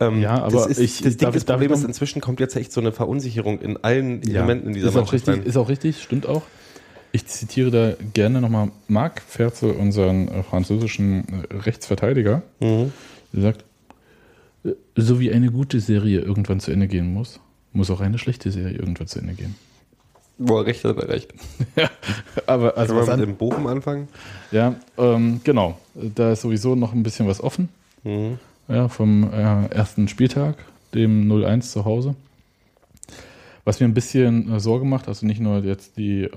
Ähm, 0.00 0.22
Ja, 0.22 0.42
aber 0.42 0.52
das, 0.52 0.66
ist, 0.68 0.78
ich- 0.78 1.02
das, 1.02 1.16
Ding, 1.16 1.32
das 1.32 1.44
Problem 1.44 1.72
ist, 1.72 1.84
inzwischen 1.84 2.20
kommt 2.20 2.38
jetzt 2.40 2.54
echt 2.56 2.72
so 2.72 2.80
eine 2.80 2.92
Verunsicherung 2.92 3.60
in 3.60 3.82
allen 3.82 4.22
Elementen 4.22 4.68
in 4.68 4.74
dieser 4.74 4.88
ist 4.88 4.92
auch, 4.94 5.00
Mannschaft 5.00 5.14
richtig, 5.14 5.34
rein. 5.34 5.42
ist 5.42 5.56
auch 5.56 5.68
richtig, 5.68 6.02
stimmt 6.02 6.26
auch. 6.26 6.42
Ich 7.10 7.26
zitiere 7.26 7.70
da 7.70 7.92
gerne 8.14 8.40
nochmal 8.40 8.70
Marc 8.86 9.22
Ferzel, 9.26 9.72
unseren 9.72 10.44
französischen 10.44 11.24
äh, 11.50 11.54
Rechtsverteidiger. 11.56 12.42
Mhm. 12.60 12.92
Der 13.32 13.42
sagt, 13.42 13.64
so 14.96 15.20
wie 15.20 15.32
eine 15.32 15.50
gute 15.50 15.80
Serie 15.80 16.20
irgendwann 16.20 16.60
zu 16.60 16.70
Ende 16.70 16.88
gehen 16.88 17.12
muss, 17.12 17.40
muss 17.72 17.90
auch 17.90 18.00
eine 18.00 18.18
schlechte 18.18 18.50
Serie 18.50 18.76
irgendwann 18.78 19.06
zu 19.06 19.18
Ende 19.18 19.34
gehen. 19.34 19.54
Boah, 20.38 20.64
recht 20.64 20.84
hat 20.84 20.96
er 20.98 21.08
recht. 21.08 21.32
Aber 22.46 22.76
also 22.76 22.94
Können 22.94 23.00
was 23.00 23.06
wir 23.08 23.12
an, 23.14 23.20
mit 23.20 23.28
dem 23.28 23.36
Bochum 23.36 23.66
anfangen? 23.66 24.08
ja, 24.52 24.76
ähm, 24.96 25.40
genau. 25.42 25.78
Da 25.94 26.32
ist 26.32 26.42
sowieso 26.42 26.74
noch 26.76 26.92
ein 26.92 27.02
bisschen 27.02 27.26
was 27.26 27.42
offen. 27.42 27.68
Mhm. 28.04 28.38
Ja, 28.68 28.88
vom 28.88 29.24
äh, 29.32 29.66
ersten 29.66 30.06
Spieltag, 30.08 30.56
dem 30.94 31.28
0-1 31.30 31.62
zu 31.72 31.84
Hause. 31.84 32.14
Was 33.64 33.80
mir 33.80 33.86
ein 33.86 33.94
bisschen 33.94 34.52
äh, 34.52 34.60
Sorge 34.60 34.84
macht, 34.84 35.08
also 35.08 35.26
nicht 35.26 35.40
nur 35.40 35.58
jetzt 35.64 35.96
die 35.96 36.22
äh, 36.24 36.30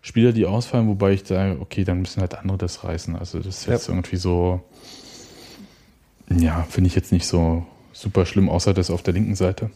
Spieler, 0.00 0.32
die 0.32 0.46
ausfallen, 0.46 0.88
wobei 0.88 1.12
ich 1.12 1.24
sage, 1.26 1.58
okay, 1.60 1.84
dann 1.84 2.00
müssen 2.00 2.20
halt 2.20 2.34
andere 2.34 2.58
das 2.58 2.82
reißen. 2.82 3.14
Also 3.16 3.38
das 3.38 3.58
ist 3.58 3.66
jetzt 3.66 3.88
Ja. 3.88 3.94
irgendwie 3.94 4.16
so, 4.16 4.60
ja, 6.40 6.62
finde 6.64 6.88
ich 6.88 6.94
jetzt 6.94 7.12
nicht 7.12 7.26
so 7.26 7.66
super 7.92 8.26
schlimm, 8.26 8.48
außer 8.48 8.74
das 8.74 8.90
auf 8.90 9.02
der 9.02 9.14
linken 9.14 9.34
Seite. 9.34 9.70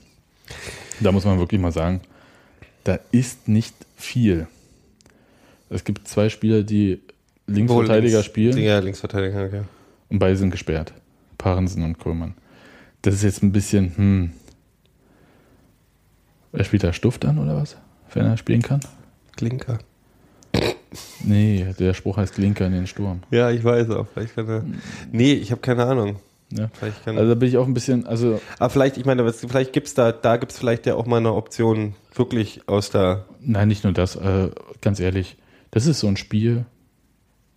Da 1.00 1.12
muss 1.12 1.24
man 1.24 1.38
wirklich 1.38 1.60
mal 1.60 1.72
sagen, 1.72 2.00
da 2.84 2.98
ist 3.10 3.48
nicht 3.48 3.74
viel. 3.96 4.46
Es 5.68 5.84
gibt 5.84 6.06
zwei 6.08 6.28
Spieler, 6.28 6.62
die 6.62 7.00
Linksverteidiger 7.46 8.18
links, 8.18 8.26
spielen. 8.26 8.58
Ja, 8.58 8.78
Linksverteidiger, 8.78 9.44
okay. 9.44 9.62
Und 10.08 10.18
beide 10.18 10.36
sind 10.36 10.50
gesperrt. 10.50 10.92
Parensen 11.38 11.82
und 11.82 11.98
Kohlmann. 11.98 12.34
Das 13.02 13.14
ist 13.14 13.22
jetzt 13.22 13.42
ein 13.42 13.52
bisschen, 13.52 13.96
hm. 13.96 14.30
Er 16.52 16.64
spielt 16.64 16.84
da 16.84 16.92
Stuft 16.92 17.24
an 17.24 17.38
oder 17.38 17.56
was? 17.56 17.76
Wenn 18.12 18.24
er 18.24 18.36
spielen 18.36 18.62
kann? 18.62 18.80
Klinker. 19.36 19.78
Nee, 21.22 21.66
der 21.78 21.92
Spruch 21.92 22.16
heißt 22.16 22.38
Linker 22.38 22.66
in 22.66 22.72
den 22.72 22.86
Sturm. 22.86 23.22
Ja, 23.30 23.50
ich 23.50 23.62
weiß 23.62 23.90
auch. 23.90 24.06
Vielleicht 24.12 24.34
kann 24.34 24.48
er. 24.48 24.64
Nee, 25.12 25.34
ich 25.34 25.50
habe 25.50 25.60
keine 25.60 25.84
Ahnung. 25.84 26.16
Ja. 26.50 26.70
Also 27.06 27.28
da 27.28 27.34
bin 27.34 27.48
ich 27.48 27.56
auch 27.56 27.66
ein 27.66 27.74
bisschen, 27.74 28.06
also 28.06 28.40
aber 28.58 28.70
vielleicht, 28.70 28.96
ich 28.98 29.04
meine, 29.04 29.30
vielleicht 29.32 29.72
gibt's 29.72 29.94
da, 29.94 30.12
da 30.12 30.36
gibt's 30.36 30.58
vielleicht 30.58 30.86
ja 30.86 30.94
auch 30.94 31.06
mal 31.06 31.16
eine 31.16 31.32
Option 31.34 31.94
wirklich 32.14 32.60
aus 32.68 32.90
der. 32.90 33.24
nein, 33.40 33.66
nicht 33.68 33.82
nur 33.84 33.92
das, 33.92 34.14
äh, 34.16 34.50
ganz 34.80 35.00
ehrlich, 35.00 35.36
das 35.72 35.86
ist 35.86 36.00
so 36.00 36.06
ein 36.06 36.16
Spiel, 36.16 36.64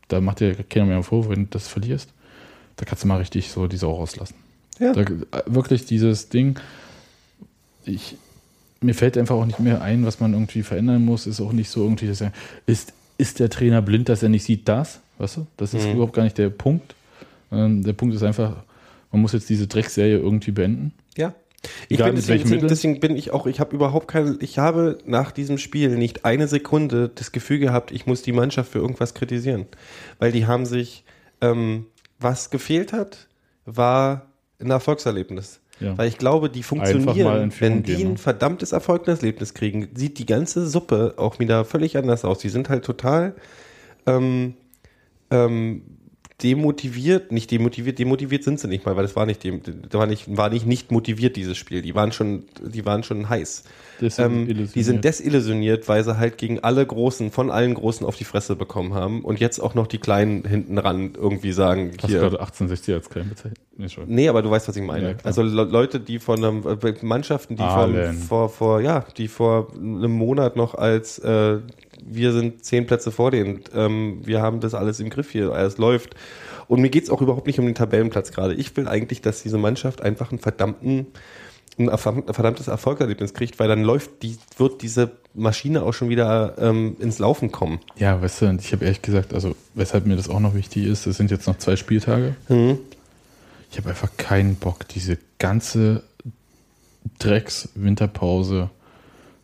da 0.08 0.22
macht 0.22 0.40
dir 0.40 0.56
keiner 0.56 0.86
mehr 0.88 1.04
vor, 1.04 1.30
wenn 1.30 1.44
du 1.44 1.50
das 1.52 1.68
verlierst. 1.68 2.10
Da 2.78 2.86
kannst 2.86 3.04
du 3.04 3.08
mal 3.08 3.18
richtig 3.18 3.52
so 3.52 3.68
die 3.68 3.78
Sau 3.78 3.94
rauslassen. 3.94 4.36
Ja. 4.80 4.94
Da, 4.94 5.02
äh, 5.02 5.08
wirklich 5.46 5.86
dieses 5.86 6.30
Ding, 6.30 6.60
ich, 7.86 8.18
mir 8.82 8.96
fällt 8.96 9.18
einfach 9.18 9.36
auch 9.36 9.46
nicht 9.46 9.60
mehr 9.60 9.82
ein, 9.82 10.06
was 10.06 10.20
man 10.20 10.34
irgendwie 10.34 10.64
verändern 10.64 11.04
muss. 11.06 11.28
Ist 11.28 11.42
auch 11.42 11.52
nicht 11.52 11.70
so 11.70 11.84
irgendwie, 11.84 12.08
dass 12.08 12.22
er, 12.22 12.32
ist, 12.66 12.94
ist 13.18 13.40
der 13.40 13.50
Trainer 13.50 13.82
blind, 13.82 14.10
dass 14.10 14.24
er 14.24 14.30
nicht 14.30 14.44
sieht 14.46 14.68
das? 14.68 15.02
Weißt 15.18 15.38
du? 15.38 15.48
Das 15.58 15.74
ist 15.74 15.86
Mhm. 15.86 15.94
überhaupt 15.94 16.14
gar 16.14 16.24
nicht 16.24 16.38
der 16.38 16.50
Punkt. 16.50 16.96
Ähm, 17.52 17.84
der 17.84 17.94
Punkt 17.94 18.16
ist 18.16 18.24
einfach, 18.24 18.64
man 19.12 19.22
muss 19.22 19.34
jetzt 19.34 19.50
diese 19.50 19.68
Dreckserie 19.68 20.18
irgendwie 20.18 20.52
beenden. 20.52 20.94
Ja. 21.18 21.34
Ich 21.90 21.98
bin, 21.98 22.16
deswegen, 22.16 22.68
deswegen, 22.68 23.00
bin 23.02 23.18
ich 23.18 23.32
auch, 23.32 23.46
ich 23.46 23.60
habe 23.60 23.76
überhaupt 23.76 24.08
keine, 24.08 24.38
ich 24.40 24.58
habe 24.58 24.98
nach 25.06 25.32
diesem 25.32 25.58
Spiel 25.58 25.98
nicht 25.98 26.24
eine 26.24 26.48
Sekunde 26.48 27.12
das 27.14 27.34
Gefühl 27.34 27.60
gehabt, 27.60 27.92
ich 27.92 28.06
muss 28.06 28.22
die 28.22 28.32
Mannschaft 28.32 28.72
für 28.72 28.80
irgendwas 28.80 29.14
kritisieren. 29.14 29.66
Weil 30.20 30.32
die 30.32 30.48
haben 30.48 30.66
sich, 30.66 31.04
ähm, 31.42 31.88
was 32.18 32.50
gefehlt 32.50 32.94
hat, 32.94 33.28
war 33.66 34.28
ein 34.60 34.72
Erfolgserlebnis. 34.72 35.60
Ja. 35.80 35.98
Weil 35.98 36.08
ich 36.08 36.18
glaube, 36.18 36.50
die 36.50 36.64
funktionieren, 36.64 37.54
wenn 37.60 37.84
die 37.84 38.04
ein 38.04 38.12
ne? 38.12 38.18
verdammtes 38.18 38.72
Erfolgserlebnis 38.72 39.54
kriegen, 39.54 39.90
sieht 39.96 40.20
die 40.20 40.26
ganze 40.26 40.68
Suppe 40.68 41.16
auch 41.18 41.40
wieder 41.40 41.64
völlig 41.66 41.98
anders 41.98 42.26
aus. 42.26 42.40
Die 42.40 42.50
sind 42.50 42.70
halt 42.70 42.84
total 42.84 43.36
ähm, 44.06 44.56
ähm, 45.32 45.84
demotiviert, 46.44 47.32
nicht 47.32 47.52
demotiviert, 47.52 48.00
demotiviert 48.00 48.44
sind 48.44 48.60
sie 48.60 48.68
nicht 48.68 48.86
mal, 48.86 48.96
weil 48.96 49.06
es 49.06 49.16
war 49.16 49.26
nicht, 49.26 49.44
dem, 49.44 49.62
war 49.92 50.06
nicht, 50.06 50.38
war 50.38 50.50
nicht, 50.50 50.66
nicht 50.66 50.92
motiviert, 50.92 51.36
dieses 51.36 51.58
Spiel. 51.58 51.82
Die 51.82 51.96
waren 51.96 52.12
schon, 52.12 52.44
die 52.62 52.86
waren 52.86 53.04
schon 53.04 53.28
heiß. 53.28 53.64
Ähm, 54.18 54.48
die 54.74 54.84
sind 54.84 55.04
desillusioniert, 55.04 55.90
weil 55.90 56.04
sie 56.04 56.18
halt 56.18 56.38
gegen 56.38 56.60
alle 56.60 56.86
Großen, 56.86 57.32
von 57.32 57.52
allen 57.52 57.74
Großen 57.74 58.06
auf 58.06 58.16
die 58.16 58.24
Fresse 58.24 58.56
bekommen 58.56 58.94
haben 58.94 59.26
und 59.26 59.40
jetzt 59.42 59.60
auch 59.60 59.76
noch 59.76 59.88
die 59.88 59.98
Kleinen 59.98 60.46
hinten 60.46 60.78
ran 60.78 61.12
irgendwie 61.16 61.52
sagen, 61.52 61.92
Hast 61.98 62.04
du 62.04 62.08
hier. 62.08 62.20
gerade 62.20 62.40
1860 62.40 62.94
als 62.94 63.10
klein 63.10 63.30
bezeichnet? 63.30 63.60
Nee. 63.76 63.88
Nee, 64.08 64.30
aber 64.30 64.42
du 64.42 64.50
weißt, 64.50 64.68
was 64.68 64.76
ich 64.76 64.84
meine. 64.84 65.12
Ja, 65.12 65.16
also 65.24 65.42
Le 65.42 65.64
Leute, 65.64 66.00
die 66.00 66.20
von 66.20 66.44
einem, 66.44 66.64
äh, 66.66 66.94
Mannschaften, 67.02 67.56
die 67.56 67.64
von, 67.64 68.14
vor, 68.14 68.50
vor, 68.50 68.82
ja, 68.82 69.06
die 69.18 69.28
vor 69.28 69.70
einem 69.74 70.12
Monat 70.12 70.56
noch 70.56 70.76
als, 70.76 71.20
äh, 71.20 71.60
wir 72.06 72.32
sind 72.32 72.64
zehn 72.64 72.86
Plätze 72.86 73.12
vor 73.12 73.32
denen, 73.32 73.62
ähm, 73.74 74.22
wir 74.24 74.42
haben 74.42 74.60
das 74.60 74.74
alles 74.74 75.00
im 75.00 75.10
Griff 75.10 75.32
hier, 75.32 75.52
alles 75.52 75.78
läuft. 75.78 76.16
Und 76.68 76.82
mir 76.82 76.90
geht's 76.90 77.10
auch 77.10 77.22
überhaupt 77.22 77.48
nicht 77.48 77.60
um 77.60 77.66
den 77.66 77.76
Tabellenplatz 77.76 78.32
gerade. 78.32 78.54
Ich 78.54 78.76
will 78.78 78.88
eigentlich, 78.88 79.22
dass 79.22 79.42
diese 79.42 79.58
Mannschaft 79.58 80.02
einfach 80.02 80.32
einen 80.32 80.40
verdammten, 80.40 81.08
ein 81.78 81.98
verdammtes 81.98 82.68
Erfolgserlebnis 82.68 83.34
kriegt, 83.34 83.58
weil 83.58 83.68
dann 83.68 83.84
läuft 83.84 84.22
die, 84.22 84.38
wird 84.58 84.82
diese 84.82 85.12
Maschine 85.34 85.82
auch 85.84 85.94
schon 85.94 86.10
wieder 86.10 86.56
ähm, 86.60 86.96
ins 87.00 87.18
Laufen 87.20 87.52
kommen. 87.52 87.80
Ja, 87.98 88.22
weißt 88.22 88.42
du, 88.42 88.58
ich 88.60 88.72
habe 88.72 88.86
ehrlich 88.86 89.02
gesagt, 89.02 89.34
also 89.34 89.56
weshalb 89.74 90.06
mir 90.06 90.16
das 90.16 90.30
auch 90.30 90.40
noch 90.40 90.54
wichtig 90.54 90.86
ist, 90.86 91.08
es 91.08 91.18
sind 91.18 91.32
jetzt 91.32 91.48
noch 91.48 91.58
zwei 91.58 91.76
Spieltage. 91.76 92.36
Mhm. 92.50 92.80
Ich 93.72 93.78
habe 93.78 93.90
einfach 93.90 94.10
keinen 94.18 94.56
Bock, 94.56 94.88
diese 94.90 95.18
ganze 95.38 96.04
Drecks-Winterpause 97.20 98.70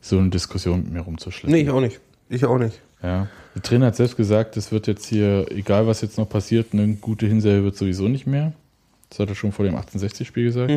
so 0.02 0.20
eine 0.20 0.30
Diskussion 0.30 0.84
mit 0.84 0.94
mir 0.94 1.02
rumzuschleppen. 1.02 1.52
Nee, 1.52 1.64
ich 1.64 1.70
auch 1.70 1.82
nicht. 1.82 2.00
Ich 2.30 2.46
auch 2.46 2.58
nicht. 2.58 2.82
Ja. 3.02 3.28
Der 3.54 3.62
Trainer 3.62 3.88
hat 3.88 3.96
selbst 3.96 4.18
gesagt, 4.18 4.58
es 4.58 4.72
wird 4.72 4.88
jetzt 4.88 5.06
hier, 5.06 5.46
egal 5.52 5.88
was 5.88 6.02
jetzt 6.02 6.18
noch 6.18 6.28
passiert, 6.28 6.74
eine 6.74 6.96
gute 6.96 7.26
Hinserie 7.26 7.64
wird 7.64 7.78
sowieso 7.78 8.08
nicht 8.08 8.28
mehr. 8.28 8.54
Das 9.10 9.20
hat 9.20 9.30
er 9.30 9.36
schon 9.36 9.52
vor 9.52 9.66
dem 9.66 9.76
1860-Spiel 9.76 10.46
gesagt. 10.46 10.72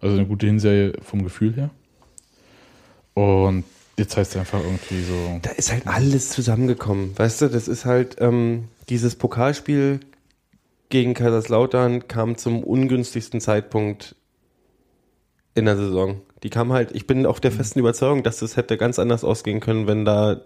Also 0.00 0.16
eine 0.16 0.26
gute 0.26 0.46
Hinserie 0.46 0.94
vom 1.02 1.22
Gefühl 1.22 1.54
her. 1.54 1.70
Und 3.14 3.64
jetzt 3.98 4.16
heißt 4.16 4.32
es 4.32 4.36
einfach 4.36 4.60
irgendwie 4.62 5.02
so. 5.02 5.38
da 5.42 5.50
ist 5.50 5.70
halt 5.70 5.86
alles 5.86 6.30
zusammengekommen. 6.30 7.16
Weißt 7.16 7.42
du, 7.42 7.48
das 7.48 7.68
ist 7.68 7.84
halt 7.84 8.16
ähm, 8.20 8.68
dieses 8.88 9.16
Pokalspiel 9.16 10.00
gegen 10.88 11.14
Kaiserslautern 11.14 12.08
kam 12.08 12.36
zum 12.36 12.62
ungünstigsten 12.62 13.40
Zeitpunkt 13.40 14.14
in 15.54 15.64
der 15.64 15.76
Saison. 15.76 16.20
Die 16.42 16.50
kam 16.50 16.72
halt, 16.72 16.90
ich 16.92 17.06
bin 17.06 17.26
auf 17.26 17.40
der 17.40 17.52
festen 17.52 17.78
Überzeugung, 17.78 18.22
dass 18.22 18.38
das 18.38 18.56
hätte 18.56 18.76
ganz 18.76 18.98
anders 18.98 19.24
ausgehen 19.24 19.60
können, 19.60 19.86
wenn 19.86 20.04
da, 20.04 20.40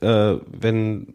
äh, 0.00 0.36
wenn 0.46 1.14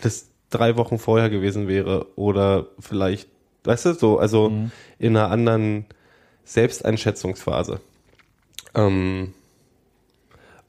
das 0.00 0.28
drei 0.50 0.76
Wochen 0.76 0.98
vorher 0.98 1.30
gewesen 1.30 1.68
wäre 1.68 2.06
oder 2.16 2.66
vielleicht, 2.78 3.28
weißt 3.64 3.86
du, 3.86 3.94
so, 3.94 4.18
also 4.18 4.52
in 4.98 5.16
einer 5.16 5.30
anderen 5.30 5.86
Selbsteinschätzungsphase. 6.44 7.80
Ähm, 8.74 9.32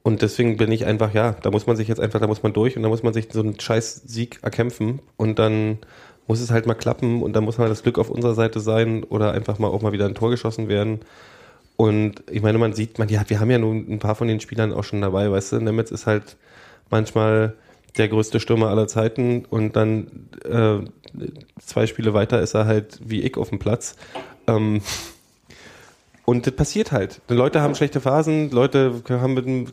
und 0.04 0.22
deswegen 0.22 0.58
bin 0.58 0.72
ich 0.72 0.86
einfach, 0.86 1.14
ja, 1.14 1.32
da 1.42 1.50
muss 1.50 1.66
man 1.66 1.78
sich 1.78 1.88
jetzt 1.88 2.00
einfach, 2.00 2.20
da 2.20 2.28
muss 2.28 2.44
man 2.44 2.54
durch 2.54 2.76
und 2.76 2.84
da 2.84 2.90
muss 2.90 3.04
man 3.04 3.14
sich 3.14 3.30
so 3.32 3.40
einen 3.40 3.60
scheiß 3.60 4.04
Sieg 4.06 4.40
erkämpfen 4.42 5.00
und 5.16 5.40
dann 5.40 5.80
muss 6.28 6.42
es 6.42 6.52
halt 6.52 6.66
mal 6.66 6.74
klappen 6.74 7.22
und 7.22 7.34
dann 7.34 7.44
muss 7.44 7.58
mal 7.58 7.70
das 7.70 7.84
Glück 7.84 7.98
auf 7.98 8.10
unserer 8.10 8.34
Seite 8.34 8.60
sein 8.60 9.04
oder 9.04 9.32
einfach 9.32 9.60
mal 9.60 9.68
auch 9.68 9.82
mal 9.82 9.92
wieder 9.92 10.06
ein 10.06 10.16
Tor 10.16 10.30
geschossen 10.30 10.68
werden. 10.68 11.00
Und 11.76 12.24
ich 12.30 12.42
meine, 12.42 12.58
man 12.58 12.74
sieht, 12.74 13.00
man, 13.00 13.10
ja, 13.10 13.24
wir 13.28 13.40
haben 13.40 13.50
ja 13.50 13.58
nun 13.58 13.86
ein 13.90 14.00
paar 14.00 14.16
von 14.16 14.28
den 14.28 14.40
Spielern 14.40 14.74
auch 14.74 14.84
schon 14.84 15.02
dabei, 15.02 15.32
weißt 15.32 15.54
du, 15.54 15.60
Nemetz 15.60 15.92
ist 15.92 16.06
halt 16.06 16.38
manchmal 16.90 17.56
der 17.98 18.08
größte 18.08 18.40
Stürmer 18.40 18.70
aller 18.70 18.88
Zeiten 18.88 19.46
und 19.46 19.76
dann 19.76 20.30
äh, 20.46 20.80
zwei 21.64 21.88
Spiele 21.88 22.14
weiter 22.14 22.42
ist 22.42 22.54
er 22.54 22.66
halt 22.66 23.00
wie 23.04 23.22
ich 23.22 23.38
auf 23.38 23.50
dem 23.50 23.60
Platz. 23.60 23.96
Ähm, 24.48 24.82
und 26.26 26.48
das 26.48 26.56
passiert 26.56 26.92
halt. 26.92 27.22
Die 27.30 27.34
Leute 27.34 27.62
haben 27.62 27.76
schlechte 27.76 28.02
Phasen, 28.02 28.50
Leute 28.52 29.02
haben 29.10 29.34
mit 29.34 29.46
dem 29.46 29.68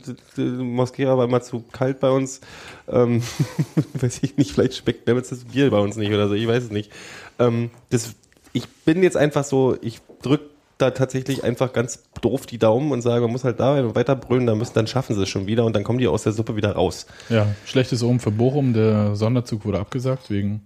Moskera 0.75 1.17
war 1.17 1.25
immer 1.25 1.41
zu 1.41 1.63
kalt 1.71 1.99
bei 1.99 2.09
uns. 2.09 2.41
Ähm, 2.87 3.23
weiß 3.93 4.19
ich 4.23 4.37
nicht, 4.37 4.51
vielleicht 4.51 4.75
schmeckt 4.75 5.07
Nemetz 5.07 5.29
das 5.29 5.45
Bier 5.45 5.69
bei 5.71 5.79
uns 5.79 5.95
nicht 5.95 6.11
oder 6.11 6.27
so, 6.27 6.33
ich 6.33 6.47
weiß 6.47 6.65
es 6.65 6.71
nicht. 6.71 6.91
Ähm, 7.39 7.71
das, 7.89 8.15
ich 8.53 8.67
bin 8.85 9.01
jetzt 9.01 9.17
einfach 9.17 9.43
so, 9.43 9.77
ich 9.81 9.99
drück 10.21 10.50
da 10.81 10.91
tatsächlich 10.91 11.43
einfach 11.43 11.73
ganz 11.73 12.03
doof 12.21 12.45
die 12.45 12.57
Daumen 12.57 12.91
und 12.91 13.01
sage, 13.01 13.21
man 13.21 13.31
muss 13.31 13.43
halt 13.43 13.59
da 13.59 13.95
weiter 13.95 14.15
brüllen, 14.15 14.47
dann 14.47 14.57
müssen, 14.57 14.73
dann 14.73 14.87
schaffen 14.87 15.15
sie 15.15 15.23
es 15.23 15.29
schon 15.29 15.47
wieder 15.47 15.65
und 15.65 15.75
dann 15.75 15.83
kommen 15.83 15.99
die 15.99 16.07
aus 16.07 16.23
der 16.23 16.31
Suppe 16.31 16.55
wieder 16.55 16.73
raus. 16.73 17.05
Ja, 17.29 17.47
schlechtes 17.65 18.03
Omen 18.03 18.19
für 18.19 18.31
Bochum. 18.31 18.73
Der 18.73 19.15
Sonderzug 19.15 19.65
wurde 19.65 19.79
abgesagt 19.79 20.29
wegen 20.29 20.61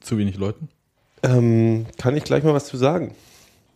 zu 0.00 0.18
wenig 0.18 0.36
Leuten. 0.36 0.68
Ähm, 1.22 1.86
kann 1.98 2.16
ich 2.16 2.24
gleich 2.24 2.44
mal 2.44 2.54
was 2.54 2.66
zu 2.66 2.76
sagen? 2.76 3.14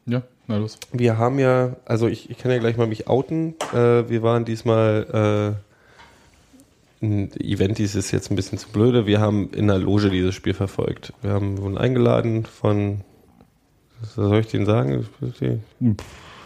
Ja, 0.06 0.22
na 0.46 0.56
los. 0.56 0.78
Wir 0.92 1.18
haben 1.18 1.38
ja, 1.38 1.76
also 1.84 2.08
ich, 2.08 2.30
ich 2.30 2.38
kann 2.38 2.50
ja 2.50 2.58
gleich 2.58 2.76
mal 2.76 2.86
mich 2.86 3.08
outen. 3.08 3.54
Äh, 3.72 4.08
wir 4.08 4.22
waren 4.22 4.44
diesmal, 4.44 5.56
äh, 7.02 7.04
ein 7.04 7.32
Event 7.40 7.78
dies 7.78 7.94
ist 7.94 8.10
jetzt 8.10 8.30
ein 8.30 8.36
bisschen 8.36 8.58
zu 8.58 8.68
blöde. 8.68 9.06
Wir 9.06 9.20
haben 9.20 9.50
in 9.52 9.68
der 9.68 9.78
Loge 9.78 10.10
dieses 10.10 10.34
Spiel 10.34 10.54
verfolgt. 10.54 11.12
Wir 11.22 11.30
haben 11.32 11.58
wurden 11.58 11.78
eingeladen 11.78 12.44
von, 12.44 13.00
was 14.00 14.14
soll 14.14 14.40
ich 14.40 14.46
denen 14.48 14.66
sagen? 14.66 15.06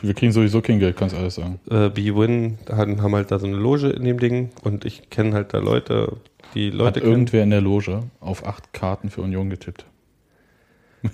Wir 0.03 0.15
kriegen 0.15 0.33
sowieso 0.33 0.61
kein 0.61 0.79
Geld, 0.81 0.97
kannst 0.97 1.17
alles 1.17 1.37
sagen. 1.37 1.61
Äh, 1.71 1.89
B-Win 1.89 2.59
haben 2.69 3.15
halt 3.15 3.31
da 3.31 3.39
so 3.39 3.47
eine 3.47 3.57
Loge 3.57 3.89
in 3.91 4.05
dem 4.05 4.19
Ding 4.19 4.51
und 4.63 4.85
ich 4.85 5.09
kenne 5.11 5.33
halt 5.33 5.55
da 5.55 5.59
Leute, 5.59 6.19
die 6.55 6.69
Hat 6.69 6.75
Leute 6.75 7.01
kennen. 7.01 7.13
irgendwer 7.13 7.43
in 7.43 7.51
der 7.51 7.61
Loge 7.61 8.03
auf 8.21 8.45
acht 8.47 8.73
Karten 8.73 9.09
für 9.09 9.23
Union 9.23 9.49
getippt. 9.51 9.87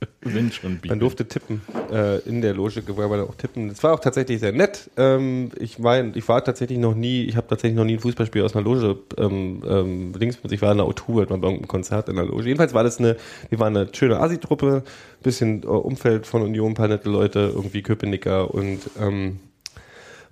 Wenn 0.20 0.52
schon 0.52 0.78
Man 0.86 1.00
durfte 1.00 1.26
tippen 1.26 1.62
äh, 1.90 2.20
in 2.20 2.40
der 2.40 2.54
Loge, 2.54 2.82
weil 2.86 3.08
man 3.08 3.20
auch 3.20 3.34
tippen. 3.34 3.68
Es 3.68 3.82
war 3.82 3.94
auch 3.94 4.00
tatsächlich 4.00 4.40
sehr 4.40 4.52
nett. 4.52 4.90
Ähm, 4.96 5.50
ich 5.58 5.78
mein, 5.78 6.12
ich 6.14 6.28
war 6.28 6.44
tatsächlich 6.44 6.78
noch 6.78 6.94
nie, 6.94 7.24
ich 7.24 7.36
habe 7.36 7.48
tatsächlich 7.48 7.76
noch 7.76 7.84
nie 7.84 7.94
ein 7.94 8.00
Fußballspiel 8.00 8.42
aus 8.42 8.54
einer 8.54 8.64
Loge 8.64 8.98
ähm, 9.16 9.62
ähm, 9.66 10.12
links. 10.18 10.38
Ich 10.50 10.62
war 10.62 10.72
in 10.72 10.78
der 10.78 10.86
O2, 10.86 11.18
halt 11.18 11.28
bei 11.28 11.34
irgendeinem 11.34 11.68
Konzert 11.68 12.08
in 12.08 12.16
der 12.16 12.26
Loge. 12.26 12.44
Jedenfalls 12.44 12.74
war 12.74 12.84
das 12.84 12.98
eine, 12.98 13.16
wir 13.48 13.58
waren 13.58 13.76
eine 13.76 13.88
schöne 13.92 14.20
Asi-Truppe, 14.20 14.84
bisschen 15.22 15.62
äh, 15.62 15.66
Umfeld 15.66 16.26
von 16.26 16.42
Union, 16.42 16.72
ein 16.72 16.74
paar 16.74 16.88
nette 16.88 17.10
Leute, 17.10 17.52
irgendwie 17.54 17.82
Köpenicker 17.82 18.52
und 18.54 18.80
ähm, 19.00 19.40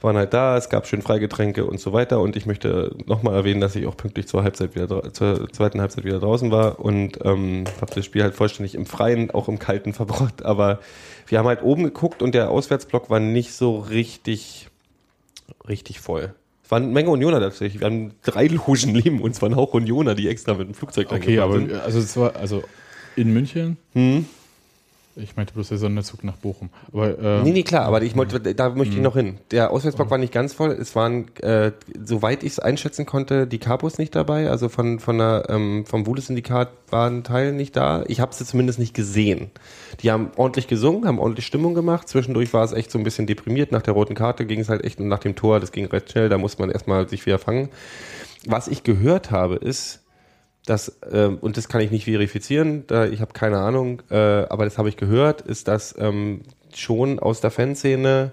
waren 0.00 0.16
halt 0.16 0.34
da, 0.34 0.56
es 0.56 0.68
gab 0.68 0.86
schön 0.86 1.02
Freigetränke 1.02 1.64
und 1.64 1.80
so 1.80 1.92
weiter 1.92 2.20
und 2.20 2.36
ich 2.36 2.46
möchte 2.46 2.94
nochmal 3.06 3.34
erwähnen, 3.34 3.60
dass 3.60 3.76
ich 3.76 3.86
auch 3.86 3.96
pünktlich 3.96 4.26
zur 4.28 4.42
Halbzeit 4.42 4.74
wieder 4.74 5.12
zur 5.12 5.50
zweiten 5.50 5.80
Halbzeit 5.80 6.04
wieder 6.04 6.20
draußen 6.20 6.50
war 6.50 6.80
und 6.80 7.18
ähm, 7.24 7.64
habe 7.80 7.94
das 7.94 8.04
Spiel 8.04 8.22
halt 8.22 8.34
vollständig 8.34 8.74
im 8.74 8.86
Freien, 8.86 9.30
auch 9.30 9.48
im 9.48 9.58
Kalten 9.58 9.92
verbracht, 9.94 10.44
aber 10.44 10.80
wir 11.26 11.38
haben 11.38 11.46
halt 11.46 11.62
oben 11.62 11.84
geguckt 11.84 12.22
und 12.22 12.34
der 12.34 12.50
Auswärtsblock 12.50 13.10
war 13.10 13.20
nicht 13.20 13.52
so 13.52 13.78
richtig 13.78 14.68
richtig 15.68 16.00
voll. 16.00 16.34
Es 16.64 16.70
waren 16.70 16.84
eine 16.84 16.92
Menge 16.92 17.10
Unioner 17.10 17.38
tatsächlich. 17.38 17.80
Wir 17.80 17.86
haben 17.86 18.12
drei 18.22 18.48
Logen 18.48 18.92
neben 18.92 19.20
uns, 19.20 19.40
waren 19.40 19.54
auch 19.54 19.72
Unioner, 19.74 20.14
die 20.14 20.28
extra 20.28 20.54
mit 20.54 20.66
dem 20.66 20.74
Flugzeug 20.74 21.12
Okay, 21.12 21.38
aber 21.38 21.60
also 21.84 22.00
es 22.00 22.16
war 22.16 22.34
also 22.36 22.64
in 23.14 23.32
München. 23.32 23.76
Hm. 23.92 24.26
Ich 25.18 25.34
meinte 25.34 25.54
bloß 25.54 25.70
der 25.70 25.78
Sonderzug 25.78 26.24
nach 26.24 26.36
Bochum. 26.36 26.68
Aber, 26.92 27.18
äh, 27.18 27.42
Nee, 27.42 27.52
nee, 27.52 27.62
klar, 27.62 27.86
aber 27.86 28.02
ich 28.02 28.14
wollte, 28.14 28.38
da 28.54 28.68
möchte 28.68 28.96
ich 28.96 29.00
noch 29.00 29.16
hin. 29.16 29.38
Der 29.50 29.70
Auswärtsblock 29.70 30.10
war 30.10 30.18
nicht 30.18 30.32
ganz 30.32 30.52
voll. 30.52 30.72
Es 30.72 30.94
waren, 30.94 31.34
äh, 31.38 31.72
soweit 32.04 32.42
ich 32.42 32.52
es 32.52 32.58
einschätzen 32.58 33.06
konnte, 33.06 33.46
die 33.46 33.58
Capos 33.58 33.96
nicht 33.96 34.14
dabei. 34.14 34.50
Also 34.50 34.68
von, 34.68 35.00
von 35.00 35.16
der, 35.16 35.46
ähm, 35.48 35.86
vom 35.86 36.06
Wuhle-Syndikat 36.06 36.68
war 36.90 37.08
ein 37.08 37.24
Teil 37.24 37.52
nicht 37.52 37.76
da. 37.76 38.04
Ich 38.08 38.20
habe 38.20 38.34
sie 38.34 38.44
zumindest 38.44 38.78
nicht 38.78 38.92
gesehen. 38.92 39.50
Die 40.02 40.10
haben 40.10 40.32
ordentlich 40.36 40.68
gesungen, 40.68 41.06
haben 41.06 41.18
ordentlich 41.18 41.46
Stimmung 41.46 41.72
gemacht. 41.72 42.08
Zwischendurch 42.08 42.52
war 42.52 42.64
es 42.64 42.72
echt 42.72 42.90
so 42.90 42.98
ein 42.98 43.04
bisschen 43.04 43.26
deprimiert. 43.26 43.72
Nach 43.72 43.82
der 43.82 43.94
roten 43.94 44.14
Karte 44.14 44.44
ging 44.44 44.60
es 44.60 44.68
halt 44.68 44.84
echt 44.84 45.00
und 45.00 45.08
nach 45.08 45.20
dem 45.20 45.34
Tor, 45.34 45.60
das 45.60 45.72
ging 45.72 45.86
recht 45.86 46.10
schnell, 46.10 46.28
da 46.28 46.36
muss 46.36 46.58
man 46.58 46.70
erstmal 46.70 47.08
sich 47.08 47.24
wieder 47.24 47.38
fangen. 47.38 47.70
Was 48.46 48.68
ich 48.68 48.82
gehört 48.82 49.30
habe, 49.30 49.56
ist, 49.56 50.02
dass, 50.66 50.98
ähm, 51.10 51.38
und 51.40 51.56
das 51.56 51.68
kann 51.68 51.80
ich 51.80 51.90
nicht 51.90 52.04
verifizieren, 52.04 52.84
da, 52.86 53.06
ich 53.06 53.20
habe 53.20 53.32
keine 53.32 53.58
Ahnung, 53.58 54.02
äh, 54.10 54.16
aber 54.16 54.64
das 54.64 54.78
habe 54.78 54.88
ich 54.88 54.96
gehört, 54.96 55.40
ist, 55.40 55.68
dass 55.68 55.94
ähm, 55.98 56.42
schon 56.74 57.18
aus 57.18 57.40
der 57.40 57.50
Fanszene 57.50 58.32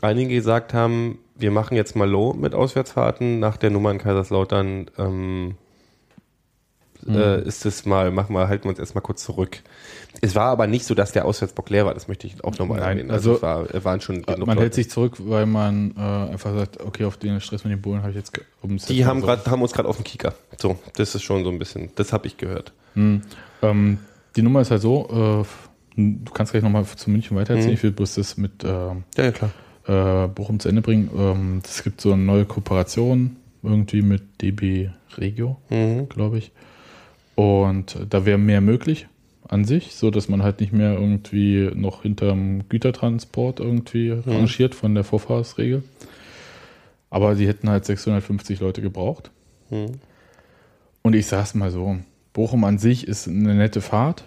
einige 0.00 0.34
gesagt 0.34 0.74
haben, 0.74 1.18
wir 1.36 1.50
machen 1.50 1.76
jetzt 1.76 1.94
mal 1.94 2.08
low 2.08 2.32
mit 2.32 2.54
Auswärtsfahrten, 2.54 3.38
nach 3.38 3.56
der 3.56 3.70
Nummer 3.70 3.90
in 3.90 3.98
Kaiserslautern 3.98 4.90
ähm, 4.98 5.56
äh, 7.06 7.42
ist 7.42 7.64
es 7.66 7.84
mal, 7.86 8.10
machen 8.10 8.34
wir, 8.34 8.48
halten 8.48 8.64
wir 8.64 8.70
uns 8.70 8.78
erstmal 8.78 9.02
kurz 9.02 9.22
zurück. 9.24 9.58
Es 10.20 10.34
war 10.34 10.46
aber 10.46 10.66
nicht 10.66 10.84
so, 10.84 10.94
dass 10.94 11.12
der 11.12 11.24
Auswärtsbock 11.26 11.70
leer 11.70 11.86
war, 11.86 11.94
das 11.94 12.08
möchte 12.08 12.26
ich 12.26 12.42
auch 12.42 12.58
nochmal 12.58 12.80
erwähnen. 12.80 13.10
also, 13.10 13.36
es 13.36 13.42
war, 13.42 13.66
waren 13.84 14.00
schon 14.00 14.22
genug 14.22 14.46
man 14.46 14.56
Leute. 14.56 14.60
hält 14.62 14.74
sich 14.74 14.90
zurück, 14.90 15.14
weil 15.20 15.46
man 15.46 15.94
äh, 15.96 16.00
einfach 16.32 16.54
sagt, 16.54 16.80
okay, 16.80 17.04
auf 17.04 17.16
den 17.16 17.40
Stress 17.40 17.62
mit 17.64 17.72
den 17.72 17.80
Bullen 17.80 18.00
habe 18.00 18.10
ich 18.10 18.16
jetzt 18.16 18.32
ge- 18.32 18.44
um 18.62 18.76
Die 18.78 19.04
haben, 19.06 19.20
grad, 19.20 19.46
haben 19.46 19.62
uns 19.62 19.72
gerade 19.72 19.88
auf 19.88 19.96
dem 19.96 20.04
Kicker. 20.04 20.34
So, 20.60 20.78
das 20.96 21.14
ist 21.14 21.22
schon 21.22 21.44
so 21.44 21.50
ein 21.50 21.58
bisschen, 21.58 21.90
das 21.94 22.12
habe 22.12 22.26
ich 22.26 22.36
gehört. 22.36 22.72
Ähm, 23.62 23.98
die 24.34 24.42
Nummer 24.42 24.60
ist 24.60 24.70
halt 24.70 24.82
so, 24.82 25.44
äh, 25.96 26.00
du 26.00 26.32
kannst 26.32 26.52
gleich 26.52 26.62
nochmal 26.64 26.84
zu 26.84 27.10
München 27.10 27.36
weitererzählen. 27.36 27.70
Mhm. 27.70 27.74
Ich 27.74 27.82
will 27.82 27.92
bloß 27.92 28.14
das 28.16 28.36
mit 28.36 28.64
äh, 28.64 28.66
Ja, 28.68 28.94
ja, 29.16 29.30
klar. 29.32 29.50
äh, 29.86 30.28
Bochum 30.28 30.58
zu 30.58 30.68
Ende 30.68 30.82
bringen. 30.82 31.10
Ähm, 31.16 31.62
es 31.64 31.82
gibt 31.84 32.00
so 32.00 32.12
eine 32.12 32.22
neue 32.22 32.44
Kooperation 32.44 33.36
irgendwie 33.62 34.02
mit 34.02 34.40
DB 34.42 34.90
Regio, 35.16 35.58
Mhm. 35.70 36.08
glaube 36.08 36.38
ich. 36.38 36.52
Und 37.38 37.96
da 38.10 38.26
wäre 38.26 38.36
mehr 38.36 38.60
möglich 38.60 39.06
an 39.46 39.64
sich, 39.64 39.94
so 39.94 40.10
dass 40.10 40.28
man 40.28 40.42
halt 40.42 40.58
nicht 40.60 40.72
mehr 40.72 40.94
irgendwie 40.94 41.70
noch 41.72 42.02
hinterm 42.02 42.68
Gütertransport 42.68 43.60
irgendwie 43.60 44.10
Mhm. 44.10 44.22
rangiert 44.26 44.74
von 44.74 44.96
der 44.96 45.04
Vorfahrtsregel. 45.04 45.84
Aber 47.10 47.36
sie 47.36 47.46
hätten 47.46 47.70
halt 47.70 47.84
650 47.84 48.58
Leute 48.58 48.82
gebraucht. 48.82 49.30
Mhm. 49.70 49.92
Und 51.02 51.14
ich 51.14 51.26
sag's 51.28 51.54
mal 51.54 51.70
so, 51.70 51.96
Bochum 52.32 52.64
an 52.64 52.78
sich 52.78 53.06
ist 53.06 53.28
eine 53.28 53.54
nette 53.54 53.82
Fahrt. 53.82 54.24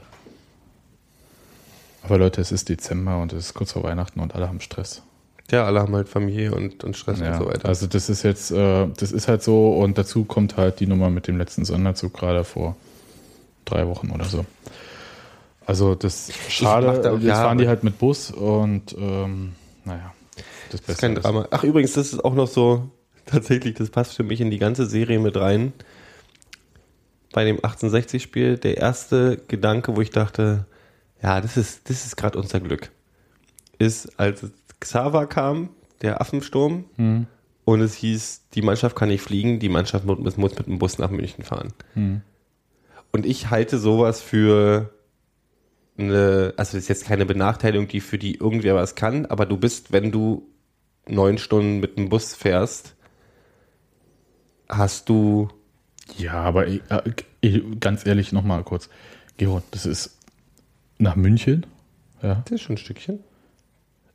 Aber 2.03 2.17
Leute, 2.17 2.39
es 2.39 2.53
ist 2.53 2.69
Dezember 2.69 3.21
und 3.21 3.33
es 3.33 3.47
ist 3.47 3.53
kurz 3.53 3.73
vor 3.73 3.83
Weihnachten 3.83 4.21
und 4.21 4.33
alle 4.35 4.47
haben 4.47 4.61
Stress. 4.61 5.03
Ja, 5.51 5.65
alle 5.65 5.81
haben 5.81 5.93
halt 5.93 6.07
Familie 6.07 6.55
und, 6.55 6.85
und 6.85 6.95
Stress 6.95 7.19
und 7.19 7.35
so 7.37 7.45
weiter. 7.45 7.67
Also 7.67 7.87
das 7.87 8.09
ist 8.09 8.23
jetzt, 8.23 8.51
äh, 8.51 8.87
das 8.97 9.11
ist 9.11 9.27
halt 9.27 9.43
so 9.43 9.73
und 9.73 9.97
dazu 9.97 10.23
kommt 10.23 10.55
halt 10.55 10.79
die 10.79 10.87
Nummer 10.87 11.09
mit 11.09 11.27
dem 11.27 11.37
letzten 11.37 11.65
Sonderzug 11.65 12.13
gerade 12.13 12.45
vor 12.45 12.77
drei 13.71 13.87
Wochen 13.87 14.11
oder 14.11 14.25
so. 14.25 14.45
Also 15.65 15.95
das 15.95 16.31
schade, 16.49 17.01
da- 17.01 17.13
jetzt 17.13 17.23
ja, 17.23 17.35
fahren 17.35 17.57
die 17.57 17.67
halt 17.67 17.83
mit 17.83 17.97
Bus 17.99 18.31
und 18.31 18.95
ähm, 18.97 19.53
naja, 19.85 20.13
das 20.71 20.81
Das 20.81 20.95
ist 20.95 21.01
kein 21.01 21.15
Drama. 21.15 21.47
Ach, 21.51 21.63
übrigens, 21.63 21.93
das 21.93 22.13
ist 22.13 22.23
auch 22.25 22.33
noch 22.33 22.47
so, 22.47 22.89
tatsächlich, 23.25 23.75
das 23.75 23.89
passt 23.89 24.13
für 24.15 24.23
mich 24.23 24.41
in 24.41 24.49
die 24.51 24.57
ganze 24.59 24.85
Serie 24.85 25.19
mit 25.19 25.37
rein. 25.37 25.73
Bei 27.33 27.45
dem 27.45 27.57
1860-Spiel, 27.59 28.57
der 28.57 28.77
erste 28.77 29.37
Gedanke, 29.47 29.95
wo 29.95 30.01
ich 30.01 30.09
dachte, 30.09 30.65
ja, 31.23 31.39
das 31.39 31.55
ist, 31.55 31.89
das 31.89 32.05
ist 32.05 32.17
gerade 32.17 32.37
unser 32.37 32.59
Glück, 32.59 32.91
ist, 33.79 34.19
als 34.19 34.43
Xaver 34.81 35.27
kam, 35.27 35.69
der 36.01 36.19
Affensturm, 36.19 36.85
Hm. 36.97 37.27
und 37.63 37.79
es 37.81 37.93
hieß, 37.93 38.41
die 38.53 38.61
Mannschaft 38.61 38.95
kann 38.97 39.07
nicht 39.07 39.21
fliegen, 39.21 39.59
die 39.59 39.69
Mannschaft 39.69 40.03
muss, 40.05 40.35
muss 40.35 40.55
mit 40.57 40.67
dem 40.67 40.79
Bus 40.79 40.97
nach 40.97 41.09
München 41.11 41.43
fahren. 41.45 41.71
Hm. 41.93 42.21
Und 43.11 43.25
ich 43.25 43.49
halte 43.49 43.77
sowas 43.77 44.21
für 44.21 44.93
eine, 45.97 46.53
also 46.57 46.73
das 46.77 46.83
ist 46.83 46.87
jetzt 46.87 47.05
keine 47.05 47.25
Benachteiligung, 47.25 47.87
die 47.87 47.99
für 47.99 48.17
die 48.17 48.35
irgendwer 48.35 48.75
was 48.75 48.95
kann, 48.95 49.25
aber 49.25 49.45
du 49.45 49.57
bist, 49.57 49.91
wenn 49.91 50.11
du 50.11 50.47
neun 51.07 51.37
Stunden 51.37 51.79
mit 51.79 51.97
dem 51.97 52.09
Bus 52.09 52.33
fährst, 52.33 52.95
hast 54.69 55.09
du, 55.09 55.49
Ja, 56.17 56.33
aber 56.33 56.67
ich, 56.67 56.81
äh, 56.89 57.01
ich, 57.41 57.61
ganz 57.79 58.05
ehrlich 58.05 58.31
nochmal 58.31 58.63
kurz, 58.63 58.89
Gero, 59.37 59.61
das 59.71 59.85
ist 59.85 60.17
nach 60.97 61.15
München. 61.15 61.65
Ja. 62.21 62.43
das 62.45 62.51
ist 62.53 62.61
schon 62.61 62.75
ein 62.75 62.77
Stückchen. 62.77 63.19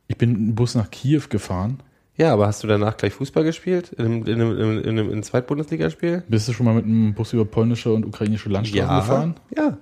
Ich 0.07 0.17
bin 0.17 0.31
mit 0.31 0.39
dem 0.39 0.55
Bus 0.55 0.75
nach 0.75 0.89
Kiew 0.89 1.23
gefahren. 1.29 1.81
Ja, 2.17 2.33
aber 2.33 2.47
hast 2.47 2.63
du 2.63 2.67
danach 2.67 2.97
gleich 2.97 3.13
Fußball 3.13 3.43
gespielt? 3.43 3.93
In 3.93 4.05
einem, 4.05 4.25
in 4.25 4.33
einem, 4.41 4.51
in 4.51 4.61
einem, 4.63 4.79
in 4.79 4.87
einem, 4.89 5.05
in 5.07 5.11
einem 5.13 5.23
Zweitbundesligaspiel? 5.23 6.23
Bist 6.27 6.47
du 6.47 6.53
schon 6.53 6.65
mal 6.65 6.73
mit 6.73 6.85
dem 6.85 7.13
Bus 7.13 7.31
über 7.33 7.45
polnische 7.45 7.93
und 7.93 8.05
ukrainische 8.05 8.49
Landstraßen 8.49 8.95
gefahren? 8.97 9.35
Ja. 9.55 9.77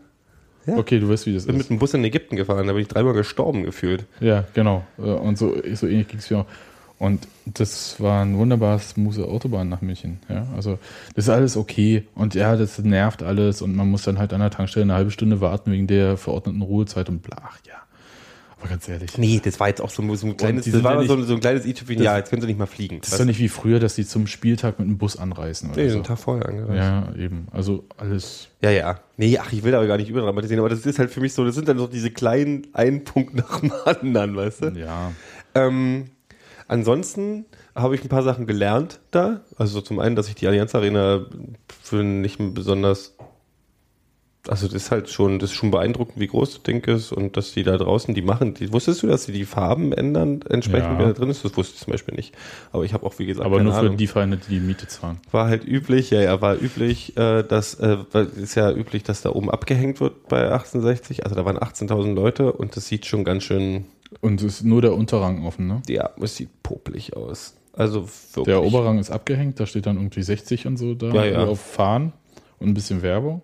Ja. 0.67 0.77
Okay, 0.77 0.99
du 0.99 1.07
weißt, 1.07 1.27
wie 1.27 1.33
das 1.33 1.43
Ich 1.43 1.47
bin 1.47 1.55
mit 1.57 1.61
ist. 1.65 1.69
dem 1.69 1.77
Bus 1.79 1.93
in 1.93 2.03
Ägypten 2.03 2.35
gefahren, 2.35 2.65
da 2.65 2.73
bin 2.73 2.81
ich 2.81 2.87
dreimal 2.87 3.13
gestorben 3.13 3.63
gefühlt. 3.63 4.05
Ja, 4.19 4.45
genau. 4.55 4.83
Äh, 4.97 5.01
Und 5.03 5.37
so, 5.37 5.55
so 5.75 5.85
ähnlich 5.87 6.07
ging 6.07 6.17
es 6.19 6.29
mir 6.31 6.39
auch. 6.39 6.45
Und 6.97 7.27
das 7.45 8.01
war 8.01 8.23
ein 8.23 8.37
wunderbar 8.37 8.79
smooth 8.79 9.19
Autobahn 9.19 9.67
nach 9.69 9.81
München. 9.81 10.19
Ja, 10.29 10.47
also 10.55 10.79
das 11.13 11.25
ist 11.25 11.29
alles 11.29 11.55
okay. 11.57 12.07
Und 12.15 12.33
ja, 12.35 12.55
das 12.55 12.79
nervt 12.79 13.21
alles 13.21 13.61
und 13.61 13.75
man 13.75 13.89
muss 13.91 14.03
dann 14.03 14.17
halt 14.17 14.33
an 14.33 14.39
der 14.39 14.49
Tankstelle 14.49 14.85
eine 14.85 14.93
halbe 14.93 15.11
Stunde 15.11 15.39
warten 15.41 15.71
wegen 15.71 15.87
der 15.87 16.15
verordneten 16.17 16.61
Ruhezeit 16.61 17.09
und 17.09 17.21
bla. 17.21 17.37
Ach, 17.43 17.59
ja. 17.67 17.73
Aber 18.65 18.71
ganz 18.71 18.89
ehrlich. 18.89 19.17
Nee, 19.17 19.39
das 19.43 19.59
war 19.59 19.67
jetzt 19.67 19.79
auch 19.79 19.91
so, 19.91 20.15
so 20.15 20.25
ein 20.25 20.37
kleines, 20.37 20.65
das 20.65 20.83
war 20.83 20.99
ja 20.99 21.07
so, 21.07 21.21
so 21.21 21.35
ein 21.35 21.39
kleines 21.39 21.65
i-Tüpfchen, 21.65 22.01
ja, 22.01 22.17
jetzt 22.17 22.31
können 22.31 22.41
sie 22.41 22.47
nicht 22.47 22.57
mal 22.57 22.65
fliegen. 22.65 22.99
Das 22.99 23.11
ist 23.11 23.19
doch 23.19 23.25
nicht 23.25 23.39
wie 23.39 23.47
früher, 23.47 23.79
dass 23.79 23.93
die 23.95 24.05
zum 24.05 24.25
Spieltag 24.25 24.79
mit 24.79 24.87
dem 24.87 24.97
Bus 24.97 25.17
anreisen 25.17 25.69
oder 25.71 25.81
Nee, 25.83 25.89
so. 25.89 25.95
einen 25.97 26.03
Tag 26.03 26.17
vorher 26.17 26.47
angereist. 26.47 26.77
Ja, 26.77 27.13
eben. 27.15 27.47
Also 27.51 27.85
alles. 27.97 28.47
Ja, 28.61 28.71
ja. 28.71 28.99
Nee, 29.17 29.37
ach, 29.37 29.53
ich 29.53 29.63
will 29.63 29.75
aber 29.75 29.85
gar 29.85 29.97
nicht 29.97 30.09
überdramatisieren, 30.09 30.59
aber 30.59 30.69
das 30.69 30.85
ist 30.85 30.97
halt 30.97 31.11
für 31.11 31.21
mich 31.21 31.33
so, 31.33 31.45
das 31.45 31.53
sind 31.53 31.67
dann 31.67 31.77
so 31.77 31.85
diese 31.85 32.09
kleinen 32.09 32.67
einen 32.73 33.03
Punkt 33.03 33.35
nach 33.35 33.59
dem 33.59 33.71
anderen, 33.85 34.35
weißt 34.35 34.63
du? 34.63 34.67
Ja. 34.69 35.11
Ähm, 35.53 36.05
ansonsten 36.67 37.45
habe 37.75 37.93
ich 37.95 38.03
ein 38.03 38.09
paar 38.09 38.23
Sachen 38.23 38.47
gelernt 38.47 38.99
da. 39.11 39.41
Also 39.57 39.81
zum 39.81 39.99
einen, 39.99 40.15
dass 40.15 40.27
ich 40.27 40.35
die 40.35 40.47
Allianz 40.47 40.73
Arena 40.73 41.25
für 41.83 42.03
nicht 42.03 42.39
besonders, 42.53 43.14
also 44.47 44.67
das 44.67 44.75
ist 44.75 44.91
halt 44.91 45.09
schon, 45.09 45.39
das 45.39 45.49
ist 45.51 45.55
schon 45.55 45.71
beeindruckend, 45.71 46.19
wie 46.19 46.27
groß 46.27 46.53
das 46.55 46.63
Ding 46.63 46.83
ist 46.85 47.11
und 47.11 47.35
dass 47.37 47.53
die 47.53 47.63
da 47.63 47.77
draußen, 47.77 48.13
die 48.13 48.21
machen, 48.21 48.53
die, 48.53 48.71
wusstest 48.71 49.03
du, 49.03 49.07
dass 49.07 49.23
sie 49.25 49.31
die 49.31 49.45
Farben 49.45 49.91
ändern, 49.93 50.41
entsprechend 50.49 50.91
Ja. 50.93 50.99
wer 50.99 51.07
da 51.07 51.13
drin 51.13 51.29
ist? 51.29 51.43
Das 51.45 51.55
wusste 51.57 51.73
ich 51.75 51.81
zum 51.83 51.91
Beispiel 51.91 52.15
nicht. 52.15 52.33
Aber 52.71 52.83
ich 52.85 52.93
habe 52.93 53.05
auch, 53.05 53.17
wie 53.19 53.25
gesagt, 53.25 53.45
Aber 53.45 53.61
nur 53.63 53.73
für 53.73 53.79
Ahnung 53.79 53.97
die 53.97 54.07
Vereine, 54.07 54.37
die 54.37 54.55
die 54.55 54.59
Miete 54.59 54.87
zahlen. 54.87 55.19
war 55.31 55.47
halt 55.47 55.65
üblich, 55.65 56.09
ja, 56.11 56.21
ja, 56.21 56.41
war 56.41 56.55
üblich, 56.61 57.17
äh, 57.17 57.43
dass, 57.43 57.75
äh, 57.75 57.97
ist 58.35 58.55
ja 58.55 58.71
üblich, 58.71 59.03
dass 59.03 59.21
da 59.21 59.29
oben 59.31 59.49
abgehängt 59.49 59.99
wird 59.99 60.27
bei 60.27 60.51
1860. 60.51 61.23
Also 61.23 61.35
da 61.35 61.45
waren 61.45 61.57
18.000 61.57 62.13
Leute 62.13 62.51
und 62.53 62.75
das 62.75 62.87
sieht 62.87 63.05
schon 63.05 63.23
ganz 63.23 63.43
schön, 63.43 63.85
Und 64.21 64.41
es 64.41 64.57
ist 64.57 64.63
nur 64.63 64.81
der 64.81 64.93
Unterrang 64.93 65.43
offen, 65.45 65.67
ne? 65.67 65.81
ja, 65.89 66.09
es 66.21 66.35
sieht 66.35 66.49
popelig 66.63 67.15
aus. 67.15 67.55
Also 67.73 68.07
wirklich. 68.33 68.45
Der 68.45 68.63
Oberrang 68.63 68.99
ist 68.99 69.11
abgehängt, 69.11 69.59
da 69.59 69.65
steht 69.65 69.85
dann 69.85 69.97
irgendwie 69.97 70.21
60 70.21 70.65
und 70.67 70.77
so 70.77 70.93
da 70.93 71.07
Ja, 71.07 71.25
ja. 71.25 71.43
auf 71.45 71.59
Fahren 71.59 72.13
und 72.59 72.69
ein 72.69 72.73
bisschen 72.73 73.01
Werbung. 73.01 73.41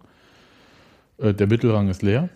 Äh, 1.21 1.33
Der 1.33 1.47
Mittelrang 1.47 1.89
ist 1.89 2.01
leer. 2.01 2.29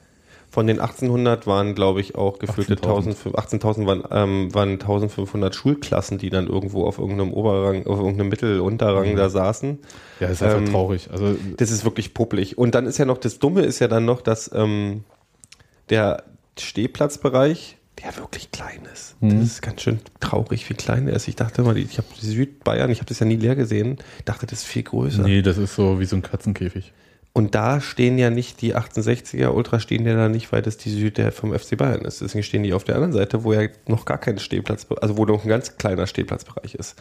Von 0.50 0.68
den 0.68 0.80
1800 0.80 1.48
waren, 1.48 1.76
glaube 1.76 2.00
ich, 2.00 2.16
auch 2.16 2.40
gefühlte 2.40 2.76
18.000. 2.76 3.34
18.000 3.34 3.60
18.000 3.60 3.86
waren, 3.88 4.04
ähm, 4.10 4.54
waren 4.54 4.74
1500 4.74 5.54
Schulklassen, 5.54 6.18
die 6.18 6.30
dann 6.30 6.48
irgendwo 6.48 6.86
auf 6.86 6.98
irgendeinem 6.98 7.34
Oberrang, 7.34 7.86
auf 7.88 7.98
irgendeinem 8.00 8.30
Mittel-Unterrang 8.30 9.18
da 9.18 9.28
saßen. 9.30 9.80
Ja, 10.22 10.28
ist 10.30 10.42
einfach 10.42 10.60
Ähm, 10.60 10.72
traurig. 10.72 11.10
Also 11.12 11.36
Das 11.58 11.72
ist 11.72 11.84
wirklich 11.84 12.14
popelig. 12.14 12.58
Und 12.58 12.74
dann 12.74 12.86
ist 12.86 12.98
ja 13.00 13.06
noch, 13.06 13.18
das 13.18 13.40
Dumme 13.40 13.64
ist 13.64 13.80
ja 13.80 13.90
dann 13.90 14.06
noch, 14.06 14.22
dass 14.22 14.50
ähm, 14.54 15.04
der 15.90 16.24
Stehplatzbereich, 16.58 17.78
der 18.04 18.16
wirklich 18.18 18.52
klein 18.52 18.82
ist. 18.94 19.16
Mhm. 19.22 19.40
Das 19.40 19.48
ist 19.50 19.62
ganz 19.62 19.82
schön 19.82 20.00
traurig, 20.20 20.70
wie 20.70 20.74
klein 20.76 21.08
er 21.08 21.16
ist. 21.16 21.28
Ich 21.28 21.36
dachte 21.36 21.64
mal, 21.64 21.76
ich 21.78 21.98
habe 21.98 22.08
Südbayern, 22.20 22.92
ich 22.92 23.00
habe 23.00 23.08
das 23.10 23.20
ja 23.20 23.26
nie 23.26 23.36
leer 23.36 23.56
gesehen, 23.56 23.98
dachte, 24.26 24.46
das 24.46 24.60
ist 24.60 24.66
viel 24.66 24.84
größer. 24.84 25.24
nee, 25.24 25.42
das 25.42 25.58
ist 25.58 25.76
so 25.76 26.00
wie 26.00 26.06
so 26.06 26.16
ein 26.16 26.22
Katzenkäfig. 26.22 26.94
Und 27.38 27.54
da 27.54 27.82
stehen 27.82 28.18
ja 28.18 28.30
nicht 28.30 28.62
die 28.62 28.78
1860er 28.78 29.50
Ultra 29.50 29.82
stehen 29.82 30.06
ja 30.08 30.16
da 30.16 30.30
nicht, 30.30 30.54
weil 30.54 30.62
das 30.62 30.78
die 30.78 30.90
Süd 30.90 31.18
der 31.18 31.34
vom 31.34 31.54
FC 31.54 31.76
Bayern 31.76 32.06
ist. 32.06 32.22
Deswegen 32.22 32.44
stehen 32.44 32.64
die 32.64 32.74
auf 32.74 32.86
der 32.86 32.96
anderen 32.96 33.12
Seite, 33.12 33.44
wo 33.44 33.52
ja 33.52 33.68
noch 33.90 34.06
gar 34.06 34.18
kein 34.18 34.40
Stehplatz, 34.40 34.88
also 35.02 35.18
wo 35.18 35.26
noch 35.26 35.44
ein 35.44 35.50
ganz 35.50 35.76
kleiner 35.78 36.08
Stehplatzbereich 36.08 36.76
ist. 36.76 36.96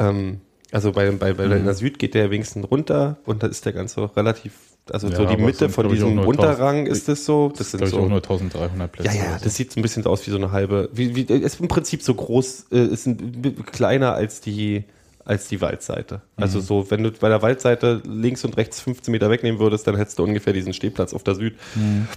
Ähm, 0.00 0.40
also 0.72 0.90
bei, 0.90 1.08
bei, 1.12 1.34
bei 1.34 1.46
Mhm. 1.46 1.52
in 1.52 1.64
der 1.66 1.74
Süd 1.74 2.00
geht 2.00 2.14
der 2.14 2.32
wenigstens 2.32 2.68
runter 2.68 3.18
und 3.26 3.44
da 3.44 3.46
ist 3.46 3.64
der 3.64 3.72
ganz 3.72 3.92
so 3.92 4.06
relativ, 4.06 4.54
also 4.90 5.06
Ja, 5.08 5.14
so 5.16 5.24
die 5.26 5.36
Mitte 5.36 5.68
von 5.68 5.88
diesem 5.88 6.18
Unterrang 6.18 6.78
1000 6.86 6.88
ist 6.88 7.08
es 7.08 7.24
so. 7.24 7.50
Das, 7.50 7.58
Das 7.58 7.70
sind 7.70 7.78
glaube 7.78 7.90
ich, 7.90 7.94
auch 7.96 8.02
so. 8.02 8.08
nur 8.08 8.18
1300 8.18 8.90
Plätze. 8.90 9.16
Ja, 9.16 9.24
ja, 9.24 9.38
so. 9.38 9.44
das 9.44 9.54
sieht 9.54 9.70
so 9.70 9.78
ein 9.78 9.82
bisschen 9.84 10.04
aus 10.04 10.26
wie 10.26 10.32
so 10.32 10.36
eine 10.36 10.50
halbe, 10.50 10.88
wie, 10.92 11.14
wie, 11.14 11.22
ist 11.32 11.60
im 11.60 11.68
Prinzip 11.68 12.02
so 12.02 12.12
groß, 12.14 12.66
äh, 12.72 12.86
ist 12.86 13.06
ein, 13.06 13.64
kleiner 13.70 14.14
als 14.14 14.40
die, 14.40 14.82
als 15.30 15.46
die 15.48 15.60
Waldseite. 15.60 16.22
Also 16.36 16.58
Mhm. 16.58 16.62
so, 16.62 16.90
wenn 16.90 17.02
du 17.04 17.12
bei 17.12 17.28
der 17.28 17.40
Waldseite 17.40 18.02
links 18.04 18.44
und 18.44 18.56
rechts 18.56 18.80
15 18.80 19.12
Meter 19.12 19.30
wegnehmen 19.30 19.60
würdest, 19.60 19.86
dann 19.86 19.96
hättest 19.96 20.18
du 20.18 20.24
ungefähr 20.24 20.52
diesen 20.52 20.72
Stehplatz 20.72 21.14
auf 21.14 21.22
der 21.22 21.36
Süd. 21.36 21.54
Mhm. 21.76 22.08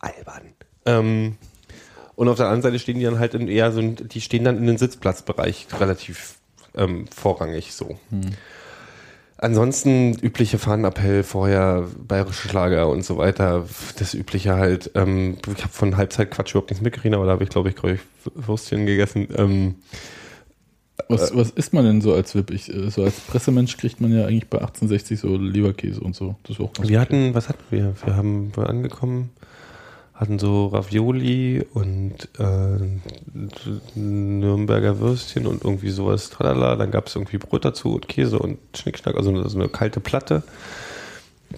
Albern. 0.00 0.42
Ähm, 0.84 1.36
und 2.14 2.28
auf 2.28 2.36
der 2.36 2.46
anderen 2.46 2.62
Seite 2.62 2.78
stehen 2.78 2.98
die 2.98 3.04
dann 3.06 3.18
halt 3.18 3.32
in 3.34 3.48
eher 3.48 3.72
so, 3.72 3.80
die 3.80 4.20
stehen 4.20 4.44
dann 4.44 4.58
in 4.58 4.66
den 4.66 4.76
Sitzplatzbereich 4.76 5.66
relativ 5.80 6.34
ähm, 6.76 7.06
vorrangig 7.08 7.72
so. 7.72 7.98
Ansonsten 9.38 10.14
übliche 10.20 10.58
Fahnenappell, 10.58 11.22
vorher 11.22 11.88
bayerische 11.98 12.48
Schlager 12.48 12.88
und 12.88 13.04
so 13.04 13.16
weiter. 13.18 13.66
Das 13.98 14.14
übliche 14.14 14.54
halt. 14.56 14.90
Ähm, 14.94 15.38
ich 15.56 15.62
habe 15.62 15.72
von 15.72 15.96
Halbzeit 15.96 16.30
Quatsch 16.30 16.50
überhaupt 16.52 16.70
nichts 16.70 16.82
mitgekriegt, 16.82 17.14
aber 17.14 17.26
da 17.26 17.32
habe 17.32 17.44
ich, 17.44 17.50
glaube 17.50 17.68
ich, 17.70 17.74
glaub 17.76 17.92
ich, 17.92 18.00
Würstchen 18.34 18.86
gegessen. 18.86 19.28
Ähm, 19.36 19.74
Was, 21.08 21.36
was 21.36 21.50
isst 21.50 21.72
man 21.72 21.84
denn 21.84 22.00
so 22.00 22.14
als 22.14 22.34
VIP? 22.34 22.50
Ich, 22.50 22.72
äh, 22.72 22.90
so 22.90 23.02
als 23.02 23.20
Pressemensch 23.20 23.76
kriegt 23.76 24.00
man 24.00 24.12
ja 24.12 24.26
eigentlich 24.26 24.48
bei 24.48 24.58
1860 24.58 25.20
so 25.20 25.36
Leberkäse 25.36 26.00
und 26.00 26.14
so. 26.14 26.36
Das 26.42 26.56
ist 26.56 26.60
auch 26.60 26.72
ganz 26.72 26.88
wir 26.88 26.98
okay. 26.98 27.06
hatten, 27.06 27.34
was 27.34 27.48
hatten 27.48 27.64
wir? 27.70 27.94
Wir 28.04 28.16
haben 28.16 28.52
wir 28.56 28.68
angekommen, 28.68 29.30
hatten 30.14 30.38
so 30.38 30.68
Ravioli 30.68 31.64
und 31.74 32.28
äh, 32.38 33.98
Nürnberger 33.98 35.00
Würstchen 35.00 35.46
und 35.46 35.64
irgendwie 35.64 35.90
sowas. 35.90 36.30
Tralala. 36.30 36.76
Dann 36.76 36.90
gab 36.90 37.08
es 37.08 37.16
irgendwie 37.16 37.38
Brot 37.38 37.64
dazu 37.64 37.94
und 37.94 38.08
Käse 38.08 38.38
und 38.38 38.58
Schnickschnack, 38.76 39.16
also 39.16 39.48
so 39.48 39.58
eine 39.58 39.68
kalte 39.68 40.00
Platte. 40.00 40.42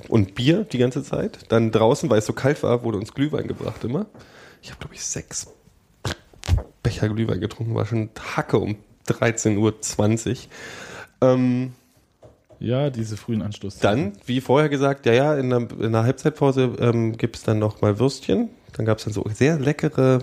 Und 0.09 0.35
Bier 0.35 0.65
die 0.65 0.79
ganze 0.79 1.03
Zeit. 1.03 1.39
Dann 1.49 1.71
draußen, 1.71 2.11
weil 2.11 2.19
es 2.19 2.27
so 2.27 2.33
kalt 2.33 2.63
war, 2.63 2.83
wurde 2.83 2.99
uns 2.99 3.15
Glühwein 3.15 3.47
gebracht 3.47 3.83
immer. 3.85 4.07
Ich 4.61 4.71
habe, 4.71 4.81
glaube 4.81 4.95
ich, 4.95 5.05
sechs 5.05 5.49
Becher 6.83 7.09
Glühwein 7.09 7.41
getrunken, 7.41 7.75
war 7.75 7.87
schon 7.87 8.11
Hacke 8.37 8.59
um 8.59 8.77
13.20 9.09 9.57
Uhr. 9.61 10.37
Ähm, 11.21 11.73
Ja, 12.59 12.91
diese 12.91 13.17
frühen 13.17 13.43
Anstoß. 13.43 13.79
dann, 13.79 14.13
wie 14.27 14.41
vorher 14.41 14.69
gesagt, 14.69 15.07
ja, 15.07 15.13
ja, 15.13 15.35
in 15.37 15.51
der, 15.51 15.69
in 15.81 15.93
der 15.93 16.03
Halbzeitpause 16.05 16.73
ähm, 16.81 17.17
gibt 17.17 17.37
es 17.37 17.43
dann 17.43 17.59
noch 17.59 17.81
mal 17.83 17.99
Würstchen. 17.99 18.49
Dann 18.75 18.85
gab 18.87 18.99
es 18.99 19.05
dann 19.05 19.13
so 19.13 19.25
sehr 19.33 19.59
leckere, 19.59 20.23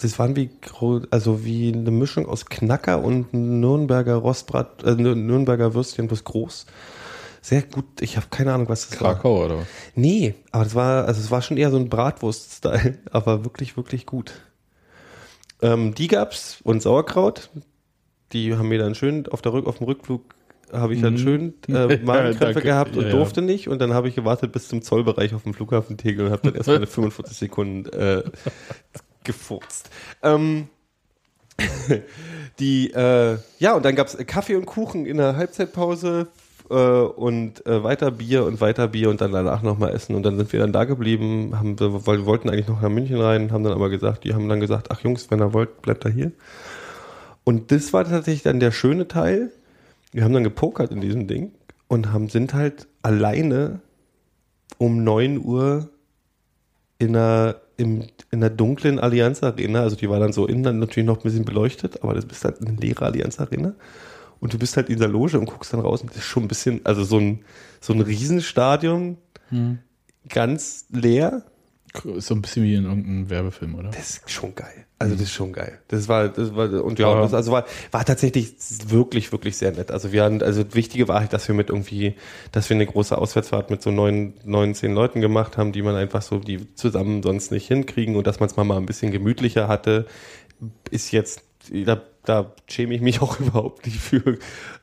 das 0.00 0.18
waren 0.18 0.34
wie, 0.34 0.48
also 1.10 1.44
wie 1.44 1.72
eine 1.72 1.90
Mischung 1.90 2.26
aus 2.26 2.46
Knacker 2.46 3.02
und 3.04 3.34
Nürnberger 3.34 4.14
Rostbrat, 4.14 4.82
äh, 4.82 4.92
Nür- 4.92 5.14
Nürnberger 5.14 5.74
Würstchen 5.74 6.06
bloß 6.06 6.24
groß. 6.24 6.64
Sehr 7.42 7.62
gut, 7.62 7.84
ich 8.00 8.16
habe 8.16 8.26
keine 8.30 8.52
Ahnung, 8.54 8.68
was 8.70 8.88
das 8.88 9.00
war. 9.00 9.14
Krakau 9.14 9.44
oder 9.44 9.58
was? 9.58 9.66
Nee, 9.94 10.34
aber 10.52 10.64
das 10.64 10.74
war, 10.74 11.04
also 11.06 11.20
es 11.20 11.30
war 11.30 11.40
schon 11.42 11.56
eher 11.58 11.70
so 11.70 11.76
ein 11.78 11.88
Bratwurst-Style, 11.90 12.98
aber 13.10 13.44
wirklich, 13.44 13.76
wirklich 13.76 14.06
gut. 14.06 14.32
Ähm, 15.62 15.94
die 15.94 16.08
gab's 16.08 16.58
und 16.64 16.80
Sauerkraut. 16.82 17.50
Die 18.32 18.54
haben 18.56 18.68
mir 18.68 18.78
dann 18.78 18.94
schön 18.94 19.26
auf 19.28 19.42
der 19.42 19.52
Rück, 19.52 19.66
auf 19.66 19.78
dem 19.78 19.86
Rückflug 19.86 20.22
habe 20.72 20.94
ich 20.94 21.00
dann 21.00 21.14
Mhm. 21.14 21.18
schön 21.18 21.54
äh, 21.68 21.96
Magenkrämpfe 22.04 22.62
gehabt 22.62 22.96
und 22.96 23.02
Ja, 23.02 23.08
ja. 23.08 23.14
durfte 23.16 23.42
nicht 23.42 23.68
und 23.68 23.80
dann 23.80 23.92
habe 23.92 24.08
ich 24.08 24.14
gewartet 24.14 24.52
bis 24.52 24.68
zum 24.68 24.82
Zollbereich 24.82 25.34
auf 25.34 25.42
dem 25.42 25.52
Flughafen 25.52 25.96
Tegel 25.96 26.26
und 26.26 26.32
habe 26.32 26.42
dann 26.44 26.54
erstmal 26.54 26.86
45 26.86 27.36
Sekunden 27.36 27.88
äh, 27.92 28.22
gefurzt. 29.24 29.90
Ähm, 30.22 30.68
die, 32.58 32.92
äh, 32.92 33.38
ja, 33.58 33.74
und 33.74 33.84
dann 33.84 33.94
gab's 33.96 34.16
Kaffee 34.26 34.54
und 34.56 34.66
Kuchen 34.66 35.06
in 35.06 35.16
der 35.18 35.36
Halbzeitpause 35.36 36.28
äh, 36.70 36.74
und 36.74 37.66
äh, 37.66 37.82
weiter 37.82 38.10
Bier 38.12 38.44
und 38.44 38.60
weiter 38.60 38.88
Bier 38.88 39.10
und 39.10 39.20
dann 39.20 39.32
danach 39.32 39.62
nochmal 39.62 39.92
essen. 39.94 40.14
Und 40.14 40.22
dann 40.22 40.36
sind 40.38 40.52
wir 40.52 40.60
dann 40.60 40.72
da 40.72 40.84
geblieben, 40.84 41.58
haben, 41.58 41.78
weil 41.78 42.18
wir 42.18 42.26
wollten 42.26 42.48
eigentlich 42.48 42.68
noch 42.68 42.80
nach 42.80 42.88
München 42.88 43.20
rein, 43.20 43.52
haben 43.52 43.64
dann 43.64 43.72
aber 43.74 43.90
gesagt, 43.90 44.24
die 44.24 44.34
haben 44.34 44.48
dann 44.48 44.60
gesagt, 44.60 44.88
ach 44.90 45.00
Jungs, 45.00 45.30
wenn 45.30 45.40
ihr 45.40 45.52
wollt, 45.52 45.82
bleibt 45.82 46.04
da 46.04 46.08
hier. 46.08 46.32
Und 47.44 47.72
das 47.72 47.92
war 47.92 48.04
tatsächlich 48.04 48.42
dann 48.42 48.60
der 48.60 48.70
schöne 48.70 49.08
Teil. 49.08 49.50
Wir 50.12 50.24
haben 50.24 50.34
dann 50.34 50.44
gepokert 50.44 50.90
in 50.92 51.00
diesem 51.00 51.26
Ding 51.26 51.52
und 51.88 52.12
haben, 52.12 52.28
sind 52.28 52.54
halt 52.54 52.86
alleine 53.02 53.80
um 54.78 55.04
9 55.04 55.38
Uhr 55.42 55.90
in 56.98 57.16
einer, 57.16 57.56
im, 57.76 58.02
in 58.30 58.42
einer 58.44 58.50
dunklen 58.50 58.98
Allianz 58.98 59.42
Arena, 59.42 59.80
also 59.82 59.96
die 59.96 60.08
war 60.10 60.20
dann 60.20 60.32
so 60.32 60.46
innen 60.46 60.78
natürlich 60.78 61.06
noch 61.06 61.18
ein 61.18 61.22
bisschen 61.22 61.44
beleuchtet, 61.44 62.02
aber 62.02 62.14
das 62.14 62.26
bist 62.26 62.44
halt 62.44 62.60
eine 62.60 62.76
leere 62.76 63.06
Allianz 63.06 63.40
Arena. 63.40 63.74
Und 64.38 64.52
du 64.54 64.58
bist 64.58 64.76
halt 64.76 64.88
in 64.88 64.96
dieser 64.96 65.08
Loge 65.08 65.38
und 65.38 65.46
guckst 65.46 65.72
dann 65.72 65.80
raus 65.80 66.02
und 66.02 66.10
das 66.10 66.18
ist 66.18 66.24
schon 66.24 66.44
ein 66.44 66.48
bisschen, 66.48 66.80
also 66.84 67.04
so 67.04 67.18
ein, 67.18 67.44
so 67.80 67.92
ein 67.92 68.00
Riesenstadion, 68.00 69.18
ganz 70.28 70.86
leer. 70.90 71.42
Ist 72.16 72.26
so 72.28 72.34
ein 72.34 72.42
bisschen 72.42 72.64
wie 72.64 72.74
in 72.74 72.84
irgendeinem 72.84 73.28
Werbefilm, 73.30 73.74
oder? 73.74 73.90
Das 73.90 74.18
ist 74.18 74.30
schon 74.30 74.54
geil. 74.54 74.86
Also 75.02 75.14
das 75.14 75.22
ist 75.22 75.32
schon 75.32 75.54
geil. 75.54 75.78
Das 75.88 76.08
war, 76.08 76.28
das 76.28 76.54
war 76.54 76.70
und 76.84 76.98
ja, 76.98 77.10
Ja. 77.10 77.22
das 77.22 77.32
also 77.32 77.52
war, 77.52 77.64
war 77.90 78.04
tatsächlich 78.04 78.54
wirklich, 78.86 79.32
wirklich 79.32 79.56
sehr 79.56 79.72
nett. 79.72 79.90
Also 79.90 80.12
wir 80.12 80.22
hatten, 80.22 80.42
also 80.42 80.62
wichtige 80.74 81.08
war 81.08 81.20
halt, 81.20 81.32
dass 81.32 81.48
wir 81.48 81.54
mit 81.54 81.70
irgendwie, 81.70 82.16
dass 82.52 82.68
wir 82.68 82.74
eine 82.74 82.84
große 82.84 83.16
Auswärtsfahrt 83.16 83.70
mit 83.70 83.80
so 83.80 83.90
neun, 83.90 84.34
neun, 84.44 84.74
zehn 84.74 84.92
Leuten 84.92 85.22
gemacht 85.22 85.56
haben, 85.56 85.72
die 85.72 85.80
man 85.80 85.94
einfach 85.96 86.20
so, 86.20 86.38
die 86.38 86.74
zusammen 86.74 87.22
sonst 87.22 87.50
nicht 87.50 87.66
hinkriegen 87.66 88.14
und 88.14 88.26
dass 88.26 88.40
man 88.40 88.50
es 88.50 88.56
mal, 88.56 88.64
mal 88.64 88.76
ein 88.76 88.84
bisschen 88.84 89.10
gemütlicher 89.10 89.68
hatte, 89.68 90.04
ist 90.90 91.12
jetzt, 91.12 91.44
da, 91.72 92.02
da 92.24 92.52
schäme 92.68 92.94
ich 92.94 93.00
mich 93.00 93.22
auch 93.22 93.40
überhaupt 93.40 93.86
nicht 93.86 94.00
für. 94.00 94.36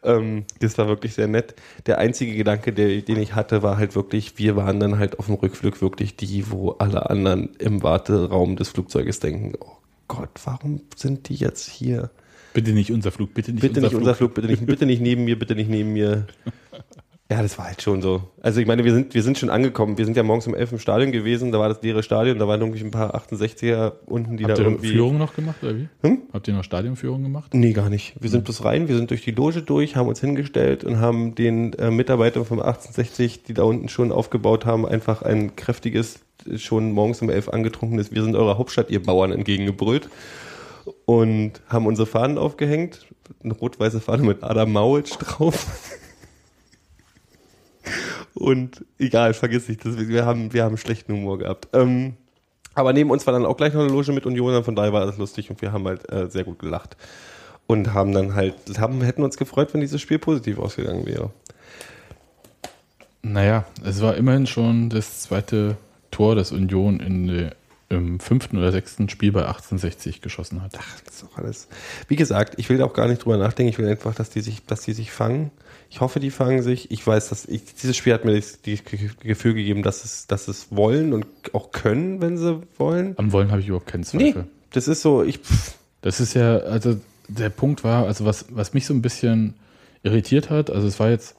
Ähm, 0.03 0.45
das 0.61 0.79
war 0.79 0.87
wirklich 0.87 1.13
sehr 1.13 1.27
nett. 1.27 1.53
Der 1.85 1.99
einzige 1.99 2.35
Gedanke, 2.35 2.73
der, 2.73 3.01
den 3.03 3.19
ich 3.21 3.35
hatte, 3.35 3.61
war 3.61 3.77
halt 3.77 3.95
wirklich, 3.95 4.39
wir 4.39 4.55
waren 4.55 4.79
dann 4.79 4.97
halt 4.97 5.19
auf 5.19 5.27
dem 5.27 5.35
Rückflug 5.35 5.79
wirklich 5.79 6.15
die, 6.15 6.49
wo 6.49 6.71
alle 6.71 7.07
anderen 7.07 7.55
im 7.59 7.83
Warteraum 7.83 8.55
des 8.55 8.69
Flugzeuges 8.69 9.19
denken, 9.19 9.53
oh 9.59 9.76
Gott, 10.07 10.29
warum 10.45 10.81
sind 10.95 11.29
die 11.29 11.35
jetzt 11.35 11.69
hier? 11.69 12.09
Bitte 12.53 12.71
nicht 12.71 12.91
unser 12.91 13.11
Flug, 13.11 13.33
bitte 13.33 13.51
nicht 13.51 13.61
Bitte 13.61 13.79
unser 13.79 13.87
nicht 13.87 13.95
unser 13.95 14.15
Flug, 14.15 14.33
bitte 14.33 14.47
nicht, 14.47 14.65
bitte 14.65 14.85
nicht 14.85 15.01
neben 15.01 15.25
mir, 15.25 15.37
bitte 15.37 15.55
nicht 15.55 15.69
neben 15.69 15.93
mir. 15.93 16.27
Ja, 17.29 17.41
das 17.41 17.57
war 17.57 17.65
halt 17.65 17.81
schon 17.81 18.01
so. 18.01 18.21
Also 18.41 18.61
ich 18.61 18.67
meine, 18.67 18.85
wir 18.85 18.93
sind, 18.93 19.13
wir 19.13 19.21
sind 19.21 19.37
schon 19.37 19.49
angekommen. 19.49 19.97
Wir 19.97 20.05
sind 20.05 20.15
ja 20.15 20.23
morgens 20.23 20.47
um 20.47 20.55
11 20.55 20.71
im 20.73 20.79
Stadion 20.79 21.11
gewesen, 21.11 21.51
da 21.51 21.59
war 21.59 21.67
das 21.67 21.81
leere 21.81 22.01
Stadion, 22.01 22.39
da 22.39 22.47
waren 22.47 22.61
irgendwie 22.61 22.81
ein 22.85 22.91
paar 22.91 23.15
68er 23.15 23.93
unten, 24.05 24.37
die 24.37 24.45
Habt 24.45 24.57
da 24.57 24.61
ihr 24.61 24.69
irgendwie. 24.69 24.93
Führung 24.93 25.17
noch 25.17 25.35
gemacht, 25.35 25.57
oder 25.61 25.75
wie? 25.75 25.89
Hm? 26.03 26.19
Habt 26.31 26.47
ihr 26.47 26.53
noch 26.53 26.63
Stadionführung 26.63 27.23
gemacht? 27.23 27.53
Nee, 27.53 27.73
gar 27.73 27.89
nicht. 27.89 28.13
Wir 28.21 28.29
sind 28.29 28.45
bloß 28.45 28.63
rein, 28.63 28.87
wir 28.87 28.95
sind 28.95 29.09
durch 29.09 29.23
die 29.23 29.31
Loge 29.31 29.61
durch, 29.61 29.97
haben 29.97 30.07
uns 30.07 30.21
hingestellt 30.21 30.85
und 30.85 30.99
haben 30.99 31.35
den 31.35 31.73
äh, 31.73 31.91
Mitarbeitern 31.91 32.45
vom 32.45 32.59
1860, 32.59 33.43
die 33.43 33.53
da 33.53 33.63
unten 33.63 33.89
schon 33.89 34.13
aufgebaut 34.13 34.65
haben, 34.65 34.85
einfach 34.85 35.21
ein 35.21 35.57
kräftiges, 35.57 36.21
schon 36.55 36.93
morgens 36.93 37.21
um 37.21 37.29
11 37.29 37.49
angetrunkenes 37.49 38.13
Wir 38.13 38.23
sind 38.23 38.37
eure 38.37 38.57
Hauptstadt, 38.57 38.89
ihr 38.89 39.03
Bauern, 39.03 39.33
entgegengebrüllt. 39.33 40.07
Und 41.03 41.53
haben 41.67 41.85
unsere 41.85 42.05
Fahnen 42.05 42.37
aufgehängt. 42.37 43.05
Eine 43.43 43.53
rot-weiße 43.53 43.99
Fahne 43.99 44.23
mit 44.23 44.41
Adam 44.43 44.71
Mauitsch 44.71 45.17
drauf. 45.19 45.65
Und 48.33 48.85
egal, 48.99 49.33
vergiss 49.33 49.67
nicht, 49.67 49.83
das, 49.85 49.97
wir, 49.97 50.25
haben, 50.25 50.53
wir 50.53 50.63
haben 50.63 50.77
schlechten 50.77 51.13
Humor 51.13 51.39
gehabt. 51.39 51.69
Ähm, 51.73 52.13
aber 52.73 52.93
neben 52.93 53.09
uns 53.09 53.25
war 53.25 53.33
dann 53.33 53.45
auch 53.45 53.57
gleich 53.57 53.73
noch 53.73 53.81
eine 53.81 53.91
Loge 53.91 54.11
mit 54.11 54.25
Union, 54.25 54.63
von 54.63 54.75
daher 54.75 54.93
war 54.93 55.05
das 55.05 55.17
lustig 55.17 55.49
und 55.49 55.61
wir 55.61 55.71
haben 55.71 55.87
halt 55.87 56.11
äh, 56.11 56.29
sehr 56.29 56.43
gut 56.43 56.59
gelacht. 56.59 56.95
Und 57.65 57.93
haben 57.93 58.13
dann 58.13 58.35
halt, 58.35 58.55
haben, 58.79 59.01
hätten 59.01 59.23
uns 59.23 59.35
gefreut, 59.35 59.73
wenn 59.73 59.81
dieses 59.81 59.99
Spiel 59.99 60.19
positiv 60.19 60.59
ausgegangen 60.59 61.05
wäre. 61.05 61.31
Naja, 63.23 63.65
es 63.83 64.01
war 64.01 64.15
immerhin 64.15 64.47
schon 64.47 64.89
das 64.89 65.21
zweite 65.21 65.75
Tor, 66.11 66.35
das 66.35 66.51
Union 66.51 66.99
in 66.99 67.27
der, 67.27 67.55
im 67.89 68.19
fünften 68.19 68.57
oder 68.57 68.71
sechsten 68.71 69.07
Spiel 69.07 69.31
bei 69.31 69.41
1860 69.41 70.21
geschossen 70.21 70.61
hat. 70.61 70.73
Ach, 70.77 70.99
das 71.05 71.15
ist 71.15 71.23
doch 71.23 71.37
alles. 71.37 71.67
Wie 72.09 72.15
gesagt, 72.17 72.55
ich 72.57 72.67
will 72.69 72.81
auch 72.81 72.93
gar 72.93 73.07
nicht 73.07 73.23
drüber 73.23 73.37
nachdenken. 73.37 73.69
Ich 73.69 73.77
will 73.77 73.87
einfach, 73.87 74.13
dass 74.13 74.29
die 74.29 74.41
sich, 74.41 74.65
dass 74.65 74.81
die 74.81 74.93
sich 74.93 75.11
fangen. 75.11 75.51
Ich 75.89 76.01
hoffe, 76.01 76.19
die 76.19 76.29
fangen 76.31 76.61
sich. 76.63 76.91
Ich 76.91 77.05
weiß, 77.07 77.29
dass 77.29 77.45
ich, 77.45 77.63
dieses 77.75 77.95
Spiel 77.95 78.13
hat 78.13 78.25
mir 78.25 78.35
das, 78.35 78.59
das 78.61 78.79
Gefühl 79.21 79.53
gegeben, 79.53 79.83
dass 79.83 80.03
es, 80.03 80.27
dass 80.27 80.49
es 80.49 80.67
wollen 80.69 81.13
und 81.13 81.25
auch 81.53 81.71
können, 81.71 82.19
wenn 82.19 82.37
sie 82.37 82.61
wollen. 82.77 83.13
Am 83.17 83.31
Wollen 83.31 83.51
habe 83.51 83.61
ich 83.61 83.67
überhaupt 83.69 83.87
keinen 83.87 84.01
Nee, 84.13 84.31
Zweifel. 84.33 84.47
das 84.71 84.89
ist 84.89 85.01
so, 85.01 85.23
ich, 85.23 85.37
pff, 85.39 85.75
Das 86.01 86.19
ist 86.19 86.33
ja, 86.33 86.57
also 86.57 86.99
der 87.29 87.49
Punkt 87.49 87.85
war, 87.85 88.05
also 88.05 88.25
was, 88.25 88.47
was 88.49 88.73
mich 88.73 88.85
so 88.85 88.93
ein 88.93 89.01
bisschen 89.01 89.53
irritiert 90.03 90.49
hat, 90.49 90.69
also 90.69 90.87
es 90.87 90.99
war 90.99 91.09
jetzt, 91.09 91.35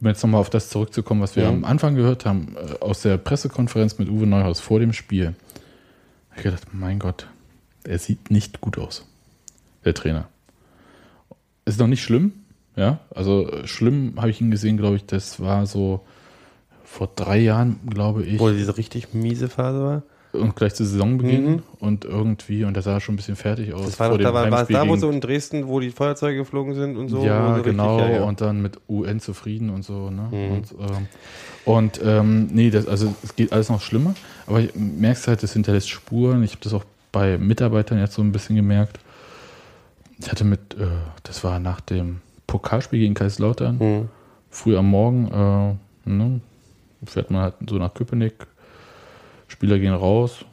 um 0.00 0.06
jetzt 0.06 0.22
nochmal 0.22 0.40
auf 0.40 0.50
das 0.50 0.68
zurückzukommen, 0.70 1.20
was 1.20 1.34
wir 1.34 1.42
Ja. 1.44 1.48
am 1.48 1.64
Anfang 1.64 1.96
gehört 1.96 2.24
haben, 2.24 2.56
äh, 2.56 2.78
aus 2.84 3.02
der 3.02 3.16
Pressekonferenz 3.18 3.98
mit 3.98 4.08
Uwe 4.08 4.26
Neuhaus 4.28 4.60
vor 4.60 4.78
dem 4.78 4.92
Spiel, 4.92 5.34
ich 6.38 6.44
gedacht, 6.44 6.66
mein 6.72 6.98
Gott, 6.98 7.28
er 7.84 7.98
sieht 7.98 8.30
nicht 8.30 8.60
gut 8.60 8.78
aus, 8.78 9.06
der 9.84 9.94
Trainer. 9.94 10.28
Ist 11.64 11.78
noch 11.78 11.86
nicht 11.86 12.02
schlimm, 12.02 12.32
ja, 12.76 13.00
also 13.14 13.50
schlimm 13.64 14.14
habe 14.16 14.30
ich 14.30 14.40
ihn 14.40 14.50
gesehen, 14.50 14.76
glaube 14.76 14.96
ich, 14.96 15.04
das 15.04 15.40
war 15.40 15.66
so 15.66 16.04
vor 16.84 17.10
drei 17.14 17.38
Jahren, 17.38 17.80
glaube 17.88 18.24
ich. 18.24 18.38
wo 18.38 18.50
diese 18.50 18.76
richtig 18.76 19.12
miese 19.12 19.48
Phase 19.48 19.82
war. 19.82 20.02
Und 20.32 20.54
gleich 20.56 20.74
zu 20.74 20.84
Saisonbeginn 20.84 21.62
und 21.80 22.04
irgendwie, 22.04 22.64
und 22.64 22.74
der 22.74 22.82
sah 22.82 23.00
schon 23.00 23.14
ein 23.14 23.16
bisschen 23.16 23.36
fertig 23.36 23.72
aus. 23.72 23.86
Das 23.86 23.98
war 24.00 24.10
doch, 24.10 24.18
da 24.18 24.34
war, 24.34 24.50
war 24.50 24.62
es 24.62 24.68
da, 24.68 24.86
wo 24.86 24.96
so 24.96 25.10
in 25.10 25.20
Dresden, 25.20 25.66
wo 25.68 25.80
die 25.80 25.90
Feuerzeuge 25.90 26.38
geflogen 26.38 26.74
sind 26.74 26.96
und 26.96 27.08
so. 27.08 27.24
ja, 27.24 27.46
so 27.48 27.54
richtig- 27.54 27.72
genau, 27.72 27.98
ja, 28.00 28.10
ja. 28.10 28.22
und 28.24 28.40
dann 28.40 28.60
mit 28.60 28.78
UN 28.88 29.20
zufrieden 29.20 29.70
und 29.70 29.84
so, 29.84 30.10
ne? 30.10 30.28
Mhm. 30.30 30.52
Und, 30.56 30.72
ähm, 30.80 31.06
und 31.64 32.00
ähm, 32.04 32.48
nee, 32.52 32.70
das, 32.70 32.86
also 32.86 33.14
es 33.22 33.34
geht 33.36 33.52
alles 33.52 33.70
noch 33.70 33.80
schlimmer, 33.80 34.14
aber 34.46 34.60
ich 34.60 34.74
merkst 34.74 35.28
halt, 35.28 35.42
das 35.42 35.52
hinterlässt 35.54 35.88
Spuren. 35.88 36.42
Ich 36.42 36.50
habe 36.52 36.60
das 36.62 36.74
auch 36.74 36.84
bei 37.10 37.38
Mitarbeitern 37.38 37.98
jetzt 37.98 38.14
so 38.14 38.22
ein 38.22 38.32
bisschen 38.32 38.56
gemerkt. 38.56 38.98
Ich 40.20 40.30
hatte 40.30 40.44
mit, 40.44 40.74
äh, 40.74 40.86
das 41.22 41.42
war 41.44 41.58
nach 41.58 41.80
dem 41.80 42.20
Pokalspiel 42.46 42.98
gegen 42.98 43.14
Kaiserslautern, 43.14 43.78
Mhm. 43.78 44.08
früh 44.50 44.76
am 44.76 44.90
Morgen, 44.90 45.78
äh, 46.06 46.10
ne, 46.10 46.40
fährt 47.04 47.30
man 47.30 47.42
halt 47.42 47.54
so 47.68 47.76
nach 47.76 47.94
Köpenick, 47.94 48.34
Spieler 49.48 49.78
gehen 49.78 49.94
raus, 49.94 50.44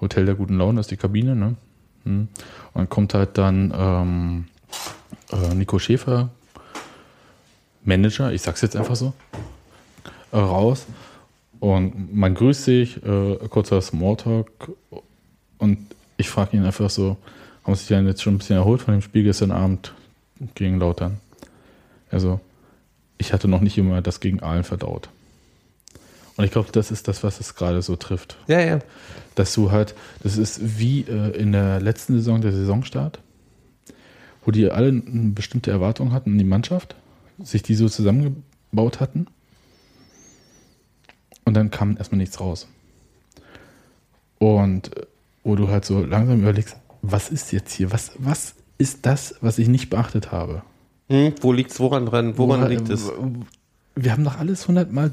Hotel 0.00 0.26
der 0.26 0.34
guten 0.34 0.56
Laune 0.56 0.80
ist 0.80 0.90
die 0.90 0.96
Kabine, 0.96 1.36
ne? 1.36 1.56
Hm. 2.04 2.28
Und 2.72 2.74
dann 2.74 2.88
kommt 2.88 3.14
halt 3.14 3.36
dann 3.36 3.72
ähm, 3.76 4.44
äh, 5.30 5.54
Nico 5.54 5.78
Schäfer, 5.78 6.30
Manager, 7.84 8.32
ich 8.32 8.42
sag's 8.42 8.62
jetzt 8.62 8.76
einfach 8.76 8.96
so, 8.96 9.12
äh, 10.32 10.38
raus. 10.38 10.86
Und 11.60 12.14
man 12.14 12.34
grüßt 12.34 12.64
sich, 12.64 13.04
äh, 13.04 13.36
kurzer 13.50 13.80
Smalltalk. 13.82 14.50
Und 15.58 15.78
ich 16.16 16.30
frage 16.30 16.56
ihn 16.56 16.64
einfach 16.64 16.88
so, 16.88 17.18
haben 17.64 17.74
Sie 17.74 17.80
sich 17.80 17.88
denn 17.88 18.06
jetzt 18.06 18.22
schon 18.22 18.34
ein 18.34 18.38
bisschen 18.38 18.56
erholt 18.56 18.80
von 18.80 18.94
dem 18.94 19.02
Spiel 19.02 19.24
gestern 19.24 19.50
Abend 19.50 19.92
gegen 20.54 20.78
Lautern? 20.78 21.18
Also, 22.10 22.40
ich 23.18 23.34
hatte 23.34 23.48
noch 23.48 23.60
nicht 23.60 23.76
immer 23.76 24.00
das 24.00 24.20
gegen 24.20 24.42
Aalen 24.42 24.64
verdaut. 24.64 25.10
Und 26.36 26.44
ich 26.44 26.50
glaube, 26.50 26.70
das 26.72 26.90
ist 26.90 27.08
das, 27.08 27.22
was 27.22 27.40
es 27.40 27.54
gerade 27.54 27.82
so 27.82 27.96
trifft. 27.96 28.36
Ja, 28.46 28.60
ja. 28.60 28.78
Dass 29.34 29.52
du 29.54 29.70
halt, 29.70 29.94
das 30.22 30.36
ist 30.38 30.78
wie 30.78 31.02
äh, 31.02 31.30
in 31.36 31.52
der 31.52 31.80
letzten 31.80 32.14
Saison, 32.14 32.40
der 32.40 32.52
Saisonstart, 32.52 33.20
wo 34.44 34.50
die 34.50 34.70
alle 34.70 34.88
eine 34.88 35.30
bestimmte 35.30 35.70
Erwartung 35.70 36.12
hatten 36.12 36.32
an 36.32 36.38
die 36.38 36.44
Mannschaft, 36.44 36.94
sich 37.42 37.62
die 37.62 37.74
so 37.74 37.88
zusammengebaut 37.88 39.00
hatten. 39.00 39.26
Und 41.44 41.54
dann 41.54 41.70
kam 41.70 41.96
erstmal 41.96 42.18
nichts 42.18 42.40
raus. 42.40 42.68
Und 44.38 44.96
äh, 44.96 45.06
wo 45.44 45.56
du 45.56 45.68
halt 45.68 45.84
so 45.84 46.02
langsam 46.04 46.40
überlegst, 46.40 46.76
was 47.02 47.28
ist 47.30 47.52
jetzt 47.52 47.72
hier? 47.72 47.92
Was, 47.92 48.12
was 48.18 48.54
ist 48.78 49.04
das, 49.06 49.34
was 49.40 49.58
ich 49.58 49.68
nicht 49.68 49.90
beachtet 49.90 50.32
habe? 50.32 50.62
Hm, 51.08 51.34
wo 51.40 51.52
liegt's, 51.52 51.80
woran 51.80 52.06
dran, 52.06 52.36
woran 52.38 52.60
Woran- 52.60 52.70
liegt 52.70 52.88
es? 52.88 53.10
Wir 53.96 54.12
haben 54.12 54.24
doch 54.24 54.38
alles 54.38 54.68
hundertmal 54.68 55.10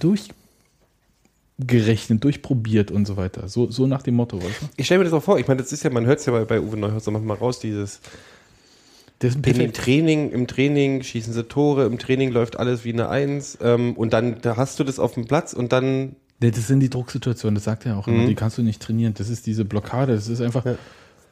durchgerechnet, 1.57 2.23
durchprobiert 2.23 2.91
und 2.91 3.05
so 3.07 3.17
weiter. 3.17 3.47
So, 3.47 3.69
so 3.71 3.87
nach 3.87 4.01
dem 4.03 4.15
Motto, 4.15 4.37
weißt 4.37 4.61
du? 4.61 4.65
Ich 4.77 4.85
stelle 4.85 4.99
mir 4.99 5.05
das 5.05 5.13
auch 5.13 5.23
vor, 5.23 5.39
ich 5.39 5.47
meine, 5.47 5.61
das 5.61 5.71
ist 5.71 5.83
ja, 5.83 5.89
man 5.89 6.05
hört 6.05 6.19
es 6.19 6.25
ja 6.25 6.33
bei, 6.33 6.45
bei 6.45 6.61
Uwe 6.61 6.77
Neuhaus 6.77 7.03
so 7.05 7.11
manchmal 7.11 7.37
raus, 7.37 7.59
dieses 7.59 7.99
perfekt. 9.19 9.75
Training, 9.77 10.31
im 10.31 10.45
Training 10.47 11.01
schießen 11.01 11.33
sie 11.33 11.43
Tore, 11.43 11.85
im 11.85 11.97
Training 11.97 12.31
läuft 12.31 12.59
alles 12.59 12.85
wie 12.85 12.93
eine 12.93 13.09
Eins 13.09 13.57
ähm, 13.61 13.93
und 13.95 14.13
dann 14.13 14.37
da 14.41 14.57
hast 14.57 14.79
du 14.79 14.83
das 14.83 14.99
auf 14.99 15.13
dem 15.13 15.25
Platz 15.25 15.53
und 15.53 15.71
dann 15.71 16.15
das 16.39 16.67
sind 16.67 16.81
die 16.81 16.89
Drucksituationen, 16.91 17.55
das 17.55 17.63
sagt 17.63 17.87
er 17.87 17.97
auch 17.97 18.07
immer. 18.07 18.19
Mhm. 18.19 18.27
Die 18.27 18.35
kannst 18.35 18.59
du 18.59 18.61
nicht 18.61 18.79
trainieren. 18.79 19.15
Das 19.17 19.27
ist 19.27 19.47
diese 19.47 19.65
Blockade. 19.65 20.13
Das 20.13 20.27
ist 20.27 20.39
einfach. 20.39 20.63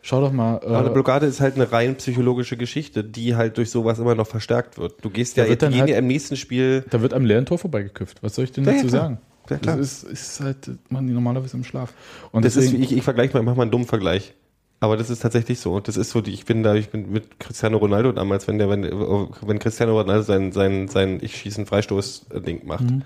Schau 0.02 0.20
doch 0.20 0.32
mal. 0.32 0.56
Aber 0.56 0.80
eine 0.80 0.90
Äh, 0.90 0.94
Blockade 0.94 1.28
ist 1.28 1.42
halt 1.42 1.54
eine 1.56 1.72
rein 1.72 1.96
psychologische 1.98 2.58
Geschichte, 2.58 3.04
die 3.04 3.36
halt 3.36 3.58
durch 3.58 3.70
sowas 3.70 4.00
immer 4.00 4.16
noch 4.16 4.26
verstärkt 4.26 4.80
wird. 4.80 4.96
Du 5.06 5.12
gehst 5.12 5.38
ja, 5.38 5.46
Da 5.46 5.54
gehen 5.70 5.80
halt- 5.82 5.90
ja 5.92 5.98
im 6.00 6.08
nächsten 6.08 6.36
Spiel. 6.38 6.86
da 6.90 7.02
wird 7.04 7.14
am 7.14 7.24
leeren 7.24 7.46
Tor 7.46 7.60
vorbeigeköpft. 7.60 8.24
Was 8.24 8.34
soll 8.34 8.46
ich 8.46 8.52
denn 8.52 8.64
Ja, 8.64 8.72
ja, 8.72 8.78
dazu 8.78 8.90
sagen? 8.90 9.20
Ja, 9.50 9.58
klar. 9.58 9.78
Das 9.78 10.04
ist, 10.04 10.12
ist 10.12 10.40
halt, 10.40 10.70
man 10.90 11.06
normalerweise 11.06 11.58
im 11.58 11.64
Schlaf. 11.64 11.94
Und 12.32 12.46
Das 12.46 12.56
ist, 12.56 12.66
deswegen, 12.66 12.84
ich, 12.84 12.96
ich 12.96 13.04
vergleiche 13.04 13.34
mal, 13.34 13.40
ich 13.40 13.46
mache 13.46 13.56
mal 13.56 13.64
einen 13.64 13.72
dummen 13.72 13.88
Vergleich. 13.88 14.34
Aber 14.80 14.98
das 14.98 15.10
ist 15.10 15.22
tatsächlich 15.22 15.60
so. 15.60 15.74
Und 15.74 15.88
das 15.88 15.98
ist 15.98 16.12
so, 16.12 16.22
die, 16.22 16.32
ich 16.32 16.46
bin 16.46 16.62
da, 16.62 16.76
ich 16.76 16.90
bin 16.90 17.12
mit 17.12 17.40
Cristiano 17.40 17.78
Ronaldo 17.78 18.12
damals, 18.12 18.48
wenn 18.48 18.58
der, 18.58 18.70
wenn, 18.70 18.84
wenn 18.84 19.60
Cristiano 19.60 19.98
Ronaldo 19.98 20.24
sein, 20.24 20.52
sein, 20.52 20.88
sein 20.88 21.20
Ich 21.22 21.38
schieße 21.38 21.58
einen 21.58 21.66
Freistoß-Ding 21.66 22.66
macht. 22.66 22.84
Mhm. 22.84 23.02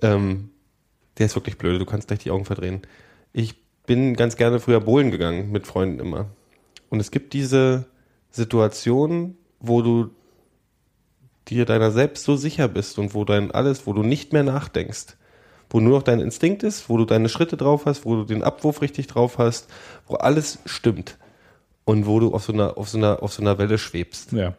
Ähm, 0.00 0.50
der 1.18 1.26
ist 1.26 1.34
wirklich 1.34 1.58
blöd, 1.58 1.80
du 1.80 1.86
kannst 1.86 2.08
gleich 2.08 2.20
die 2.20 2.30
Augen 2.30 2.44
verdrehen. 2.44 2.82
Ich 3.32 3.56
bin 3.86 4.14
ganz 4.14 4.36
gerne 4.36 4.60
früher 4.60 4.80
bowlen 4.80 5.10
gegangen, 5.10 5.50
mit 5.50 5.66
Freunden 5.66 5.98
immer. 5.98 6.26
Und 6.88 7.00
es 7.00 7.10
gibt 7.10 7.32
diese 7.32 7.86
Situation, 8.30 9.36
wo 9.60 9.82
du 9.82 10.10
dir 11.50 11.64
deiner 11.64 11.90
selbst 11.90 12.24
so 12.24 12.36
sicher 12.36 12.68
bist 12.68 12.98
und 12.98 13.14
wo 13.14 13.24
dein 13.24 13.50
alles, 13.50 13.86
wo 13.86 13.92
du 13.92 14.02
nicht 14.02 14.32
mehr 14.32 14.42
nachdenkst, 14.42 15.16
wo 15.70 15.80
nur 15.80 15.98
noch 15.98 16.02
dein 16.02 16.20
Instinkt 16.20 16.62
ist, 16.62 16.88
wo 16.88 16.96
du 16.96 17.04
deine 17.04 17.28
Schritte 17.28 17.56
drauf 17.56 17.86
hast, 17.86 18.04
wo 18.04 18.16
du 18.16 18.24
den 18.24 18.42
Abwurf 18.42 18.82
richtig 18.82 19.06
drauf 19.06 19.38
hast, 19.38 19.68
wo 20.06 20.14
alles 20.14 20.58
stimmt 20.66 21.18
und 21.84 22.06
wo 22.06 22.20
du 22.20 22.34
auf 22.34 22.44
so 22.44 22.52
einer, 22.52 22.76
auf 22.78 22.88
so 22.88 22.98
einer, 22.98 23.22
auf 23.22 23.32
so 23.32 23.42
einer 23.42 23.58
Welle 23.58 23.78
schwebst. 23.78 24.32
ja. 24.32 24.54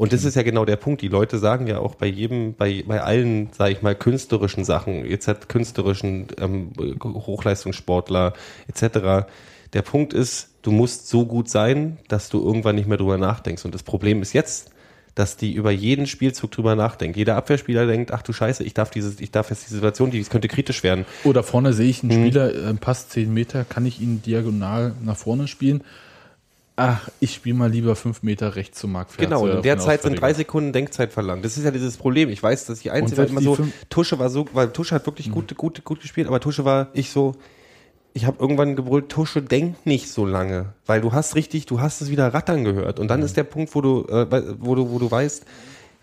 Und 0.00 0.14
das 0.14 0.24
ist 0.24 0.34
ja 0.34 0.42
genau 0.42 0.64
der 0.64 0.76
Punkt. 0.76 1.02
Die 1.02 1.08
Leute 1.08 1.38
sagen 1.38 1.66
ja 1.66 1.78
auch 1.78 1.94
bei 1.94 2.06
jedem, 2.06 2.54
bei, 2.54 2.82
bei 2.86 3.02
allen, 3.02 3.50
sage 3.52 3.72
ich 3.72 3.82
mal, 3.82 3.94
künstlerischen 3.94 4.64
Sachen, 4.64 5.04
jetzt 5.04 5.50
künstlerischen 5.50 6.28
ähm, 6.40 6.72
Hochleistungssportler 7.04 8.32
etc. 8.66 9.28
Der 9.74 9.82
Punkt 9.82 10.14
ist, 10.14 10.54
du 10.62 10.70
musst 10.70 11.08
so 11.08 11.26
gut 11.26 11.50
sein, 11.50 11.98
dass 12.08 12.30
du 12.30 12.42
irgendwann 12.42 12.76
nicht 12.76 12.88
mehr 12.88 12.96
drüber 12.96 13.18
nachdenkst. 13.18 13.66
Und 13.66 13.74
das 13.74 13.82
Problem 13.82 14.22
ist 14.22 14.32
jetzt, 14.32 14.70
dass 15.14 15.36
die 15.36 15.52
über 15.52 15.70
jeden 15.70 16.06
Spielzug 16.06 16.50
drüber 16.50 16.76
nachdenken. 16.76 17.18
Jeder 17.18 17.36
Abwehrspieler 17.36 17.86
denkt, 17.86 18.12
ach 18.12 18.22
du 18.22 18.32
Scheiße, 18.32 18.62
ich 18.64 18.74
darf 18.74 18.90
dieses, 18.90 19.20
ich 19.20 19.30
darf 19.30 19.50
jetzt 19.50 19.68
die 19.68 19.74
Situation, 19.74 20.10
die 20.10 20.22
könnte 20.24 20.48
kritisch 20.48 20.82
werden. 20.82 21.04
Oder 21.24 21.42
vorne 21.42 21.72
sehe 21.72 21.88
ich 21.88 22.02
einen 22.02 22.12
Mhm. 22.20 22.26
Spieler, 22.26 22.54
äh, 22.54 22.74
passt 22.74 23.10
10 23.12 23.32
Meter, 23.34 23.64
kann 23.64 23.86
ich 23.86 24.00
ihn 24.00 24.22
diagonal 24.22 24.94
nach 25.02 25.16
vorne 25.16 25.48
spielen? 25.48 25.82
Ach, 26.76 27.08
ich 27.20 27.34
spiele 27.34 27.56
mal 27.56 27.70
lieber 27.70 27.94
5 27.94 28.22
Meter 28.22 28.56
rechts 28.56 28.78
zum 28.80 28.92
Marc 28.92 29.10
Ferze 29.10 29.26
Genau, 29.26 29.42
und 29.44 29.50
in 29.56 29.62
der 29.62 29.78
Zeit 29.78 30.02
sind 30.02 30.18
drei. 30.18 30.32
Sekunden 30.32 30.72
Denkzeit 30.72 31.12
verlangt. 31.12 31.44
Das 31.44 31.58
ist 31.58 31.64
ja 31.64 31.70
dieses 31.70 31.98
Problem. 31.98 32.30
Ich 32.30 32.42
weiß, 32.42 32.64
dass 32.66 32.80
die 32.80 32.90
Einzige 32.90 33.22
immer 33.24 33.42
so, 33.42 33.56
fünf- 33.56 33.72
Tusche 33.90 34.18
war 34.18 34.30
so, 34.30 34.46
weil 34.54 34.70
Tusche 34.72 34.94
hat 34.94 35.04
wirklich 35.04 35.30
gut, 35.30 35.54
gut, 35.56 35.84
gut 35.84 36.00
gespielt, 36.00 36.26
aber 36.26 36.40
Tusche 36.40 36.64
war 36.64 36.88
ich 36.94 37.10
so, 37.10 37.34
ich 38.12 38.26
habe 38.26 38.38
irgendwann 38.40 38.76
gebrüllt, 38.76 39.08
Tusche, 39.08 39.40
denk 39.42 39.86
nicht 39.86 40.08
so 40.10 40.26
lange, 40.26 40.72
weil 40.86 41.00
du 41.00 41.12
hast 41.12 41.34
richtig, 41.36 41.66
du 41.66 41.80
hast 41.80 42.00
es 42.00 42.10
wieder 42.10 42.34
rattern 42.34 42.64
gehört. 42.64 42.98
Und 42.98 43.08
dann 43.08 43.22
ist 43.22 43.36
der 43.36 43.44
Punkt, 43.44 43.74
wo 43.74 43.80
du, 43.80 44.04
äh, 44.08 44.26
wo 44.58 44.74
du, 44.74 44.90
wo 44.90 44.98
du 44.98 45.10
weißt, 45.10 45.44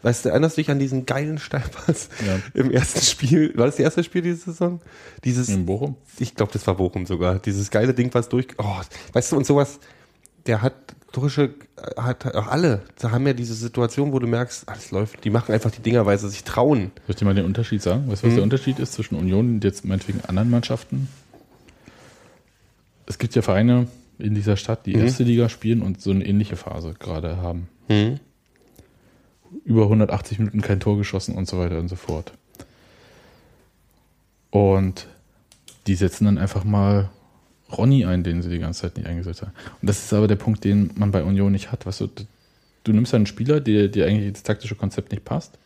weißt 0.03 0.25
du, 0.25 0.29
erinnerst 0.29 0.57
du 0.57 0.61
dich 0.61 0.71
an 0.71 0.79
diesen 0.79 1.05
geilen 1.05 1.37
Steilpass 1.37 2.09
Ja. 2.25 2.39
im 2.61 2.71
ersten 2.71 3.01
Spiel? 3.01 3.51
War 3.57 3.65
das 3.65 3.75
das 3.75 3.83
erste 3.83 4.03
Spiel 4.03 4.21
diese 4.21 4.37
Saison? 4.51 4.79
Dieses, 5.25 5.49
In 5.49 5.65
Bochum? 5.65 5.95
ich 6.19 6.33
glaube, 6.35 6.51
das 6.53 6.65
war 6.67 6.75
Bochum 6.75 7.05
sogar. 7.05 7.39
Dieses 7.39 7.69
geile 7.71 7.93
Ding, 7.93 8.13
was 8.13 8.29
durch. 8.29 8.47
Oh, 8.57 8.75
weißt 9.13 9.31
du, 9.33 9.37
und 9.37 9.45
sowas, 9.45 9.79
der 10.45 10.61
hat 10.61 10.73
Tusche 11.13 11.55
hat 11.97 12.35
auch 12.35 12.47
alle, 12.47 12.81
da 12.99 13.11
haben 13.11 13.25
ja 13.25 13.33
diese 13.33 13.53
Situation, 13.53 14.11
wo 14.11 14.19
du 14.19 14.27
merkst, 14.27 14.67
alles 14.69 14.91
läuft, 14.91 15.23
die 15.23 15.29
machen 15.29 15.53
einfach 15.53 15.71
die 15.71 15.81
Dinger, 15.81 16.05
weil 16.05 16.17
sie 16.19 16.29
sich 16.29 16.43
trauen. 16.43 16.91
Soll 17.05 17.09
ich 17.09 17.15
dir 17.15 17.25
mal 17.25 17.33
den 17.33 17.45
Unterschied 17.45 17.81
sagen? 17.81 18.09
Weißt 18.11 18.21
du, 18.23 18.27
was 18.27 18.31
Mhm. 18.33 18.35
der 18.35 18.43
Unterschied 18.43 18.77
ist 18.79 18.93
zwischen 18.93 19.15
Union 19.15 19.55
und 19.55 19.63
jetzt 19.63 19.85
meinetwegen 19.85 20.19
anderen 20.27 20.49
Mannschaften? 20.49 21.07
Es 23.07 23.17
gibt 23.17 23.33
ja 23.35 23.41
Vereine 23.41 23.87
in 24.19 24.35
dieser 24.35 24.57
Stadt, 24.57 24.85
die 24.85 24.95
Mhm. 24.95 25.03
erste 25.03 25.23
Liga 25.23 25.49
spielen 25.49 25.81
und 25.81 26.01
so 26.01 26.11
eine 26.11 26.25
ähnliche 26.25 26.55
Phase 26.55 26.93
gerade 26.99 27.37
haben. 27.37 27.67
Mhm. 27.87 28.19
Über 29.63 29.87
180 29.89 30.39
Minuten 30.39 30.61
kein 30.61 30.79
Tor 30.79 30.97
geschossen 30.97 31.33
und 31.35 31.47
so 31.47 31.57
weiter 31.57 31.79
und 31.79 31.87
so 31.87 31.95
fort. 31.95 32.33
Und 34.49 35.07
die 35.87 35.95
setzen 35.95 36.25
dann 36.25 36.37
einfach 36.37 36.63
mal 36.63 37.09
Ronny 37.71 38.05
ein, 38.05 38.23
den 38.23 38.41
sie 38.41 38.49
die 38.49 38.59
ganze 38.59 38.81
Zeit 38.81 38.97
nicht 38.97 39.07
eingesetzt 39.07 39.41
haben. 39.41 39.51
Und 39.81 39.89
das 39.89 39.99
ist 40.03 40.13
aber 40.13 40.27
der 40.27 40.35
Punkt, 40.35 40.63
den 40.63 40.91
man 40.95 41.11
bei 41.11 41.23
Union 41.23 41.51
nicht 41.51 41.71
hat. 41.71 41.85
Weißt 41.85 42.01
du, 42.01 42.09
du 42.83 42.93
nimmst 42.93 43.13
einen 43.13 43.25
Spieler, 43.25 43.59
der 43.59 43.87
dir 43.87 44.05
eigentlich 44.05 44.33
das 44.33 44.43
taktische 44.43 44.75
Konzept 44.75 45.11
nicht 45.11 45.25
passt, 45.25 45.57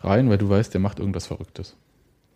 rein, 0.00 0.28
weil 0.28 0.38
du 0.38 0.48
weißt, 0.48 0.72
der 0.72 0.80
macht 0.80 0.98
irgendwas 0.98 1.26
Verrücktes. 1.26 1.74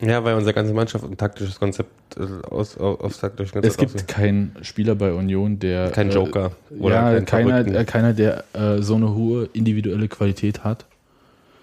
Ja, 0.00 0.24
weil 0.24 0.34
unsere 0.34 0.54
ganze 0.54 0.72
Mannschaft 0.72 1.04
ein 1.04 1.16
taktisches 1.16 1.58
Konzept 1.58 2.16
äh, 2.16 2.22
aus, 2.48 2.76
aus, 2.78 3.00
aufs 3.00 3.20
taktische 3.20 3.52
Konzept 3.52 3.72
Es 3.72 3.76
gibt 3.76 3.94
aussieht. 3.94 4.08
keinen 4.08 4.56
Spieler 4.62 4.94
bei 4.94 5.12
Union, 5.12 5.58
der. 5.58 5.90
Kein 5.90 6.10
äh, 6.10 6.14
Joker 6.14 6.52
oder 6.78 7.14
ja, 7.14 7.20
keiner, 7.20 7.66
äh, 7.66 7.84
keiner, 7.84 8.12
der 8.14 8.44
äh, 8.54 8.80
so 8.80 8.94
eine 8.94 9.14
hohe 9.14 9.48
individuelle 9.52 10.08
Qualität 10.08 10.64
hat, 10.64 10.86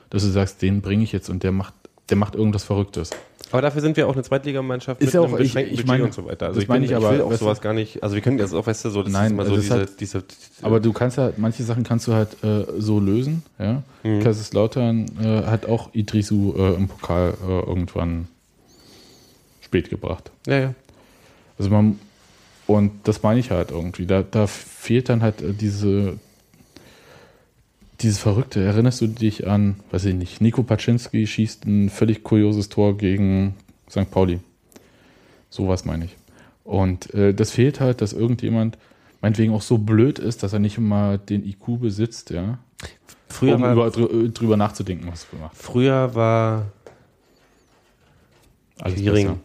dass 0.10 0.24
du 0.24 0.30
sagst, 0.30 0.62
den 0.62 0.82
bringe 0.82 1.04
ich 1.04 1.12
jetzt 1.12 1.30
und 1.30 1.44
der 1.44 1.52
macht, 1.52 1.74
der 2.10 2.18
macht 2.18 2.36
irgendwas 2.36 2.64
Verrücktes. 2.64 3.10
Aber 3.52 3.62
dafür 3.62 3.82
sind 3.82 3.95
wir 3.95 4.08
auch 4.08 4.14
eine 4.14 4.24
Zweitligamannschaft 4.24 5.02
Ist 5.02 5.14
ja 5.14 5.22
auch- 5.22 5.32
ich- 5.34 5.38
beschränkten 5.54 5.74
ich 5.74 5.82
Budget 5.82 5.88
meine- 5.88 6.04
und 6.06 6.14
so 6.14 6.26
weiter. 6.26 6.48
Also 6.48 6.60
ich, 6.60 6.68
meine 6.68 6.82
bin, 6.82 6.86
ich 6.86 6.91
ich 6.91 6.98
aber, 6.98 7.12
will 7.14 7.22
auch 7.22 7.30
weißt 7.30 7.41
du- 7.41 7.45
sowas 7.45 7.62
gar 7.62 7.74
nicht, 7.74 8.04
also 8.04 8.16
wir 8.16 8.22
können 8.22 8.39
jetzt 8.39 8.54
auch, 8.54 8.68
weißt 8.68 8.86
du, 8.86 8.89
so, 8.89 9.04
das 9.04 9.12
Nein, 9.14 9.26
ist 9.28 9.32
immer 9.32 9.45
so 9.45 9.56
diese, 9.56 9.80
hat- 9.82 10.00
diese, 10.00 10.24
Aber 10.62 10.80
du 10.80 10.91
kannst 10.91 11.18
ja, 11.18 11.32
manche 11.38 11.64
Sachen 11.64 11.84
kannst 11.84 12.08
du 12.08 12.14
halt 12.14 12.43
äh, 12.43 12.66
so 12.78 13.00
lösen. 13.00 13.43
Ja? 13.60 13.84
Mhm. 14.04 14.22
Kaiserslautern 14.22 15.06
äh, 15.24 15.43
hat 15.45 15.66
auch 15.66 15.93
Idrisu 15.93 16.54
äh, 16.58 16.74
im 16.76 16.88
Pokal 16.89 17.36
äh, 17.48 17.60
irgendwann 17.70 18.28
spät 19.62 19.89
gebracht. 19.89 20.32
ja, 20.48 20.60
ja. 20.60 20.74
Also 21.60 21.72
man, 21.72 22.00
und 22.68 22.91
das 23.06 23.24
meine 23.24 23.39
ich 23.39 23.50
halt 23.50 23.72
irgendwie. 23.72 24.06
Da, 24.06 24.22
da 24.22 24.45
fehlt 24.45 25.10
dann 25.10 25.24
halt 25.24 25.41
äh, 25.41 25.54
diese, 25.54 26.20
dieses 28.02 28.20
Verrückte. 28.20 28.64
Erinnerst 28.64 29.02
du 29.02 29.08
dich 29.08 29.48
an, 29.48 29.76
weiß 29.91 30.06
ich 30.06 30.16
nicht, 30.16 30.41
Nico 30.41 30.64
Paczynski 30.64 31.26
schießt 31.28 31.66
ein 31.66 31.89
völlig 31.89 32.24
kurioses 32.24 32.70
Tor 32.70 32.98
gegen 32.98 33.56
St. 33.89 34.10
Pauli. 34.12 34.39
Sowas 35.50 35.86
meine 35.86 36.06
ich. 36.06 36.16
Und 36.64 37.14
äh, 37.14 37.34
das 37.34 37.52
fehlt 37.52 37.80
halt, 37.80 38.02
dass 38.02 38.14
irgendjemand 38.14 38.78
meinetwegen 39.22 39.54
auch 39.54 39.62
so 39.62 39.78
blöd 39.78 40.20
ist, 40.20 40.43
dass 40.43 40.54
er 40.54 40.60
nicht 40.60 40.78
mal 40.78 41.18
den 41.18 41.45
IQ 41.45 41.80
besitzt, 41.82 42.30
ja, 42.30 42.60
Früher 43.30 43.56
um 43.56 43.62
war, 43.62 43.74
über, 43.74 43.88
drü- 43.88 44.32
drüber 44.32 44.56
nachzudenken, 44.58 45.08
was 45.12 45.26
er 45.34 45.39
macht. 45.39 45.56
früher 45.58 46.14
war 46.16 46.66
Alles 48.80 49.04
besser. 49.04 49.38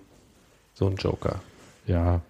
so 0.75 0.87
ein 0.89 0.97
Joker. 0.97 1.41
Ja, 1.87 2.21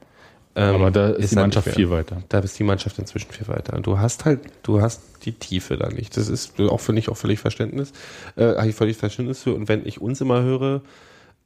Ähm, 0.55 0.74
aber 0.74 0.90
da 0.90 1.11
ist, 1.11 1.32
die 1.32 1.36
er 1.36 1.42
Mannschaft 1.42 1.68
viel 1.70 1.90
weiter. 1.90 2.22
Da 2.28 2.40
ist 2.40 2.59
die 2.59 2.64
Mannschaft 2.64 2.98
inzwischen 2.98 3.30
viel 3.30 3.48
weiter. 3.48 3.74
Und 3.74 3.86
du 3.86 3.98
hast 3.98 4.24
halt, 4.24 4.40
du 4.62 4.82
hast 4.82 5.00
die 5.24 5.32
Tiefe 5.32 5.76
da 5.76 5.88
nicht. 5.88 6.16
Das 6.16 6.28
ist 6.28 6.61
auch 6.61 6.80
für 6.80 6.92
mich 6.92 7.09
auch 7.09 7.16
völlig 7.16 7.38
Verständnis, 7.38 7.92
äh, 8.36 8.57
habe 8.57 8.68
ich 8.68 8.74
völlig 8.74 8.96
Verständnis 8.96 9.42
für. 9.42 9.55
Und 9.55 9.68
wenn 9.68 9.86
ich 9.86 10.00
uns 10.00 10.20
immer 10.20 10.42
höre, 10.42 10.82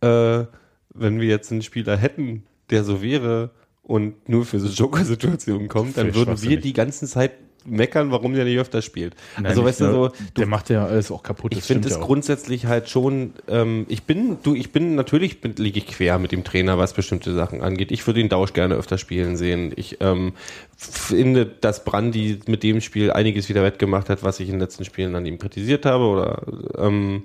äh, 0.00 0.46
wenn 0.92 1.20
wir 1.20 1.28
jetzt 1.28 1.52
einen 1.52 1.62
Spieler 1.62 1.96
hätten, 1.96 2.42
der 2.70 2.82
so 2.82 3.02
wäre 3.02 3.50
und 3.82 4.28
nur 4.28 4.44
für 4.44 4.58
so 4.58 4.68
Joker-Situationen 4.68 5.68
kommt, 5.68 5.96
dann 5.96 6.14
würden 6.14 6.42
wir 6.42 6.60
die 6.60 6.72
ganze 6.72 7.06
Zeit 7.06 7.32
meckern, 7.66 8.10
warum 8.10 8.34
der 8.34 8.44
nicht 8.44 8.58
öfter 8.58 8.82
spielt. 8.82 9.14
Nein, 9.36 9.46
also 9.46 9.64
weißt 9.64 9.80
du 9.80 9.84
nur- 9.86 10.10
so, 10.10 10.24
der 10.36 10.46
macht 10.46 10.70
ja 10.70 10.86
alles 10.86 11.10
auch 11.10 11.22
kaputt. 11.22 11.52
ich 11.54 11.62
finde 11.62 11.88
es 11.88 12.00
grundsätzlich 12.00 12.66
halt 12.66 12.88
schon, 12.88 13.32
ähm, 13.48 13.86
ich 13.88 14.04
bin, 14.04 14.38
du, 14.42 14.54
ich 14.54 14.72
bin, 14.72 14.94
natürlich 14.94 15.40
bin, 15.40 15.54
liege 15.56 15.78
ich 15.78 15.86
quer 15.86 16.18
mit 16.18 16.32
dem 16.32 16.44
Trainer, 16.44 16.78
was 16.78 16.94
bestimmte 16.94 17.34
Sachen 17.34 17.62
angeht. 17.62 17.90
Ich 17.92 18.06
würde 18.06 18.20
ihn 18.20 18.28
Dausch 18.28 18.52
gerne 18.52 18.74
öfter 18.74 18.98
spielen 18.98 19.36
sehen. 19.36 19.72
Ich 19.76 19.98
ähm, 20.00 20.32
finde, 20.76 21.46
dass 21.46 21.84
Brandi 21.84 22.40
mit 22.46 22.62
dem 22.62 22.80
Spiel 22.80 23.10
einiges 23.10 23.48
wieder 23.48 23.62
wettgemacht 23.62 24.08
hat, 24.08 24.22
was 24.22 24.40
ich 24.40 24.48
in 24.48 24.54
den 24.54 24.60
letzten 24.60 24.84
Spielen 24.84 25.14
an 25.14 25.26
ihm 25.26 25.38
kritisiert 25.38 25.86
habe. 25.86 26.04
Oder 26.04 26.42
ähm, 26.78 27.22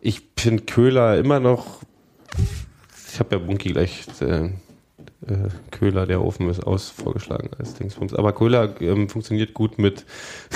ich 0.00 0.22
finde 0.36 0.64
Köhler 0.64 1.18
immer 1.18 1.40
noch, 1.40 1.80
ich 3.12 3.18
habe 3.20 3.36
ja 3.36 3.42
Bunky 3.42 3.70
gleich 3.70 4.04
äh, 4.20 4.50
äh, 5.28 5.48
Köhler, 5.70 6.06
der 6.06 6.22
Ofen 6.22 6.48
ist 6.48 6.60
aus, 6.64 6.90
vorgeschlagen 6.90 7.50
als 7.58 7.74
Dingsbums. 7.74 8.14
Aber 8.14 8.32
Köhler 8.32 8.80
ähm, 8.80 9.08
funktioniert 9.08 9.54
gut 9.54 9.78
mit 9.78 10.04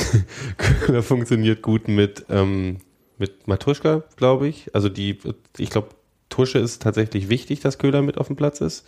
Köhler 0.56 1.02
funktioniert 1.02 1.62
gut 1.62 1.88
mit, 1.88 2.24
ähm, 2.30 2.78
mit 3.18 3.46
Matuschka, 3.48 4.04
glaube 4.16 4.48
ich. 4.48 4.74
Also 4.74 4.88
die, 4.88 5.18
ich 5.56 5.70
glaube, 5.70 5.88
Tusche 6.28 6.58
ist 6.58 6.82
tatsächlich 6.82 7.28
wichtig, 7.28 7.60
dass 7.60 7.78
Köhler 7.78 8.02
mit 8.02 8.18
auf 8.18 8.26
dem 8.26 8.36
Platz 8.36 8.60
ist. 8.60 8.86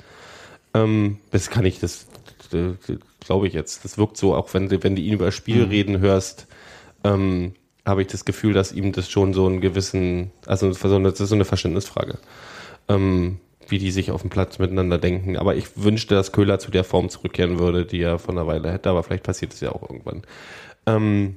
Ähm, 0.75 1.19
das 1.31 1.51
kann 1.51 1.65
ich, 1.65 1.81
das 1.81 2.07
äh, 2.53 2.73
glaube 3.21 3.49
ich 3.49 3.55
jetzt. 3.55 3.85
Das 3.85 3.99
wirkt 3.99 4.17
so, 4.17 4.35
auch 4.35 4.53
wenn, 4.55 4.69
du- 4.69 4.83
wenn 4.83 4.95
du 4.97 5.03
ihn 5.03 5.15
über 5.15 5.27
das 5.27 5.35
Spiel 5.35 5.65
reden 5.65 5.99
hörst, 6.01 6.47
ähm, 7.05 7.55
habe 7.87 8.03
ich 8.03 8.09
das 8.09 8.25
Gefühl, 8.25 8.53
dass 8.53 8.73
ihm 8.73 8.93
das 8.93 9.11
schon 9.11 9.33
so 9.33 9.47
einen 9.47 9.61
gewissen, 9.61 10.31
also 10.47 10.71
so 10.73 10.95
eine, 10.95 11.11
das 11.11 11.21
ist 11.21 11.31
so 11.31 11.35
eine 11.35 11.47
Verständnisfrage. 11.47 12.19
Ähm, 12.89 13.39
wie 13.71 13.79
die 13.79 13.91
sich 13.91 14.11
auf 14.11 14.21
dem 14.23 14.31
Platz 14.31 14.59
miteinander 14.59 14.99
denken. 14.99 15.37
Aber 15.37 15.55
ich 15.55 15.67
wünschte, 15.77 16.15
dass 16.15 16.33
Köhler 16.33 16.59
zu 16.59 16.71
der 16.71 16.85
Form 16.85 17.09
zurückkehren 17.09 17.59
würde, 17.59 17.87
die 17.87 18.01
er 18.01 18.19
von 18.19 18.37
einer 18.37 18.47
Weile 18.47 18.73
hätte, 18.73 18.91
aber 18.91 19.03
vielleicht 19.03 19.25
passiert 19.25 19.53
es 19.53 19.61
ja 19.61 19.73
auch 19.73 19.83
irgendwann. 19.83 20.23
Ähm, 20.87 21.37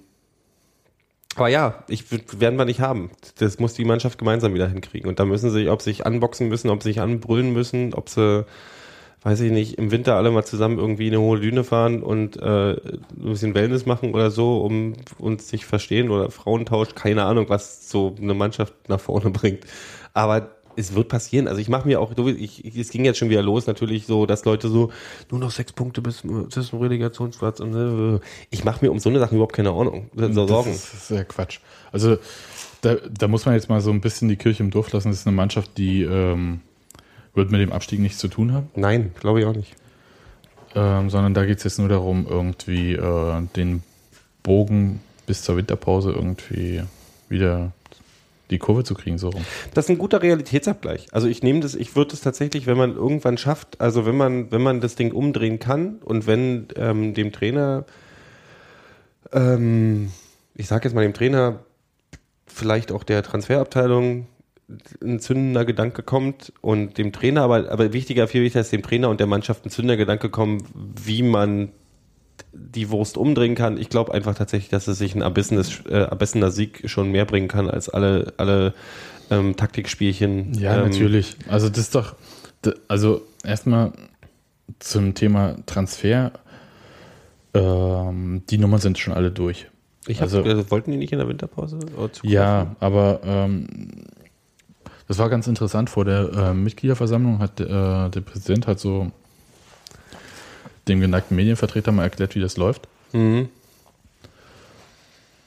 aber 1.35 1.47
ja, 1.47 1.83
ich 1.87 2.05
werden 2.39 2.57
wir 2.57 2.65
nicht 2.65 2.79
haben. 2.79 3.09
Das 3.39 3.59
muss 3.59 3.73
die 3.73 3.85
Mannschaft 3.85 4.19
gemeinsam 4.19 4.53
wieder 4.53 4.67
hinkriegen. 4.67 5.09
Und 5.09 5.19
da 5.19 5.25
müssen 5.25 5.49
sie, 5.49 5.67
ob 5.69 5.81
sie 5.81 5.91
sich 5.91 6.05
anboxen 6.05 6.47
müssen, 6.47 6.69
ob 6.69 6.83
sie 6.83 6.89
sich 6.89 7.01
anbrüllen 7.01 7.53
müssen, 7.53 7.93
ob 7.95 8.09
sie, 8.09 8.45
weiß 9.23 9.39
ich 9.41 9.51
nicht, 9.51 9.79
im 9.79 9.89
Winter 9.89 10.15
alle 10.15 10.29
mal 10.29 10.45
zusammen 10.45 10.77
irgendwie 10.77 11.07
eine 11.07 11.19
hohe 11.19 11.39
Düne 11.39 11.63
fahren 11.63 12.03
und 12.03 12.37
äh, 12.37 12.73
ein 12.73 13.01
bisschen 13.15 13.55
Wellness 13.55 13.87
machen 13.87 14.13
oder 14.13 14.29
so, 14.29 14.61
um 14.61 14.93
uns 15.17 15.49
sich 15.49 15.65
verstehen 15.65 16.11
oder 16.11 16.29
Frauentausch, 16.29 16.93
keine 16.93 17.23
Ahnung, 17.23 17.49
was 17.49 17.89
so 17.89 18.15
eine 18.21 18.35
Mannschaft 18.35 18.73
nach 18.87 18.99
vorne 18.99 19.29
bringt. 19.31 19.65
Aber 20.13 20.51
es 20.75 20.95
wird 20.95 21.09
passieren. 21.09 21.47
Also 21.47 21.59
ich 21.59 21.69
mache 21.69 21.87
mir 21.87 21.99
auch, 21.99 22.11
ich, 22.17 22.65
ich, 22.65 22.77
es 22.77 22.89
ging 22.89 23.05
jetzt 23.05 23.17
schon 23.17 23.29
wieder 23.29 23.41
los, 23.41 23.67
natürlich 23.67 24.05
so, 24.05 24.25
dass 24.25 24.45
Leute 24.45 24.69
so, 24.69 24.91
nur 25.31 25.39
noch 25.39 25.51
sechs 25.51 25.73
Punkte 25.73 26.01
bis, 26.01 26.23
zum 26.49 26.79
Relegationsplatz 26.79 27.59
und 27.59 28.15
äh, 28.17 28.19
ich 28.49 28.63
mache 28.63 28.83
mir 28.83 28.91
um 28.91 28.99
so 28.99 29.09
eine 29.09 29.19
Sachen 29.19 29.35
überhaupt 29.35 29.53
keine 29.53 29.71
Ahnung, 29.71 30.09
so 30.15 30.47
Sorgen. 30.47 30.71
Das 30.71 30.93
ist 30.93 31.09
ja 31.09 31.23
Quatsch. 31.23 31.59
Also 31.91 32.17
da, 32.81 32.95
da 32.95 33.27
muss 33.27 33.45
man 33.45 33.55
jetzt 33.55 33.69
mal 33.69 33.81
so 33.81 33.91
ein 33.91 34.01
bisschen 34.01 34.27
die 34.27 34.35
Kirche 34.35 34.63
im 34.63 34.71
Dorf 34.71 34.91
lassen. 34.91 35.09
Das 35.09 35.19
ist 35.19 35.27
eine 35.27 35.35
Mannschaft, 35.35 35.77
die 35.77 36.03
ähm, 36.03 36.61
wird 37.33 37.51
mit 37.51 37.61
dem 37.61 37.71
Abstieg 37.71 37.99
nichts 37.99 38.17
zu 38.19 38.27
tun 38.27 38.51
haben, 38.53 38.69
Nein, 38.75 39.11
glaube 39.19 39.39
ich 39.39 39.45
auch 39.45 39.55
nicht. 39.55 39.75
ähm, 40.75 41.09
sondern 41.09 41.33
da 41.33 41.45
geht 41.45 41.57
es 41.57 41.63
jetzt 41.63 41.79
nur 41.79 41.89
darum, 41.89 42.27
irgendwie 42.29 42.93
äh, 42.93 43.41
den 43.55 43.83
Bogen 44.43 44.99
bis 45.25 45.43
zur 45.43 45.57
Winterpause 45.57 46.11
irgendwie 46.11 46.83
wieder 47.29 47.71
die 48.53 48.59
Kurve 48.59 48.83
zu 48.83 48.93
kriegen, 48.93 49.17
so 49.17 49.29
rum. 49.29 49.43
Das 49.73 49.85
ist 49.85 49.89
ein 49.89 49.97
guter 49.97 50.21
Realitätsabgleich. 50.21 51.07
Also 51.11 51.27
ich 51.27 51.43
nehme 51.43 51.59
das, 51.59 51.75
ich 51.75 51.95
würde 51.95 52.13
es 52.13 52.21
tatsächlich, 52.21 52.67
wenn 52.67 52.77
man 52.77 52.95
irgendwann 52.95 53.37
schafft, 53.37 53.81
also 53.81 54.05
wenn 54.05 54.15
man, 54.15 54.51
wenn 54.51 54.61
man 54.61 54.79
das 54.79 54.95
Ding 54.95 55.11
umdrehen 55.11 55.59
kann 55.59 55.97
und 56.03 56.27
wenn 56.27 56.67
ähm, 56.75 57.13
dem 57.13 57.31
Trainer, 57.31 57.85
ähm, 59.31 60.11
ich 60.55 60.67
sage 60.67 60.87
jetzt 60.87 60.95
mal 60.95 61.01
dem 61.01 61.13
Trainer, 61.13 61.59
vielleicht 62.45 62.91
auch 62.91 63.03
der 63.03 63.23
Transferabteilung 63.23 64.27
ein 65.03 65.19
zündender 65.19 65.65
Gedanke 65.65 66.03
kommt 66.03 66.53
und 66.61 66.97
dem 66.97 67.11
Trainer, 67.11 67.41
aber, 67.41 67.69
aber 67.69 67.93
wichtiger, 67.93 68.27
viel 68.27 68.43
wichtiger 68.43 68.61
ist 68.61 68.71
dem 68.71 68.81
Trainer 68.81 69.09
und 69.09 69.19
der 69.19 69.27
Mannschaft 69.27 69.65
ein 69.65 69.69
zündender 69.69 69.97
Gedanke 69.97 70.29
kommt, 70.29 70.63
wie 70.73 71.23
man 71.23 71.69
die 72.51 72.89
Wurst 72.89 73.17
umdrehen 73.17 73.55
kann. 73.55 73.77
Ich 73.77 73.89
glaube 73.89 74.13
einfach 74.13 74.35
tatsächlich, 74.35 74.69
dass 74.69 74.87
es 74.87 74.97
sich 74.97 75.15
ein 75.15 75.21
erbissenes, 75.21 75.81
äh, 75.85 75.93
erbissener 75.93 76.51
Sieg 76.51 76.83
schon 76.89 77.11
mehr 77.11 77.25
bringen 77.25 77.47
kann 77.47 77.69
als 77.69 77.89
alle, 77.89 78.33
alle 78.37 78.73
ähm, 79.29 79.55
Taktikspielchen. 79.55 80.53
Ja, 80.55 80.77
ähm, 80.77 80.89
natürlich. 80.89 81.35
Also 81.47 81.69
das 81.69 81.79
ist 81.79 81.95
doch, 81.95 82.15
also 82.87 83.21
erstmal 83.43 83.91
zum 84.79 85.13
Thema 85.13 85.55
Transfer. 85.65 86.31
Ähm, 87.53 88.43
die 88.49 88.57
Nummern 88.57 88.79
sind 88.79 88.97
schon 88.97 89.13
alle 89.13 89.31
durch. 89.31 89.67
Ich 90.07 90.17
hab, 90.17 90.23
Also- 90.23 90.43
also, 90.43 90.69
wollten 90.71 90.91
die 90.91 90.97
nicht 90.97 91.13
in 91.13 91.19
der 91.19 91.27
Winterpause? 91.27 91.79
Zu 92.11 92.27
Ja, 92.27 92.75
aber 92.79 93.21
ähm, 93.23 93.67
das 95.07 95.17
war 95.17 95.29
ganz 95.29 95.47
interessant. 95.47 95.89
Vor 95.89 96.05
der 96.05 96.31
äh, 96.33 96.53
Mitgliederversammlung 96.53 97.39
hat 97.39 97.59
äh, 97.59 97.65
der 98.09 98.21
Präsident 98.21 98.67
hat 98.67 98.79
so 98.79 99.11
dem 100.87 100.99
geneigten 100.99 101.35
Medienvertreter 101.35 101.91
mal 101.91 102.03
erklärt, 102.03 102.35
wie 102.35 102.41
das 102.41 102.57
läuft. 102.57 102.87
Mhm. 103.13 103.49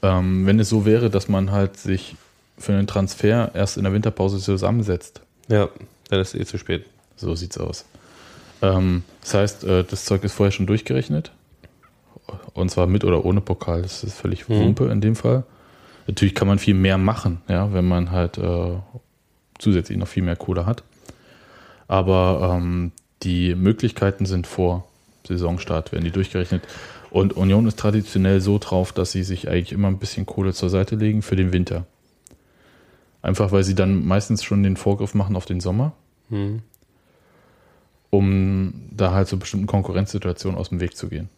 Ähm, 0.03 0.47
wenn 0.47 0.61
es 0.61 0.69
so 0.69 0.85
wäre, 0.85 1.11
dass 1.11 1.29
man 1.29 1.51
halt 1.51 1.77
sich 1.77 2.17
für 2.59 2.73
einen 2.73 2.87
Transfer 2.87 3.51
erst 3.55 3.77
in 3.77 3.85
der 3.85 3.93
Winterpause 3.93 4.39
zusammensetzt, 4.39 5.21
Ja, 5.49 5.69
dann 6.09 6.21
ist 6.21 6.35
es 6.35 6.41
eh 6.41 6.45
zu 6.45 6.59
spät. 6.59 6.87
So 7.17 7.35
sieht's 7.35 7.59
aus. 7.59 7.85
Ähm, 8.63 9.03
das 9.21 9.35
heißt, 9.35 9.65
äh, 9.65 9.85
das 9.85 10.05
Zeug 10.05 10.25
ist 10.25 10.33
vorher 10.33 10.53
schon 10.53 10.67
durchgerechnet. 10.67 11.33
Und 12.55 12.71
zwar 12.71 12.87
mit 12.87 13.05
oder 13.05 13.25
ohne 13.25 13.41
Pokal. 13.41 13.83
Das 13.83 14.03
ist 14.03 14.19
völlig 14.19 14.49
Wumpe 14.49 14.87
in 14.87 15.01
dem 15.01 15.15
Fall. 15.15 15.45
Natürlich 16.07 16.35
kann 16.35 16.49
man 16.49 16.59
viel 16.59 16.75
mehr 16.75 16.99
machen, 16.99 17.43
ja, 17.49 17.73
wenn 17.73 17.87
man 17.87 18.11
halt 18.11 18.39
äh, 18.39 18.77
zusätzlich 19.59 19.99
noch 19.99 20.09
viel 20.09 20.23
mehr 20.23 20.37
Kohle 20.37 20.67
hat. 20.67 20.83
Aber 21.89 22.57
ähm, 22.57 22.93
die 23.23 23.55
Möglichkeiten 23.55 24.27
sind 24.27 24.47
vor 24.47 24.86
Saisonstart, 25.27 25.93
werden 25.93 26.05
die 26.05 26.11
durchgerechnet. 26.11 26.63
Und 27.11 27.35
Union 27.35 27.67
ist 27.67 27.79
traditionell 27.79 28.41
so 28.41 28.59
drauf, 28.59 28.93
dass 28.93 29.13
sie 29.13 29.23
sich 29.23 29.49
eigentlich 29.49 29.73
immer 29.73 29.89
ein 29.89 29.99
bisschen 29.99 30.27
Kohle 30.27 30.53
zur 30.53 30.71
Seite 30.71 30.97
legen 30.97 31.23
für 31.23 31.37
den 31.37 31.53
Winter. 31.53 31.87
Einfach 33.23 33.53
weil 33.53 33.65
sie 33.65 33.75
dann 33.75 34.07
meistens 34.07 34.45
schon 34.45 34.63
den 34.63 34.77
Vorgriff 34.77 35.15
machen 35.15 35.37
auf 35.37 35.47
den 35.47 35.61
Sommer 35.61 35.93
um 38.11 38.73
da 38.91 39.13
halt 39.13 39.29
so 39.29 39.37
bestimmten 39.37 39.67
Konkurrenzsituationen 39.67 40.59
aus 40.59 40.71
dem 40.71 40.81
Weg 40.81 40.97
zu 40.97 41.09
gehen. 41.09 41.29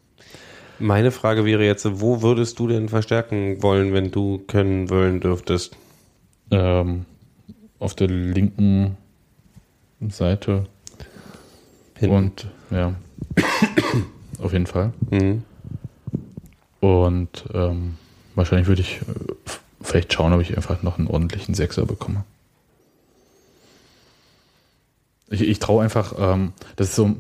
Meine 0.79 1.11
Frage 1.11 1.45
wäre 1.45 1.65
jetzt, 1.65 2.01
wo 2.01 2.23
würdest 2.23 2.59
du 2.59 2.69
denn 2.69 2.89
verstärken 2.89 3.63
wollen, 3.63 3.93
wenn 3.93 4.11
du 4.11 4.39
können 4.47 4.91
wollen 4.91 5.21
dürftest? 5.21 5.77
Ähm, 6.51 7.05
auf 7.81 7.95
der 7.95 8.09
linken 8.09 8.97
Seite 10.09 10.67
Hinten. 11.97 12.17
und 12.17 12.47
ja, 12.71 12.95
auf 14.41 14.53
jeden 14.53 14.67
Fall. 14.67 14.93
Mhm. 15.11 15.43
Und 16.81 17.45
ähm, 17.55 17.97
wahrscheinlich 18.35 18.69
würde 18.69 18.83
ich 18.83 19.01
äh, 19.01 19.51
vielleicht 19.81 20.13
schauen, 20.13 20.33
ob 20.33 20.41
ich 20.41 20.57
einfach 20.57 20.83
noch 20.83 20.99
einen 20.99 21.09
ordentlichen 21.09 21.55
Sechser 21.55 21.87
bekomme. 21.87 22.25
Ich, 25.31 25.43
ich 25.43 25.59
traue 25.59 25.83
einfach, 25.83 26.15
ähm, 26.19 26.53
das 26.77 26.89
ist 26.91 26.97
so, 26.97 27.17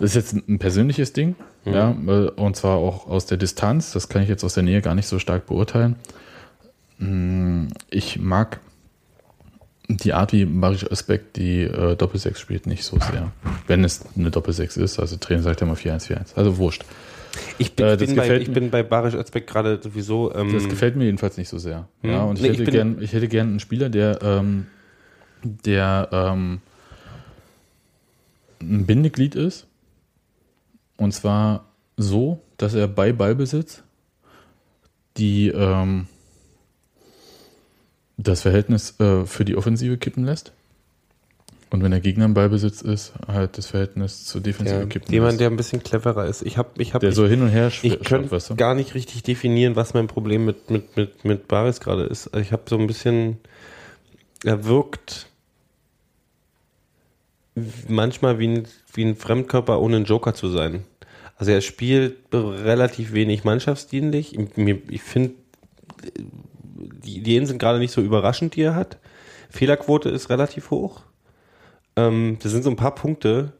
das 0.00 0.10
ist 0.10 0.32
jetzt 0.32 0.48
ein 0.48 0.58
persönliches 0.58 1.12
Ding, 1.12 1.34
ja, 1.64 1.90
äh, 1.90 2.30
und 2.30 2.56
zwar 2.56 2.76
auch 2.76 3.06
aus 3.08 3.26
der 3.26 3.36
Distanz, 3.36 3.92
das 3.92 4.08
kann 4.08 4.22
ich 4.22 4.28
jetzt 4.28 4.44
aus 4.44 4.54
der 4.54 4.62
Nähe 4.62 4.80
gar 4.80 4.94
nicht 4.94 5.08
so 5.08 5.18
stark 5.18 5.46
beurteilen. 5.46 5.96
Mm, 6.98 7.66
Ich 7.90 8.18
mag 8.18 8.60
die 9.88 10.12
Art, 10.12 10.32
wie 10.32 10.44
Marisch 10.44 10.84
Özbek 10.84 11.32
die 11.34 11.62
äh, 11.62 11.96
Doppelsechs 11.96 12.40
spielt, 12.40 12.66
nicht 12.66 12.84
so 12.84 12.98
sehr. 13.00 13.32
Wenn 13.66 13.84
es 13.84 14.04
eine 14.16 14.30
Doppelsechs 14.30 14.76
ist, 14.76 14.98
also 15.00 15.16
Trainer 15.16 15.42
sagt 15.42 15.60
ja 15.62 15.66
immer 15.66 15.76
4-1-4-1, 15.76 16.36
also 16.36 16.58
wurscht. 16.58 16.84
Ich 17.58 17.74
bin, 17.74 17.86
Äh, 17.86 17.96
bin, 17.96 18.14
bei, 18.16 18.36
ich 18.38 18.50
bin 18.52 18.70
bei 18.70 18.82
Barisch 18.82 19.14
Özbek 19.14 19.46
gerade 19.46 19.80
sowieso. 19.82 20.34
Ähm, 20.34 20.52
Das 20.52 20.68
gefällt 20.68 20.96
mir 20.96 21.04
jedenfalls 21.04 21.36
nicht 21.38 21.48
so 21.48 21.58
sehr. 21.58 21.88
Ja, 22.02 22.22
und 22.24 22.36
ich, 22.36 22.42
Nee, 22.42 22.48
ich 22.48 22.54
hätte 22.58 22.64
bin- 22.64 22.74
gern, 22.74 23.02
ich 23.02 23.12
hätte 23.12 23.28
gern 23.28 23.48
einen 23.48 23.60
Spieler, 23.60 23.88
der, 23.88 24.18
ähm, 24.22 24.66
der 25.42 26.08
ähm, 26.12 26.60
ein 28.60 28.86
Bindeglied 28.86 29.34
ist. 29.34 29.66
Und 30.96 31.12
zwar 31.12 31.64
so, 31.96 32.40
dass 32.56 32.74
er 32.74 32.88
bei 32.88 33.12
Ballbesitz 33.12 33.82
die 35.16 35.48
ähm, 35.48 36.06
das 38.18 38.42
Verhältnis 38.42 38.98
äh, 39.00 39.24
für 39.24 39.44
die 39.44 39.56
Offensive 39.56 39.96
kippen 39.96 40.24
lässt. 40.24 40.52
Und 41.70 41.82
wenn 41.82 41.90
der 41.90 42.00
Gegner 42.00 42.24
im 42.24 42.34
Ballbesitz 42.34 42.80
ist, 42.80 43.12
halt 43.26 43.58
das 43.58 43.66
Verhältnis 43.66 44.24
zur 44.24 44.40
Defensive 44.40 44.80
ja, 44.80 44.86
kippen 44.86 45.12
jemand, 45.12 45.32
lässt. 45.32 45.40
der 45.40 45.50
ein 45.50 45.56
bisschen 45.56 45.82
cleverer 45.82 46.26
ist. 46.26 46.42
Ich 46.42 46.56
habe, 46.56 46.70
ich 46.78 46.94
habe, 46.94 47.00
Der 47.00 47.10
ich, 47.10 47.14
so 47.14 47.26
hin 47.26 47.42
und 47.42 47.48
her 47.48 47.70
ich 47.82 48.00
könnte 48.00 48.30
weißt 48.30 48.50
du? 48.50 48.56
gar 48.56 48.74
nicht 48.74 48.94
richtig 48.94 49.22
definieren, 49.22 49.76
was 49.76 49.92
mein 49.92 50.06
Problem 50.06 50.46
mit 50.46 50.70
mit 50.70 50.96
mit 50.96 51.24
mit 51.24 51.46
Baris 51.46 51.80
gerade 51.80 52.04
ist. 52.04 52.28
Also 52.28 52.40
ich 52.40 52.52
habe 52.52 52.62
so 52.68 52.78
ein 52.78 52.86
bisschen, 52.86 53.36
er 54.44 54.64
wirkt 54.64 55.26
manchmal 57.86 58.38
wie 58.38 58.48
ein, 58.48 58.68
wie 58.94 59.04
ein 59.04 59.16
Fremdkörper 59.16 59.80
ohne 59.80 59.96
einen 59.96 60.04
Joker 60.06 60.32
zu 60.32 60.48
sein. 60.48 60.84
Also 61.36 61.52
er 61.52 61.60
spielt 61.60 62.16
relativ 62.32 63.12
wenig 63.12 63.44
mannschaftsdienlich. 63.44 64.38
Ich 64.88 65.02
finde, 65.02 65.34
die 66.78 67.16
Ideen 67.16 67.46
sind 67.46 67.58
gerade 67.58 67.78
nicht 67.78 67.92
so 67.92 68.00
überraschend, 68.00 68.56
die 68.56 68.62
er 68.62 68.74
hat. 68.74 68.98
Fehlerquote 69.50 70.08
ist 70.08 70.30
relativ 70.30 70.70
hoch. 70.70 71.02
Ähm, 71.96 72.38
das 72.42 72.52
sind 72.52 72.64
so 72.64 72.70
ein 72.70 72.76
paar 72.76 72.94
Punkte. 72.94 73.52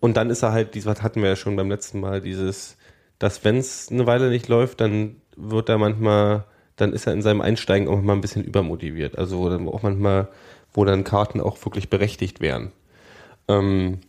Und 0.00 0.16
dann 0.16 0.30
ist 0.30 0.42
er 0.42 0.52
halt, 0.52 0.74
dieses 0.74 0.86
was 0.86 1.02
hatten 1.02 1.22
wir 1.22 1.30
ja 1.30 1.36
schon 1.36 1.56
beim 1.56 1.70
letzten 1.70 2.00
Mal, 2.00 2.20
dieses, 2.20 2.76
dass 3.18 3.44
wenn 3.44 3.56
es 3.56 3.90
eine 3.90 4.06
Weile 4.06 4.30
nicht 4.30 4.48
läuft, 4.48 4.80
dann 4.80 5.16
wird 5.36 5.68
er 5.68 5.78
manchmal, 5.78 6.44
dann 6.76 6.92
ist 6.92 7.06
er 7.06 7.12
in 7.12 7.22
seinem 7.22 7.40
Einsteigen 7.40 7.88
auch 7.88 8.00
mal 8.00 8.12
ein 8.12 8.20
bisschen 8.20 8.44
übermotiviert. 8.44 9.18
Also 9.18 9.38
wo 9.38 9.48
dann 9.48 9.68
auch 9.68 9.82
manchmal, 9.82 10.28
wo 10.72 10.84
dann 10.84 11.04
Karten 11.04 11.40
auch 11.40 11.64
wirklich 11.64 11.90
berechtigt 11.90 12.40
wären. 12.40 12.72
Ähm, 13.48 14.00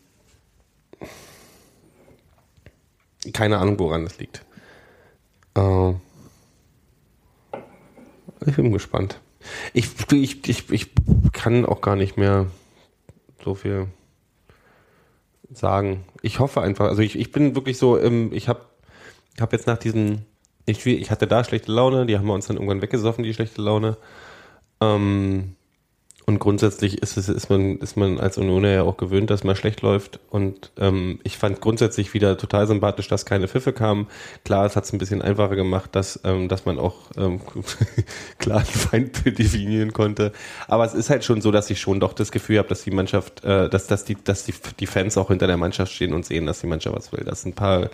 keine 3.33 3.57
Ahnung, 3.57 3.79
woran 3.79 4.03
das 4.03 4.19
liegt. 4.19 4.45
Äh, 5.55 5.93
ich 8.45 8.55
bin 8.55 8.71
gespannt. 8.71 9.19
Ich, 9.73 9.89
ich, 10.11 10.47
ich, 10.47 10.69
ich 10.69 10.89
kann 11.31 11.65
auch 11.65 11.81
gar 11.81 11.95
nicht 11.95 12.17
mehr 12.17 12.47
so 13.43 13.55
viel 13.55 13.87
sagen. 15.51 16.03
Ich 16.21 16.39
hoffe 16.39 16.61
einfach, 16.61 16.87
also 16.87 17.01
ich, 17.01 17.17
ich 17.17 17.31
bin 17.31 17.55
wirklich 17.55 17.77
so, 17.77 17.99
ähm, 17.99 18.31
ich 18.33 18.47
habe 18.47 18.61
hab 19.39 19.53
jetzt 19.53 19.67
nach 19.67 19.77
diesem, 19.77 20.23
ich, 20.65 20.85
ich 20.85 21.11
hatte 21.11 21.27
da 21.27 21.43
schlechte 21.43 21.71
Laune, 21.71 22.05
die 22.05 22.17
haben 22.17 22.27
wir 22.27 22.33
uns 22.33 22.47
dann 22.47 22.57
irgendwann 22.57 22.81
weggesoffen, 22.81 23.23
die 23.23 23.33
schlechte 23.33 23.61
Laune. 23.61 23.97
Ähm, 24.81 25.55
und 26.29 26.37
grundsätzlich 26.37 27.01
ist 27.01 27.17
es, 27.17 27.27
ist 27.27 27.49
man, 27.49 27.79
ist 27.79 27.97
man 27.97 28.19
als 28.19 28.37
Unioner 28.37 28.69
ja 28.69 28.83
auch 28.83 28.97
gewöhnt, 28.97 29.31
dass 29.31 29.43
man 29.43 29.55
schlecht 29.55 29.81
läuft. 29.81 30.19
Und 30.29 30.69
ähm, 30.77 31.19
ich 31.23 31.39
fand 31.39 31.59
grundsätzlich 31.59 32.13
wieder 32.13 32.37
total 32.37 32.67
sympathisch, 32.67 33.07
dass 33.07 33.25
keine 33.25 33.47
Pfiffe 33.47 33.73
kamen. 33.73 34.05
Klar, 34.45 34.67
es 34.67 34.75
hat 34.75 34.83
es 34.83 34.93
ein 34.93 34.99
bisschen 34.99 35.23
einfacher 35.23 35.55
gemacht, 35.55 35.89
dass, 35.93 36.19
ähm, 36.25 36.47
dass 36.47 36.65
man 36.65 36.77
auch 36.77 36.97
ähm, 37.17 37.41
klar 38.37 38.59
ein 38.59 38.65
Feindbild 38.65 39.39
definieren 39.39 39.91
konnte. 39.91 40.31
Aber 40.67 40.85
es 40.85 40.93
ist 40.93 41.09
halt 41.09 41.25
schon 41.25 41.41
so, 41.41 41.49
dass 41.49 41.67
ich 41.71 41.81
schon 41.81 41.99
doch 41.99 42.13
das 42.13 42.31
Gefühl 42.31 42.59
habe, 42.59 42.69
dass 42.69 42.83
die 42.83 42.91
Mannschaft, 42.91 43.43
äh, 43.43 43.67
dass, 43.67 43.87
dass, 43.87 44.05
die, 44.05 44.15
dass 44.23 44.45
die, 44.45 44.53
die 44.79 44.85
Fans 44.85 45.17
auch 45.17 45.29
hinter 45.29 45.47
der 45.47 45.57
Mannschaft 45.57 45.91
stehen 45.91 46.13
und 46.13 46.27
sehen, 46.27 46.45
dass 46.45 46.61
die 46.61 46.67
Mannschaft 46.67 46.95
was 46.95 47.11
will. 47.11 47.23
Dass 47.23 47.43
ein 47.43 47.53
paar 47.53 47.85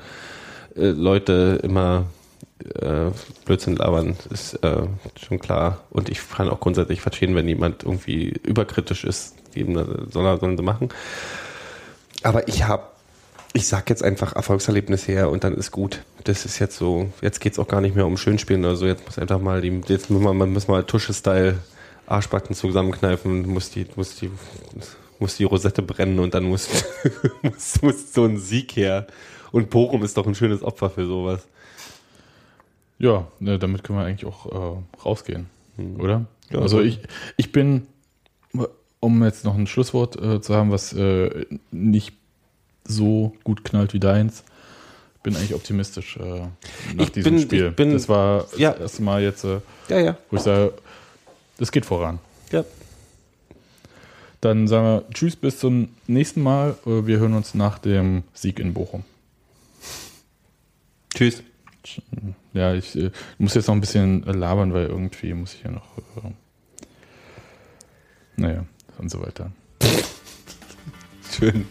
äh, 0.75 0.87
Leute 0.89 1.61
immer 1.63 2.03
äh, 2.81 3.11
Blödsinn 3.45 3.75
labern, 3.75 4.15
ist 4.29 4.55
äh, 4.63 4.87
schon 5.21 5.39
klar. 5.39 5.83
Und 5.89 6.09
ich 6.09 6.19
kann 6.29 6.49
auch 6.49 6.59
grundsätzlich 6.59 7.01
verstehen, 7.01 7.35
wenn 7.35 7.47
jemand 7.47 7.83
irgendwie 7.83 8.29
überkritisch 8.43 9.03
ist, 9.03 9.35
die 9.55 9.63
soll 9.63 10.25
er, 10.25 10.37
sollen 10.37 10.57
sie 10.57 10.63
machen. 10.63 10.89
Aber 12.23 12.47
ich 12.47 12.65
habe, 12.65 12.83
ich 13.53 13.67
sag 13.67 13.89
jetzt 13.89 14.03
einfach 14.03 14.35
Erfolgserlebnis 14.35 15.07
her 15.07 15.29
und 15.29 15.43
dann 15.43 15.53
ist 15.53 15.71
gut. 15.71 16.01
Das 16.23 16.45
ist 16.45 16.59
jetzt 16.59 16.77
so, 16.77 17.11
jetzt 17.21 17.39
geht's 17.39 17.59
auch 17.59 17.67
gar 17.67 17.81
nicht 17.81 17.95
mehr 17.95 18.05
um 18.05 18.17
Schönspielen 18.17 18.65
oder 18.65 18.75
so. 18.75 18.85
Jetzt 18.85 19.05
muss 19.05 19.19
einfach 19.19 19.39
mal 19.39 19.61
die, 19.61 19.81
jetzt 19.87 20.09
muss 20.09 20.21
man, 20.21 20.37
man 20.37 20.51
muss 20.51 20.67
mal 20.67 20.83
Tusche-Style 20.83 21.59
Arschbacken 22.07 22.55
zusammenkneifen, 22.55 23.47
muss 23.47 23.71
die, 23.71 23.87
muss 23.95 24.15
die, 24.15 24.29
muss 25.19 25.37
die 25.37 25.43
Rosette 25.43 25.81
brennen 25.81 26.19
und 26.19 26.33
dann 26.33 26.43
muss, 26.43 26.69
muss, 27.41 27.81
muss 27.81 28.13
so 28.13 28.25
ein 28.25 28.37
Sieg 28.37 28.75
her. 28.75 29.07
Und 29.51 29.69
Bochum 29.69 30.03
ist 30.03 30.17
doch 30.17 30.27
ein 30.27 30.35
schönes 30.35 30.63
Opfer 30.63 30.89
für 30.89 31.05
sowas. 31.05 31.47
Ja, 32.97 33.27
ne, 33.39 33.59
damit 33.59 33.83
können 33.83 33.99
wir 33.99 34.05
eigentlich 34.05 34.25
auch 34.25 34.45
äh, 34.77 34.99
rausgehen, 35.03 35.47
oder? 35.97 36.25
Ja, 36.51 36.59
also 36.59 36.77
so. 36.77 36.83
ich, 36.83 36.99
ich 37.37 37.51
bin, 37.51 37.87
um 38.99 39.23
jetzt 39.23 39.43
noch 39.43 39.55
ein 39.55 39.67
Schlusswort 39.67 40.15
äh, 40.21 40.39
zu 40.41 40.55
haben, 40.55 40.71
was 40.71 40.93
äh, 40.93 41.45
nicht 41.71 42.13
so 42.85 43.33
gut 43.43 43.63
knallt 43.65 43.93
wie 43.93 43.99
deins, 43.99 44.43
bin 45.23 45.35
eigentlich 45.35 45.55
optimistisch 45.55 46.17
äh, 46.17 46.41
nach 46.93 47.05
Ich 47.05 47.11
diesem 47.11 47.33
bin- 47.33 47.41
Spiel. 47.41 47.67
ich 47.69 47.75
bin- 47.75 47.91
das 47.93 48.07
war 48.07 48.45
ja. 48.57 48.71
das 48.71 48.79
erste 48.81 49.01
Mal 49.03 49.23
jetzt, 49.23 49.43
äh, 49.43 49.59
Ja, 49.89 49.99
ja. 49.99 50.17
wo 50.29 50.37
ich 50.37 50.43
sage, 50.43 50.73
das 51.57 51.71
geht 51.71 51.85
voran. 51.85 52.19
ja. 52.51 52.63
Dann 54.41 54.67
sagen 54.67 54.85
wir 54.85 55.09
Tschüss, 55.11 55.35
bis 55.35 55.57
zum 55.57 55.89
nächsten 56.05 56.43
Mal. 56.43 56.75
Äh, 56.85 57.07
Wir 57.07 57.17
hören 57.17 57.33
uns 57.33 57.55
nach 57.55 57.79
dem 57.79 58.23
Sieg 58.35 58.59
in 58.59 58.75
Bochum. 58.75 59.03
Tschüss. 61.15 61.41
Ja, 62.55 62.73
ich 62.73 62.95
äh, 62.95 63.11
muss 63.37 63.53
jetzt 63.53 63.67
noch 63.67 63.75
ein 63.75 63.81
bisschen 63.81 64.25
äh, 64.25 64.31
labern, 64.31 64.73
weil 64.73 64.85
irgendwie 64.85 65.33
muss 65.33 65.53
ich 65.53 65.63
ja 65.63 65.71
noch. 65.71 65.97
Äh, 65.97 66.31
naja, 68.37 68.65
und 68.97 69.11
so 69.11 69.21
weiter. 69.21 69.51
Schön. 71.31 71.65